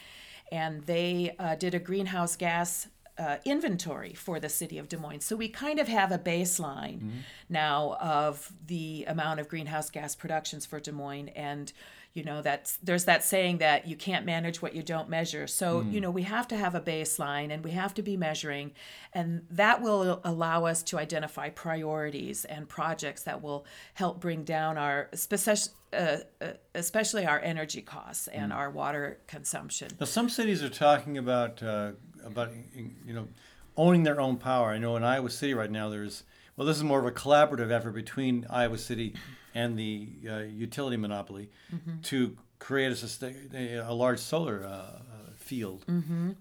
And 0.53 0.85
they 0.87 1.35
uh, 1.39 1.55
did 1.55 1.75
a 1.75 1.79
greenhouse 1.79 2.37
gas 2.37 2.89
uh, 3.19 3.37
inventory 3.45 4.13
for 4.15 4.39
the 4.41 4.49
city 4.49 4.79
of 4.79 4.89
Des 4.89 4.99
Moines. 4.99 5.25
So 5.25 5.37
we 5.37 5.49
kind 5.49 5.79
of 5.79 5.89
have 5.89 6.13
a 6.13 6.19
baseline 6.19 7.11
now 7.49 7.97
of 8.01 8.53
the 8.67 9.05
amount 9.09 9.41
of 9.41 9.49
greenhouse 9.49 9.91
gas 9.91 10.15
productions 10.15 10.67
for 10.67 10.81
Des 10.81 10.93
Moines. 10.93 11.29
And, 11.31 11.73
you 12.13 12.25
know, 12.25 12.43
that's, 12.43 12.77
there's 12.83 13.05
that 13.05 13.25
saying 13.25 13.59
that 13.59 13.87
you 13.87 13.97
can't 13.97 14.27
manage 14.27 14.61
what 14.63 14.75
you 14.75 14.83
don't 14.83 15.09
measure. 15.09 15.47
So, 15.47 15.81
you 15.83 16.01
know, 16.01 16.11
we 16.11 16.23
have 16.23 16.49
to 16.49 16.57
have 16.57 16.75
a 16.75 16.81
baseline 16.81 17.51
and 17.51 17.65
we 17.65 17.73
have 17.73 17.95
to 17.95 18.03
be 18.03 18.17
measuring. 18.17 18.73
And 19.13 19.47
that 19.51 19.83
will 19.83 20.21
allow 20.25 20.65
us 20.67 20.83
to 20.85 20.99
identify 20.99 21.51
priorities 21.51 22.45
and 22.45 22.69
projects 22.69 23.23
that 23.23 23.43
will 23.43 23.67
help 23.95 24.21
bring 24.21 24.45
down 24.45 24.79
our, 24.79 25.09
especially, 25.13 25.73
uh, 25.93 26.19
uh, 26.41 26.49
especially 26.75 27.27
our 27.27 27.41
energy 27.41 27.81
costs 27.83 28.29
and 28.29 28.53
our 28.53 28.71
water 28.71 29.19
consumption. 29.27 29.89
Now, 30.01 30.07
some 30.07 30.29
cities 30.29 30.63
are 30.63 30.69
talking 30.69 31.17
about 31.19 31.63
uh, 31.63 31.93
about 32.27 32.51
you 32.75 33.15
know 33.15 33.29
owning 33.77 34.03
their 34.03 34.21
own 34.21 34.37
power. 34.37 34.71
I 34.71 34.79
know 34.79 34.97
in 34.97 35.05
Iowa 35.05 35.31
City 35.31 35.55
right 35.55 35.71
now 35.71 35.89
there's 35.89 36.25
well, 36.57 36.67
this 36.67 36.77
is 36.77 36.85
more 36.85 36.99
of 36.99 37.07
a 37.07 37.13
collaborative 37.13 37.71
effort 37.71 37.93
between 37.93 38.47
Iowa 38.49 38.79
City 38.79 39.15
and 39.55 39.79
the 39.79 40.09
uh, 40.29 40.39
utility 40.39 40.97
monopoly 40.97 41.51
to 42.05 42.37
create 42.59 43.03
a, 43.55 43.77
a, 43.89 43.93
large 43.93 44.19
solar 44.19 44.65
uh, 44.65 45.01
field. 45.37 45.85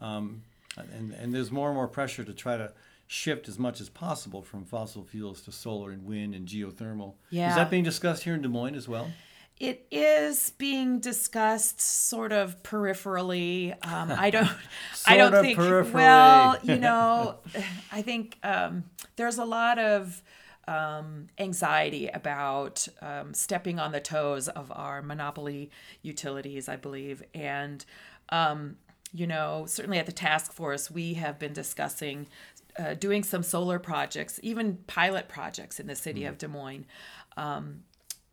Um, 0.02 0.44
and, 0.78 1.14
and 1.14 1.34
there's 1.34 1.52
more 1.52 1.68
and 1.68 1.76
more 1.76 1.88
pressure 1.88 2.24
to 2.24 2.34
try 2.34 2.58
to 2.58 2.72
shift 3.08 3.48
as 3.48 3.60
much 3.60 3.80
as 3.80 3.90
possible 3.90 4.42
from 4.42 4.66
fossil 4.66 5.04
fuels 5.04 5.42
to 5.42 5.52
solar 5.52 5.92
and 5.92 6.06
wind 6.06 6.34
and 6.34 6.48
geothermal. 6.48 7.14
Yeah. 7.30 7.50
Is 7.50 7.56
that 7.56 7.70
being 7.70 7.84
discussed 7.84 8.24
here 8.24 8.34
in 8.34 8.42
Des 8.42 8.48
Moines 8.48 8.76
as 8.76 8.88
well? 8.88 9.12
It 9.60 9.88
is 9.90 10.52
being 10.58 11.00
discussed 11.00 11.80
sort 11.80 12.34
of 12.34 12.62
peripherally. 12.62 13.72
Um, 13.86 14.12
I 14.12 14.30
don't. 14.30 14.50
I 15.08 15.18
don't 15.18 15.32
think. 15.32 15.58
peripherally. 15.58 15.94
Well, 15.94 16.58
you 16.64 16.78
know, 16.78 17.38
I 17.92 18.02
think 18.02 18.38
um, 18.44 18.84
there's 19.16 19.38
a 19.38 19.46
lot 19.46 19.80
of 19.80 20.22
um, 20.68 21.28
anxiety 21.38 22.08
about 22.08 22.86
um, 23.02 23.34
stepping 23.34 23.80
on 23.80 23.94
the 23.94 24.02
toes 24.02 24.50
of 24.50 24.74
our 24.76 25.02
monopoly 25.02 25.72
utilities. 26.02 26.68
I 26.68 26.76
believe, 26.76 27.24
and 27.34 27.86
um, 28.30 28.76
you 29.14 29.26
know, 29.26 29.66
certainly 29.68 30.00
at 30.00 30.06
the 30.06 30.12
task 30.12 30.52
force, 30.52 30.92
we 30.92 31.14
have 31.14 31.40
been 31.40 31.54
discussing 31.54 32.28
uh, 32.78 32.94
doing 32.94 33.24
some 33.24 33.42
solar 33.44 33.80
projects, 33.80 34.38
even 34.44 34.80
pilot 34.88 35.30
projects 35.30 35.80
in 35.80 35.88
the 35.88 35.96
city 35.96 36.26
of 36.26 36.38
Des 36.38 36.50
Moines. 36.50 36.86
Um, 37.38 37.84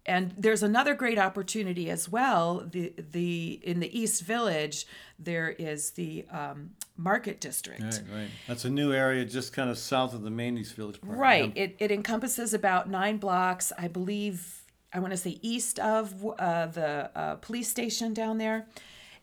and 0.04 0.34
there's 0.36 0.62
another 0.62 0.94
great 0.94 1.18
opportunity 1.18 1.88
as 1.88 2.08
well. 2.08 2.66
The 2.68 2.92
the 2.96 3.60
in 3.62 3.80
the 3.80 3.98
East 3.98 4.22
Village, 4.22 4.86
there 5.18 5.50
is 5.50 5.92
the 5.92 6.24
um, 6.30 6.70
Market 6.96 7.40
District. 7.40 7.82
Right, 7.82 8.02
right. 8.12 8.28
That's 8.48 8.64
a 8.64 8.70
new 8.70 8.92
area 8.92 9.24
just 9.24 9.52
kind 9.52 9.70
of 9.70 9.78
south 9.78 10.14
of 10.14 10.22
the 10.22 10.30
main 10.30 10.58
East 10.58 10.74
Village 10.74 11.00
Park. 11.00 11.18
Right. 11.18 11.52
Yeah. 11.54 11.64
It, 11.64 11.76
it 11.78 11.92
encompasses 11.92 12.52
about 12.52 12.90
nine 12.90 13.18
blocks, 13.18 13.72
I 13.78 13.88
believe, 13.88 14.62
I 14.92 14.98
want 14.98 15.12
to 15.12 15.16
say 15.16 15.38
east 15.40 15.78
of 15.78 16.24
uh, 16.38 16.66
the 16.66 17.10
uh, 17.14 17.36
police 17.36 17.68
station 17.68 18.12
down 18.12 18.38
there. 18.38 18.66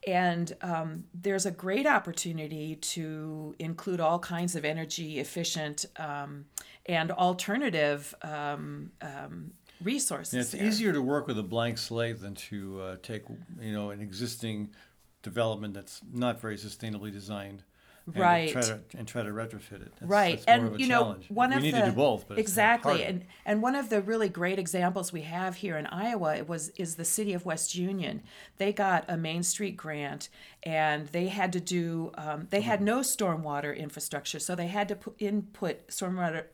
And 0.07 0.55
um, 0.61 1.03
there's 1.13 1.45
a 1.45 1.51
great 1.51 1.85
opportunity 1.85 2.75
to 2.75 3.53
include 3.59 3.99
all 3.99 4.17
kinds 4.17 4.55
of 4.55 4.63
energy 4.63 5.19
efficient 5.19 5.85
um, 5.97 6.45
and 6.85 7.11
alternative 7.11 8.15
um, 8.21 8.91
um, 9.01 9.51
resources. 9.83 10.33
Yeah, 10.33 10.41
it's 10.41 10.51
there. 10.51 10.63
easier 10.65 10.93
to 10.93 11.01
work 11.01 11.27
with 11.27 11.37
a 11.39 11.43
blank 11.43 11.77
slate 11.77 12.19
than 12.21 12.35
to 12.35 12.81
uh, 12.81 12.95
take, 13.01 13.23
you 13.59 13.73
know, 13.73 13.91
an 13.91 14.01
existing 14.01 14.69
development 15.21 15.73
that's 15.73 16.01
not 16.11 16.39
very 16.39 16.57
sustainably 16.57 17.11
designed, 17.11 17.63
and 18.07 18.15
Right. 18.15 18.51
Try 18.51 18.61
to 18.61 18.79
and 18.97 19.07
try 19.07 19.23
to 19.23 19.29
retrofit 19.29 19.81
it. 19.81 19.93
That's, 19.99 20.09
right 20.09 20.37
that's 20.37 20.47
more 20.47 20.55
and 20.55 20.67
of 20.67 20.73
a 20.75 20.79
you 20.79 20.87
know 20.87 21.01
challenge. 21.03 21.29
one 21.29 21.49
we 21.51 21.55
of 21.57 21.61
need 21.61 21.73
the 21.75 21.81
to 21.81 21.85
do 21.87 21.91
both, 21.91 22.27
but 22.27 22.39
exactly 22.39 23.03
and 23.03 23.25
and 23.45 23.61
one 23.61 23.75
of 23.75 23.89
the 23.89 24.01
really 24.01 24.29
great 24.29 24.57
examples 24.57 25.13
we 25.13 25.21
have 25.21 25.57
here 25.57 25.77
in 25.77 25.85
Iowa 25.87 26.35
it 26.35 26.47
was 26.47 26.69
is 26.69 26.95
the 26.95 27.05
city 27.05 27.33
of 27.33 27.45
West 27.45 27.75
Union 27.75 28.23
they 28.57 28.73
got 28.73 29.05
a 29.07 29.15
Main 29.17 29.43
Street 29.43 29.77
grant 29.77 30.29
and 30.63 31.07
they 31.09 31.27
had 31.27 31.53
to 31.53 31.59
do 31.59 32.11
um, 32.15 32.47
they 32.49 32.61
had 32.61 32.81
no 32.81 32.99
stormwater 33.01 33.77
infrastructure 33.77 34.39
so 34.39 34.55
they 34.55 34.67
had 34.67 34.87
to 34.87 34.95
put 34.95 35.15
input 35.19 35.87
stormwater 35.89 36.45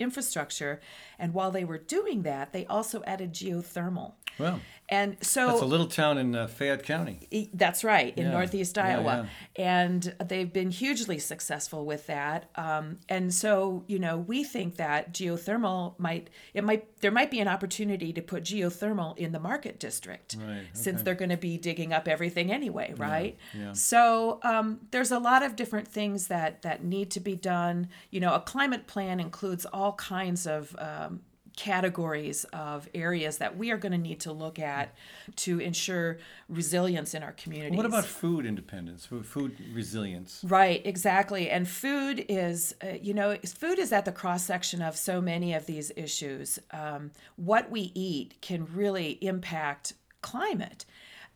infrastructure. 0.00 0.80
And 1.18 1.34
while 1.34 1.50
they 1.50 1.64
were 1.64 1.78
doing 1.78 2.22
that 2.22 2.52
they 2.52 2.66
also 2.66 3.02
added 3.04 3.32
geothermal. 3.32 4.14
Well, 4.38 4.60
and 4.90 5.16
so 5.20 5.46
that's 5.46 5.62
a 5.62 5.66
little 5.66 5.86
town 5.86 6.18
in 6.18 6.34
uh, 6.34 6.48
Fayette 6.48 6.82
County. 6.82 7.48
That's 7.54 7.84
right, 7.84 8.16
in 8.18 8.24
Yeah. 8.24 8.32
Northeast 8.32 8.76
Yeah, 8.76 8.98
Iowa. 8.98 9.28
And 9.54 10.14
they've 10.26 10.52
been 10.52 10.72
hugely 10.72 11.20
successful 11.20 11.86
with 11.86 12.08
that. 12.08 12.50
Um, 12.56 12.98
and 13.08 13.32
so, 13.32 13.84
you 13.86 14.00
know, 14.00 14.18
we 14.18 14.42
think 14.42 14.76
that 14.76 15.12
geothermal 15.14 15.96
might, 15.98 16.28
it 16.54 16.64
might, 16.64 17.00
there 17.00 17.12
might 17.12 17.30
be 17.30 17.38
an 17.38 17.46
opportunity 17.46 18.12
to 18.12 18.20
put 18.20 18.42
geothermal 18.42 19.16
in 19.16 19.30
the 19.30 19.38
market 19.38 19.78
district 19.78 20.36
Right, 20.40 20.66
since 20.72 21.02
they're 21.02 21.14
going 21.14 21.30
to 21.30 21.36
be 21.36 21.56
digging 21.56 21.92
up 21.92 22.08
everything 22.08 22.50
anyway, 22.52 22.92
right? 22.96 23.36
yeah. 23.54 23.72
So 23.72 24.40
um, 24.42 24.80
there's 24.90 25.12
a 25.12 25.18
lot 25.20 25.44
of 25.44 25.54
different 25.54 25.86
things 25.86 26.26
that, 26.26 26.62
that 26.62 26.82
need 26.82 27.12
to 27.12 27.20
be 27.20 27.36
done. 27.36 27.88
You 28.10 28.18
know, 28.20 28.34
a 28.34 28.40
climate 28.40 28.88
plan 28.88 29.20
includes 29.20 29.66
all 29.66 29.92
kinds 29.92 30.48
of 30.48 30.74
um, 30.78 31.20
categories 31.60 32.44
of 32.54 32.88
areas 32.94 33.36
that 33.36 33.54
we 33.54 33.70
are 33.70 33.76
going 33.76 33.92
to 33.92 33.98
need 33.98 34.18
to 34.18 34.32
look 34.32 34.58
at 34.58 34.94
to 35.36 35.60
ensure 35.60 36.16
resilience 36.48 37.12
in 37.12 37.22
our 37.22 37.32
communities. 37.32 37.76
What 37.76 37.84
about 37.84 38.06
food 38.06 38.46
independence, 38.46 39.04
food- 39.04 39.58
resilience? 39.74 40.40
Right, 40.42 40.80
exactly. 40.86 41.50
And 41.50 41.68
food 41.68 42.24
is, 42.30 42.74
uh, 42.82 42.92
you 43.02 43.12
know, 43.12 43.36
food 43.44 43.78
is 43.78 43.92
at 43.92 44.06
the 44.06 44.12
cross 44.12 44.42
section 44.42 44.80
of 44.80 44.96
so 44.96 45.20
many 45.20 45.52
of 45.52 45.66
these 45.66 45.92
issues. 45.96 46.58
Um, 46.70 47.10
what 47.36 47.70
we 47.70 47.92
eat 47.94 48.36
can 48.40 48.66
really 48.74 49.18
impact 49.20 49.92
climate. 50.22 50.86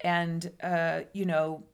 And, 0.01 0.51
uh, 0.63 1.03
you 1.13 1.27
know, 1.27 1.65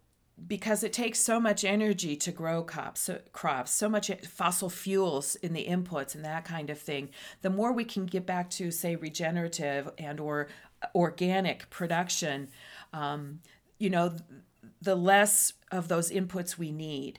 because 0.46 0.82
it 0.82 0.92
takes 0.92 1.20
so 1.20 1.38
much 1.38 1.64
energy 1.64 2.16
to 2.16 2.32
grow 2.32 2.62
crops, 2.62 3.02
so, 3.02 3.20
crops, 3.32 3.72
so 3.72 3.88
much 3.88 4.10
fossil 4.26 4.70
fuels 4.70 5.36
in 5.36 5.52
the 5.52 5.66
inputs 5.66 6.14
and 6.14 6.24
that 6.24 6.44
kind 6.44 6.70
of 6.70 6.78
thing. 6.78 7.10
The 7.42 7.50
more 7.50 7.72
we 7.72 7.84
can 7.84 8.06
get 8.06 8.26
back 8.26 8.50
to, 8.50 8.70
say, 8.70 8.96
regenerative 8.96 9.90
and 9.98 10.20
or 10.20 10.48
organic 10.94 11.68
production, 11.70 12.48
um, 12.92 13.40
you 13.78 13.90
know, 13.90 14.16
the 14.82 14.94
less 14.94 15.52
of 15.70 15.88
those 15.88 16.10
inputs 16.10 16.56
we 16.56 16.72
need. 16.72 17.18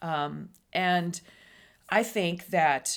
Um, 0.00 0.48
and 0.72 1.20
I 1.88 2.02
think 2.02 2.48
that 2.48 2.96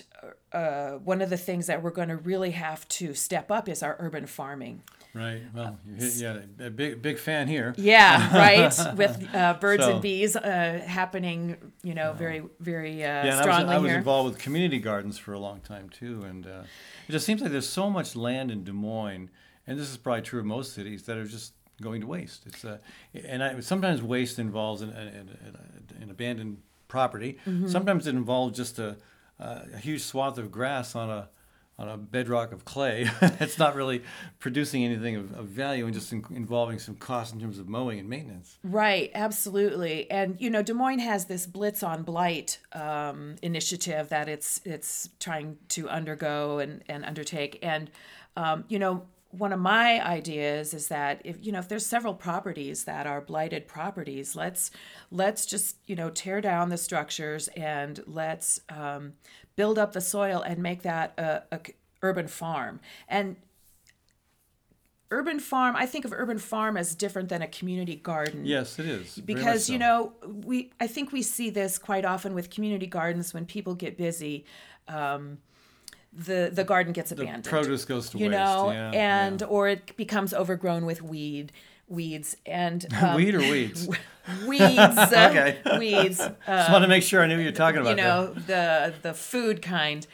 uh, 0.54 0.92
one 0.92 1.22
of 1.22 1.30
the 1.30 1.38
things 1.38 1.68
that 1.68 1.84
we're 1.84 1.92
going 1.92 2.10
to 2.10 2.16
really 2.16 2.52
have 2.52 2.88
to 2.88 3.14
step 3.14 3.52
up 3.52 3.68
is 3.68 3.84
our 3.84 3.98
urban 4.00 4.26
farming. 4.26 4.84
Right. 5.16 5.41
Well, 5.53 5.80
yeah, 5.97 6.39
a 6.59 6.70
big 6.70 7.01
big 7.01 7.18
fan 7.18 7.47
here. 7.47 7.74
Yeah, 7.78 8.36
right. 8.36 8.95
With 9.01 9.34
uh, 9.34 9.53
birds 9.61 9.84
So- 9.84 9.93
and 9.93 10.01
bees 10.01 10.36
uh, 10.36 10.82
happening, 10.86 11.55
you 11.84 11.93
know, 11.93 12.11
very, 12.13 12.43
very 12.59 13.01
uh, 13.03 13.07
Yeah, 13.07 13.22
and 13.22 13.30
I 13.32 13.36
was, 13.36 13.41
strongly 13.43 13.76
I 13.76 13.78
was 13.80 13.89
here. 13.91 13.97
involved 13.97 14.30
with 14.34 14.39
community 14.43 14.80
gardens 14.80 15.18
for 15.18 15.34
a 15.34 15.39
long 15.39 15.61
time 15.61 15.89
too, 15.89 16.24
and 16.24 16.45
uh, 16.45 16.63
it 17.07 17.11
just 17.13 17.26
seems 17.26 17.41
like 17.41 17.51
there's 17.51 17.70
so 17.70 17.89
much 17.89 18.16
land 18.16 18.51
in 18.51 18.63
Des 18.66 18.74
Moines, 18.74 19.30
and 19.66 19.80
this 19.80 19.89
is 19.89 19.97
probably 19.97 20.22
true 20.22 20.39
of 20.41 20.45
most 20.45 20.74
cities 20.74 21.03
that 21.03 21.18
are 21.18 21.26
just 21.26 21.53
going 21.82 22.01
to 22.01 22.07
waste. 22.07 22.45
It's 22.47 22.66
uh, 22.66 22.80
and 23.13 23.41
I, 23.43 23.59
sometimes 23.61 24.01
waste 24.01 24.38
involves 24.38 24.82
an, 24.82 24.89
an, 24.89 25.07
an, 25.07 25.57
an 26.01 26.09
abandoned 26.11 26.57
property. 26.89 27.38
Mm-hmm. 27.47 27.68
Sometimes 27.68 28.05
it 28.07 28.16
involves 28.16 28.57
just 28.57 28.80
a, 28.80 28.97
a 29.39 29.78
huge 29.78 30.01
swath 30.03 30.38
of 30.38 30.51
grass 30.51 30.93
on 30.95 31.09
a 31.09 31.30
on 31.78 31.90
a 31.90 31.98
bedrock 31.98 32.52
of 32.52 32.64
clay. 32.64 33.10
it's 33.22 33.60
not 33.60 33.76
really 33.76 34.04
producing 34.40 34.84
anything 34.86 35.16
of, 35.16 35.34
of 35.34 35.48
value 35.48 35.86
and 35.86 35.94
just 35.94 36.12
in, 36.14 36.24
involving 36.32 36.80
some 36.80 36.96
cost 36.96 37.34
in 37.34 37.40
terms 37.40 37.60
of 37.60 37.68
mowing 37.68 38.00
and 38.00 38.10
maintenance. 38.10 38.58
Right, 38.64 39.12
absolutely. 39.14 40.10
And 40.10 40.40
you 40.40 40.50
know, 40.50 40.62
Des 40.62 40.74
Moines 40.74 41.00
has 41.00 41.26
this 41.26 41.46
Blitz 41.46 41.84
on 41.84 42.04
Blight 42.04 42.60
um, 42.74 43.36
initiative 43.42 44.10
that 44.10 44.30
it's 44.30 44.62
it's 44.64 45.10
trying 45.20 45.58
to 45.70 45.90
undergo 45.90 46.60
and, 46.60 46.84
and 46.88 47.04
undertake. 47.04 47.60
And 47.62 47.92
um, 48.38 48.66
you 48.68 48.80
know, 48.80 49.04
one 49.38 49.54
of 49.54 49.60
my 49.60 50.06
ideas 50.06 50.74
is 50.74 50.88
that 50.88 51.22
if 51.24 51.38
you 51.46 51.52
know 51.52 51.60
if 51.60 51.68
there's 51.68 51.86
several 51.86 52.14
properties 52.14 52.86
that 52.86 53.06
are 53.08 53.22
blighted 53.22 53.68
properties, 53.68 54.36
let's 54.36 54.72
let's 55.12 55.46
just 55.46 55.78
you 55.86 55.96
know 55.96 56.10
tear 56.10 56.42
down 56.42 56.70
the 56.70 56.78
structures 56.78 57.48
and 57.50 58.04
let's 58.08 58.60
um, 58.70 59.14
build 59.56 59.78
up 59.78 59.94
the 59.94 60.02
soil 60.02 60.42
and 60.42 60.60
make 60.60 60.82
that 60.84 61.14
a, 61.18 61.44
a 61.52 61.60
urban 62.02 62.28
farm. 62.28 62.80
And 63.08 63.36
urban 65.12 65.40
farm, 65.40 65.76
I 65.76 65.86
think 65.86 66.06
of 66.06 66.14
urban 66.14 66.40
farm 66.40 66.78
as 66.78 66.96
different 66.96 67.30
than 67.30 67.42
a 67.42 67.48
community 67.48 67.96
garden 67.96 68.46
Yes, 68.46 68.80
it 68.80 68.86
is. 68.86 69.16
because 69.18 69.70
you 69.70 69.78
know 69.78 70.14
we 70.44 70.72
i 70.80 70.88
think 70.88 71.12
we 71.12 71.22
see 71.22 71.50
this 71.50 71.78
quite 71.78 72.06
often 72.06 72.34
with 72.34 72.50
community 72.50 72.88
gardens 72.88 73.34
when 73.34 73.46
people 73.46 73.76
get 73.76 73.98
busy 73.98 74.46
um, 74.88 75.38
the 76.16 76.49
the 76.53 76.63
garden 76.63 76.93
gets 76.93 77.11
abandoned 77.11 77.43
The 77.43 77.49
produce 77.49 77.86
goes 77.86 78.09
to 78.11 78.18
you 78.18 78.30
waste, 78.30 78.39
You 78.39 78.45
know 78.45 78.72
yeah, 78.72 78.91
and 78.91 79.41
yeah. 79.41 79.47
or 79.47 79.68
it 79.68 79.95
becomes 79.97 80.34
overgrown 80.34 80.86
with 80.86 81.01
weed 81.01 81.51
weeds 81.88 82.36
and 82.45 82.86
um, 83.01 83.16
Weed 83.16 83.36
or 83.36 83.39
weeds? 83.39 83.88
weeds 84.47 84.66
uh, 84.97 85.28
Okay. 85.30 85.78
weeds 85.78 86.18
Just 86.18 86.72
want 86.72 86.84
to 86.84 86.88
make 86.88 87.03
sure 87.03 87.22
I 87.22 87.28
knew 87.28 87.36
what 87.36 87.43
you're 87.43 87.51
talking 87.51 87.82
about. 87.82 87.91
you 87.91 87.95
know 88.03 88.34
the 88.34 88.93
the 89.01 89.13
food 89.13 89.61
kind 89.61 90.07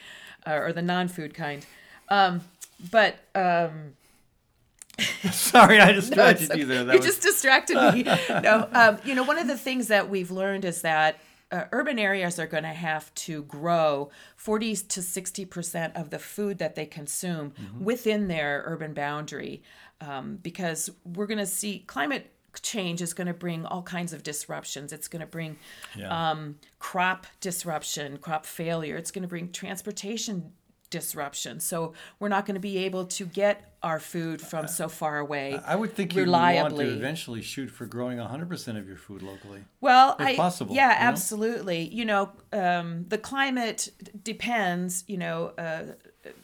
uh, 0.48 0.54
or 0.56 0.74
the 0.74 0.82
non-food 0.82 1.34
kind 1.34 1.66
um, 2.10 2.42
but 2.92 3.16
um. 3.36 3.94
Sorry, 5.32 5.80
I 5.80 5.94
distracted 5.94 6.50
No, 6.50 6.56
you 6.56 6.66
there. 6.66 6.84
That 6.84 6.94
you 6.94 7.00
was, 7.00 7.06
just 7.08 7.22
distracted 7.22 7.76
me. 7.94 8.04
no, 8.04 8.68
um, 8.74 8.98
you 9.04 9.16
know, 9.16 9.24
one 9.24 9.38
of 9.40 9.48
the 9.48 9.58
things 9.58 9.88
that 9.88 10.10
we've 10.10 10.30
learned 10.30 10.66
is 10.66 10.82
that 10.82 11.18
uh, 11.52 11.66
urban 11.72 12.00
areas 12.00 12.40
are 12.40 12.48
going 12.48 12.64
to 12.64 12.70
have 12.70 13.14
to 13.16 13.44
grow 13.44 14.10
40 14.38 14.76
to 14.76 15.02
60 15.02 15.46
percent 15.46 15.96
of 15.96 16.10
the 16.10 16.20
food 16.20 16.58
that 16.60 16.76
they 16.76 16.86
consume 16.86 17.52
Mm-hmm. 17.52 17.84
within 17.84 18.28
their 18.28 18.64
urban 18.66 18.94
boundary, 18.94 19.62
um, 20.00 20.38
because 20.42 20.90
we're 21.04 21.28
going 21.28 21.38
to 21.38 21.46
see 21.46 21.80
climate 21.88 22.32
change 22.62 23.02
is 23.02 23.14
going 23.14 23.28
to 23.28 23.34
bring 23.34 23.66
all 23.66 23.82
kinds 23.82 24.12
of 24.12 24.24
disruptions. 24.24 24.92
It's 24.92 25.08
going 25.08 25.22
to 25.22 25.26
bring 25.26 25.58
Yeah. 25.96 26.32
um, 26.32 26.58
crop 26.80 27.26
disruption, 27.40 28.18
crop 28.18 28.46
failure. 28.46 28.98
It's 28.98 29.12
going 29.12 29.22
to 29.22 29.28
bring 29.28 29.52
transportation 29.52 30.52
disruption. 30.92 31.60
So 31.60 31.94
we're 32.20 32.30
not 32.30 32.46
going 32.46 32.54
to 32.54 32.62
be 32.62 32.78
able 32.80 33.06
to 33.06 33.26
get 33.26 33.74
our 33.82 34.00
food 34.00 34.40
from 34.40 34.68
so 34.68 34.88
far 34.88 35.18
away. 35.18 35.60
I 35.66 35.76
would 35.76 35.96
think 35.96 36.14
you 36.14 36.22
would 36.22 36.30
want 36.30 36.76
to 36.76 36.82
eventually 36.82 37.42
shoot 37.42 37.72
for 37.72 37.88
growing 37.88 38.20
100% 38.20 38.78
of 38.78 38.88
your 38.88 38.98
food 38.98 39.24
locally. 39.24 39.64
Well, 39.80 40.16
if 40.20 40.28
I, 40.28 40.36
possible, 40.36 40.76
yeah, 40.76 40.90
you 40.90 41.00
know? 41.00 41.08
absolutely. 41.08 41.82
You 41.90 42.06
know, 42.06 42.32
um, 42.54 43.06
the 43.08 43.18
climate 43.18 43.90
depends. 44.24 45.04
You 45.08 45.18
know, 45.18 45.54
uh, 45.58 45.84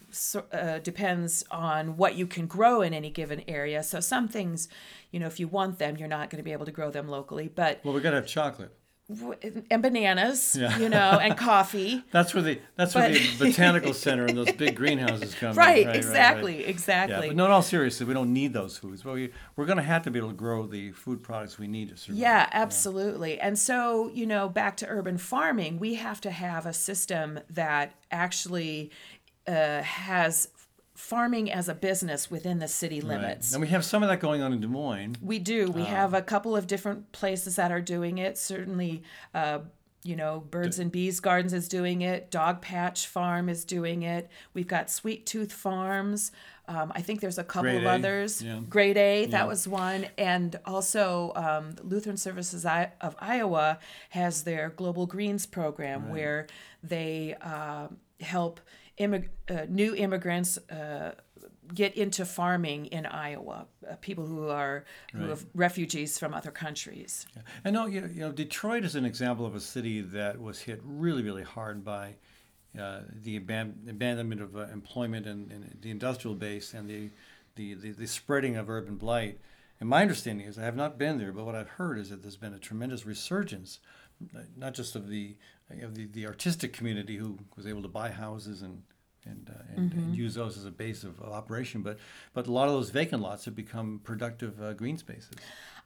so, 0.09 0.45
uh, 0.51 0.79
depends 0.79 1.43
on 1.51 1.97
what 1.97 2.15
you 2.15 2.25
can 2.25 2.47
grow 2.47 2.81
in 2.81 2.93
any 2.93 3.09
given 3.09 3.43
area. 3.47 3.83
So 3.83 3.99
some 3.99 4.27
things, 4.27 4.67
you 5.11 5.19
know, 5.19 5.27
if 5.27 5.39
you 5.39 5.47
want 5.47 5.77
them, 5.77 5.97
you're 5.97 6.07
not 6.07 6.29
going 6.29 6.37
to 6.37 6.43
be 6.43 6.53
able 6.53 6.65
to 6.65 6.71
grow 6.71 6.89
them 6.89 7.07
locally. 7.07 7.49
But 7.53 7.81
Well, 7.83 7.93
we 7.93 8.01
got 8.01 8.11
to 8.11 8.17
have 8.17 8.27
chocolate. 8.27 8.71
And 9.09 9.81
bananas, 9.81 10.55
Yeah. 10.59 10.77
you 10.77 10.89
know, 10.89 11.17
and 11.21 11.37
coffee. 11.49 12.03
That's 12.11 12.33
where 12.33 12.43
the 12.43 12.59
that's 12.75 12.93
where 12.93 13.09
the 13.09 13.25
botanical 13.39 13.93
center 13.93 14.25
and 14.25 14.37
those 14.37 14.51
big 14.51 14.75
greenhouses 14.75 15.33
come. 15.33 15.51
in. 15.51 15.55
Right, 15.55 15.85
right, 15.85 15.95
exactly, 15.95 16.57
right. 16.57 16.67
exactly. 16.67 17.15
Yeah, 17.15 17.27
but 17.27 17.35
no, 17.37 17.45
in 17.45 17.51
all 17.51 17.61
seriously, 17.61 18.05
we 18.05 18.13
don't 18.13 18.33
need 18.33 18.51
those 18.51 18.77
foods. 18.77 19.03
But 19.03 19.13
we 19.13 19.31
we're 19.55 19.65
going 19.65 19.77
to 19.77 19.83
have 19.83 20.03
to 20.03 20.11
be 20.11 20.19
able 20.19 20.29
to 20.29 20.35
grow 20.35 20.67
the 20.67 20.91
food 20.91 21.23
products 21.23 21.57
we 21.57 21.67
need 21.67 21.89
to 21.89 21.97
survive. 21.97 22.19
Yeah, 22.19 22.49
absolutely. 22.51 23.39
And 23.39 23.57
so, 23.57 24.09
you 24.13 24.25
know, 24.25 24.49
back 24.49 24.75
to 24.77 24.87
urban 24.87 25.17
farming, 25.17 25.79
we 25.79 25.95
have 25.95 26.19
to 26.21 26.31
have 26.31 26.65
a 26.65 26.73
system 26.73 27.39
that 27.49 27.93
actually 28.11 28.91
uh, 29.47 29.81
has 29.83 30.49
farming 30.97 31.51
as 31.51 31.69
a 31.69 31.75
business 31.75 32.31
within 32.31 32.57
the 32.57 32.67
city 32.67 32.99
Right. 32.99 33.09
limits. 33.21 33.53
And 33.53 33.61
we 33.61 33.67
have 33.67 33.85
some 33.85 34.01
of 34.01 34.09
that 34.09 34.19
going 34.19 34.41
on 34.41 34.51
in 34.51 34.59
Des 34.61 34.67
Moines. 34.67 35.15
We 35.21 35.37
do. 35.37 35.67
Um, 35.67 35.73
We 35.73 35.83
have 35.83 36.13
a 36.15 36.23
couple 36.23 36.55
of 36.55 36.65
different 36.65 37.11
places 37.11 37.55
that 37.57 37.71
are 37.71 37.81
doing 37.81 38.17
it. 38.17 38.35
Certainly, 38.37 39.03
uh, 39.33 39.59
you 40.03 40.15
know, 40.15 40.39
Birds 40.39 40.79
and 40.79 40.91
Bees 40.91 41.19
Gardens 41.19 41.53
is 41.53 41.67
doing 41.67 42.01
it. 42.01 42.31
Dog 42.31 42.61
Patch 42.61 43.05
Farm 43.07 43.47
is 43.47 43.63
doing 43.63 44.01
it. 44.01 44.29
We've 44.55 44.67
got 44.67 44.89
Sweet 44.89 45.25
Tooth 45.27 45.51
Farms. 45.53 46.31
Um, 46.67 46.91
I 46.95 47.01
think 47.01 47.21
there's 47.21 47.37
a 47.37 47.43
couple 47.43 47.69
Grade 47.69 47.77
of 47.77 47.83
A, 47.85 47.89
others. 47.91 48.41
yeah. 48.41 48.59
Grade 48.67 48.97
A, 48.97 49.25
that 49.27 49.31
Yeah. 49.41 49.43
was 49.45 49.67
one. 49.67 50.07
And 50.17 50.59
also, 50.65 51.31
um, 51.35 51.75
Lutheran 51.83 52.17
Services 52.17 52.65
of 52.65 53.15
Iowa 53.19 53.77
has 54.09 54.43
their 54.43 54.69
Global 54.69 55.05
Greens 55.05 55.45
program 55.45 56.09
where 56.09 56.47
they 56.83 57.35
uh, 57.41 57.87
help 58.21 58.59
immig- 58.99 59.29
uh, 59.49 59.65
new 59.69 59.95
immigrants. 59.95 60.57
Uh, 60.69 61.13
get 61.73 61.97
into 61.97 62.23
farming 62.23 62.85
in 62.85 63.05
Iowa, 63.05 63.67
uh, 63.85 63.95
people 63.99 64.25
who 64.25 64.47
are 64.47 64.85
who 65.11 65.27
have 65.27 65.45
refugees 65.53 66.17
from 66.17 66.33
other 66.33 66.49
countries. 66.49 67.27
I 67.65 67.71
know 67.71 67.87
you, 67.87 68.09
you 68.13 68.21
know 68.21 68.31
Detroit 68.31 68.85
is 68.85 68.95
an 68.95 69.03
example 69.03 69.45
of 69.45 69.53
a 69.53 69.59
city 69.59 69.99
that 69.99 70.39
was 70.39 70.59
hit 70.59 70.79
really 70.81 71.23
really 71.23 71.43
hard 71.43 71.83
by 71.83 72.15
uh, 72.79 73.01
the 73.23 73.39
aban- 73.39 73.89
abandonment 73.89 74.41
of 74.41 74.55
uh, 74.55 74.67
employment 74.71 75.25
and, 75.25 75.51
and 75.51 75.77
the 75.81 75.89
industrial 75.89 76.35
base 76.35 76.73
and 76.73 76.87
the, 76.87 77.09
the, 77.55 77.73
the, 77.73 77.91
the 77.91 78.05
spreading 78.05 78.55
of 78.55 78.69
urban 78.69 78.97
blight. 78.97 79.39
And 79.79 79.89
my 79.89 80.01
understanding 80.01 80.45
is 80.45 80.59
I 80.59 80.63
have 80.63 80.75
not 80.75 80.97
been 80.97 81.17
there, 81.17 81.31
but 81.31 81.45
what 81.45 81.55
I've 81.55 81.69
heard 81.69 81.97
is 81.97 82.09
that 82.09 82.21
there's 82.21 82.37
been 82.37 82.53
a 82.53 82.59
tremendous 82.59 83.05
resurgence, 83.05 83.79
not 84.55 84.73
just 84.73 84.95
of 84.95 85.07
the 85.07 85.37
of 85.81 85.95
the, 85.95 86.05
the 86.07 86.25
artistic 86.25 86.73
community 86.73 87.17
who 87.17 87.37
was 87.55 87.67
able 87.67 87.81
to 87.81 87.87
buy 87.87 88.09
houses 88.09 88.61
and 88.61 88.83
and, 89.25 89.49
uh, 89.49 89.61
and, 89.75 89.93
and 89.93 90.15
use 90.15 90.35
those 90.35 90.57
as 90.57 90.65
a 90.65 90.71
base 90.71 91.03
of, 91.03 91.19
of 91.19 91.31
operation, 91.33 91.81
but 91.81 91.97
but 92.33 92.47
a 92.47 92.51
lot 92.51 92.67
of 92.67 92.73
those 92.73 92.89
vacant 92.89 93.21
lots 93.21 93.45
have 93.45 93.55
become 93.55 93.99
productive 94.03 94.61
uh, 94.61 94.73
green 94.73 94.97
spaces. 94.97 95.31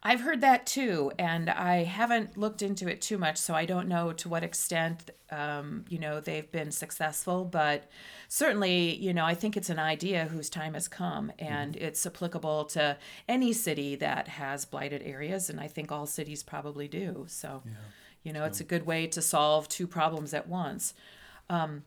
I've 0.03 0.21
heard 0.21 0.41
that 0.41 0.65
too, 0.65 1.11
and 1.19 1.47
I 1.47 1.83
haven't 1.83 2.35
looked 2.35 2.63
into 2.63 2.87
it 2.87 3.01
too 3.01 3.19
much, 3.19 3.37
so 3.37 3.53
I 3.53 3.65
don't 3.65 3.87
know 3.87 4.11
to 4.13 4.29
what 4.29 4.43
extent 4.43 5.11
um, 5.29 5.85
you 5.89 5.99
know 5.99 6.19
they've 6.19 6.51
been 6.51 6.71
successful. 6.71 7.45
But 7.45 7.89
certainly, 8.27 8.95
you 8.95 9.13
know, 9.13 9.25
I 9.25 9.35
think 9.35 9.55
it's 9.55 9.69
an 9.69 9.79
idea 9.79 10.25
whose 10.25 10.49
time 10.49 10.73
has 10.73 10.87
come, 10.87 11.31
and 11.37 11.75
it's 11.75 12.05
applicable 12.05 12.65
to 12.65 12.97
any 13.27 13.53
city 13.53 13.95
that 13.97 14.27
has 14.27 14.65
blighted 14.65 15.03
areas, 15.03 15.49
and 15.49 15.59
I 15.59 15.67
think 15.67 15.91
all 15.91 16.07
cities 16.07 16.41
probably 16.41 16.87
do. 16.87 17.25
So, 17.27 17.61
you 18.23 18.33
know, 18.33 18.45
it's 18.45 18.59
a 18.59 18.63
good 18.63 18.85
way 18.85 19.07
to 19.07 19.21
solve 19.21 19.67
two 19.67 19.87
problems 19.87 20.33
at 20.33 20.47
once. 20.47 20.93
Um, 21.49 21.83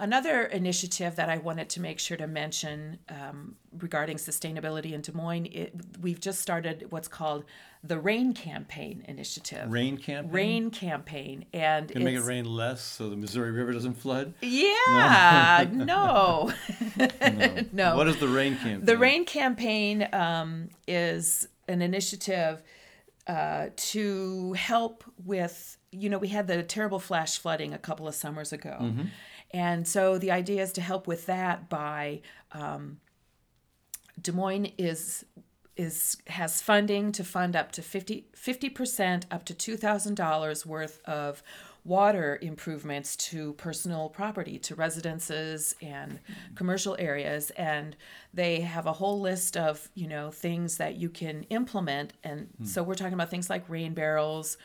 Another 0.00 0.44
initiative 0.44 1.16
that 1.16 1.28
I 1.28 1.38
wanted 1.38 1.68
to 1.70 1.80
make 1.80 1.98
sure 1.98 2.16
to 2.16 2.28
mention 2.28 3.00
um, 3.08 3.56
regarding 3.76 4.16
sustainability 4.16 4.92
in 4.92 5.00
Des 5.00 5.10
Moines, 5.10 5.46
it, 5.46 5.74
we've 6.00 6.20
just 6.20 6.40
started 6.40 6.86
what's 6.90 7.08
called 7.08 7.44
the 7.82 7.98
Rain 7.98 8.32
Campaign 8.32 9.04
Initiative. 9.08 9.68
Rain 9.68 9.98
campaign. 9.98 10.32
Rain 10.32 10.70
Campaign, 10.70 11.46
and 11.52 11.88
Can 11.88 12.04
make 12.04 12.14
it 12.14 12.22
rain 12.22 12.44
less 12.44 12.80
so 12.80 13.10
the 13.10 13.16
Missouri 13.16 13.50
River 13.50 13.72
doesn't 13.72 13.94
flood. 13.94 14.34
Yeah, 14.40 15.66
no, 15.72 16.52
no. 17.72 17.96
What 17.96 18.06
is 18.06 18.18
the 18.18 18.28
rain 18.28 18.54
campaign? 18.54 18.84
The 18.84 18.96
Rain 18.96 19.24
Campaign 19.24 20.08
um, 20.12 20.68
is 20.86 21.48
an 21.66 21.82
initiative 21.82 22.62
uh, 23.28 23.68
to 23.76 24.54
help 24.54 25.04
with, 25.24 25.76
you 25.92 26.08
know, 26.08 26.18
we 26.18 26.28
had 26.28 26.46
the 26.46 26.62
terrible 26.62 26.98
flash 26.98 27.38
flooding 27.38 27.74
a 27.74 27.78
couple 27.78 28.08
of 28.08 28.14
summers 28.14 28.52
ago. 28.52 28.76
And 29.52 29.86
so 29.86 30.18
the 30.18 30.30
idea 30.30 30.62
is 30.62 30.72
to 30.72 30.80
help 30.80 31.06
with 31.06 31.26
that 31.26 31.68
by 31.68 32.22
um, 32.52 33.00
Des 34.20 34.32
Moines 34.32 34.72
is 34.78 35.24
is 35.76 36.16
has 36.26 36.60
funding 36.60 37.12
to 37.12 37.22
fund 37.22 37.54
up 37.54 37.70
to 37.70 37.82
50 37.82 38.70
percent 38.70 39.26
up 39.30 39.44
to 39.44 39.54
two 39.54 39.76
thousand 39.76 40.16
dollars 40.16 40.66
worth 40.66 41.00
of 41.04 41.42
water 41.88 42.38
improvements 42.42 43.16
to 43.16 43.54
personal 43.54 44.08
property, 44.10 44.58
to 44.58 44.74
residences 44.74 45.74
and 45.80 46.20
commercial 46.54 46.94
areas, 46.98 47.50
and 47.50 47.96
they 48.34 48.60
have 48.60 48.86
a 48.86 48.92
whole 48.92 49.20
list 49.20 49.56
of 49.56 49.88
you 49.94 50.06
know 50.06 50.30
things 50.30 50.76
that 50.76 50.96
you 50.96 51.08
can 51.08 51.44
implement. 51.44 52.12
And 52.22 52.48
so 52.64 52.82
we're 52.82 52.94
talking 52.94 53.14
about 53.14 53.30
things 53.30 53.48
like 53.50 53.68
rain 53.68 53.94
barrels, 53.94 54.58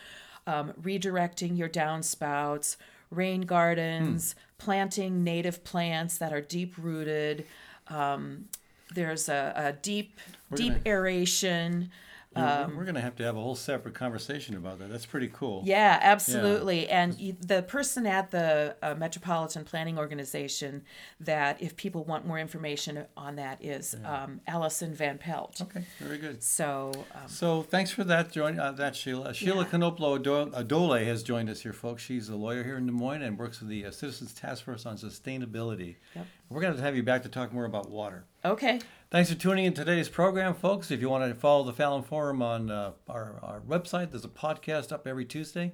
um, 0.45 0.73
redirecting 0.81 1.57
your 1.57 1.69
downspouts, 1.69 2.75
rain 3.09 3.41
gardens, 3.41 4.35
planting 4.57 5.23
native 5.23 5.63
plants 5.63 6.17
that 6.17 6.33
are 6.33 6.41
deep 6.41 6.75
rooted. 6.77 7.45
Um, 7.87 8.49
there's 8.93 9.29
a, 9.29 9.53
a 9.55 9.73
deep 9.73 10.19
deep 10.53 10.73
gonna- 10.73 10.81
aeration. 10.85 11.89
Yeah, 12.35 12.65
we're- 12.65 12.77
we're 12.77 12.83
going 12.83 12.95
to 12.95 13.01
have 13.01 13.15
to 13.17 13.23
have 13.23 13.35
a 13.37 13.41
whole 13.41 13.55
separate 13.55 13.93
conversation 13.93 14.55
about 14.55 14.79
that. 14.79 14.89
That's 14.89 15.05
pretty 15.05 15.29
cool. 15.33 15.61
Yeah, 15.65 15.99
absolutely. 16.01 16.89
And 16.89 17.19
you, 17.19 17.35
the 17.39 17.61
person 17.63 18.05
at 18.07 18.31
the 18.31 18.75
uh, 18.81 18.95
Metropolitan 18.95 19.63
Planning 19.65 19.97
Organization 19.97 20.83
that, 21.19 21.61
if 21.61 21.75
people 21.75 22.03
want 22.03 22.25
more 22.25 22.39
information 22.39 23.05
on 23.15 23.35
that, 23.35 23.63
is 23.63 23.95
um, 24.05 24.41
Allison 24.47 24.93
Van 24.93 25.17
Pelt. 25.17 25.61
Okay, 25.61 25.83
very 25.99 26.17
good. 26.17 26.43
So, 26.43 26.91
um, 27.15 27.27
So 27.27 27.61
thanks 27.63 27.91
for 27.91 28.03
that, 28.05 28.31
join 28.31 28.59
uh, 28.59 28.71
that 28.73 28.95
Sheila. 28.95 29.33
Sheila 29.33 29.65
Canoplo 29.65 30.17
Adole 30.53 31.05
has 31.05 31.23
joined 31.23 31.49
us 31.49 31.61
here, 31.61 31.73
folks. 31.73 32.01
She's 32.03 32.29
a 32.29 32.35
lawyer 32.35 32.63
here 32.63 32.77
in 32.77 32.85
Des 32.85 32.91
Moines 32.91 33.21
and 33.21 33.37
works 33.37 33.59
with 33.59 33.69
the 33.69 33.85
uh, 33.85 33.91
Citizens 33.91 34.33
Task 34.33 34.63
Force 34.65 34.85
on 34.85 34.97
Sustainability. 34.97 35.95
Yep. 36.15 36.25
We're 36.53 36.61
going 36.61 36.75
to 36.75 36.81
have 36.83 36.95
you 36.95 37.01
back 37.01 37.23
to 37.23 37.29
talk 37.29 37.51
more 37.51 37.65
about 37.65 37.89
water. 37.89 38.25
okay. 38.45 38.79
Thanks 39.09 39.31
for 39.31 39.35
tuning 39.35 39.65
in 39.65 39.73
today's 39.73 40.07
program, 40.07 40.53
folks. 40.53 40.91
If 40.91 41.01
you 41.01 41.09
want 41.09 41.27
to 41.27 41.39
follow 41.39 41.63
the 41.63 41.73
Fallon 41.73 42.03
Forum 42.03 42.43
on 42.43 42.69
uh, 42.69 42.91
our, 43.07 43.39
our 43.41 43.61
website, 43.61 44.11
there's 44.11 44.23
a 44.23 44.29
podcast 44.29 44.91
up 44.91 45.07
every 45.07 45.25
Tuesday. 45.25 45.71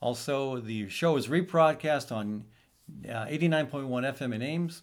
Also, 0.00 0.58
the 0.58 0.88
show 0.88 1.16
is 1.18 1.28
rebroadcast 1.28 2.10
on 2.10 2.44
uh, 3.06 3.26
89.1 3.26 3.88
FM 3.88 4.34
in 4.34 4.40
Ames 4.40 4.82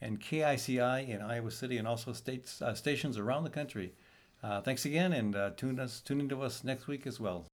and 0.00 0.20
KICI 0.20 1.08
in 1.08 1.20
Iowa 1.20 1.52
City 1.52 1.76
and 1.76 1.86
also 1.86 2.12
states 2.12 2.60
uh, 2.60 2.74
stations 2.74 3.16
around 3.16 3.44
the 3.44 3.50
country. 3.50 3.92
Uh, 4.42 4.60
thanks 4.60 4.84
again, 4.84 5.12
and 5.12 5.36
uh, 5.36 5.50
tune 5.56 5.78
us 5.78 6.00
tune 6.00 6.18
into 6.20 6.42
us 6.42 6.64
next 6.64 6.88
week 6.88 7.06
as 7.06 7.20
well. 7.20 7.46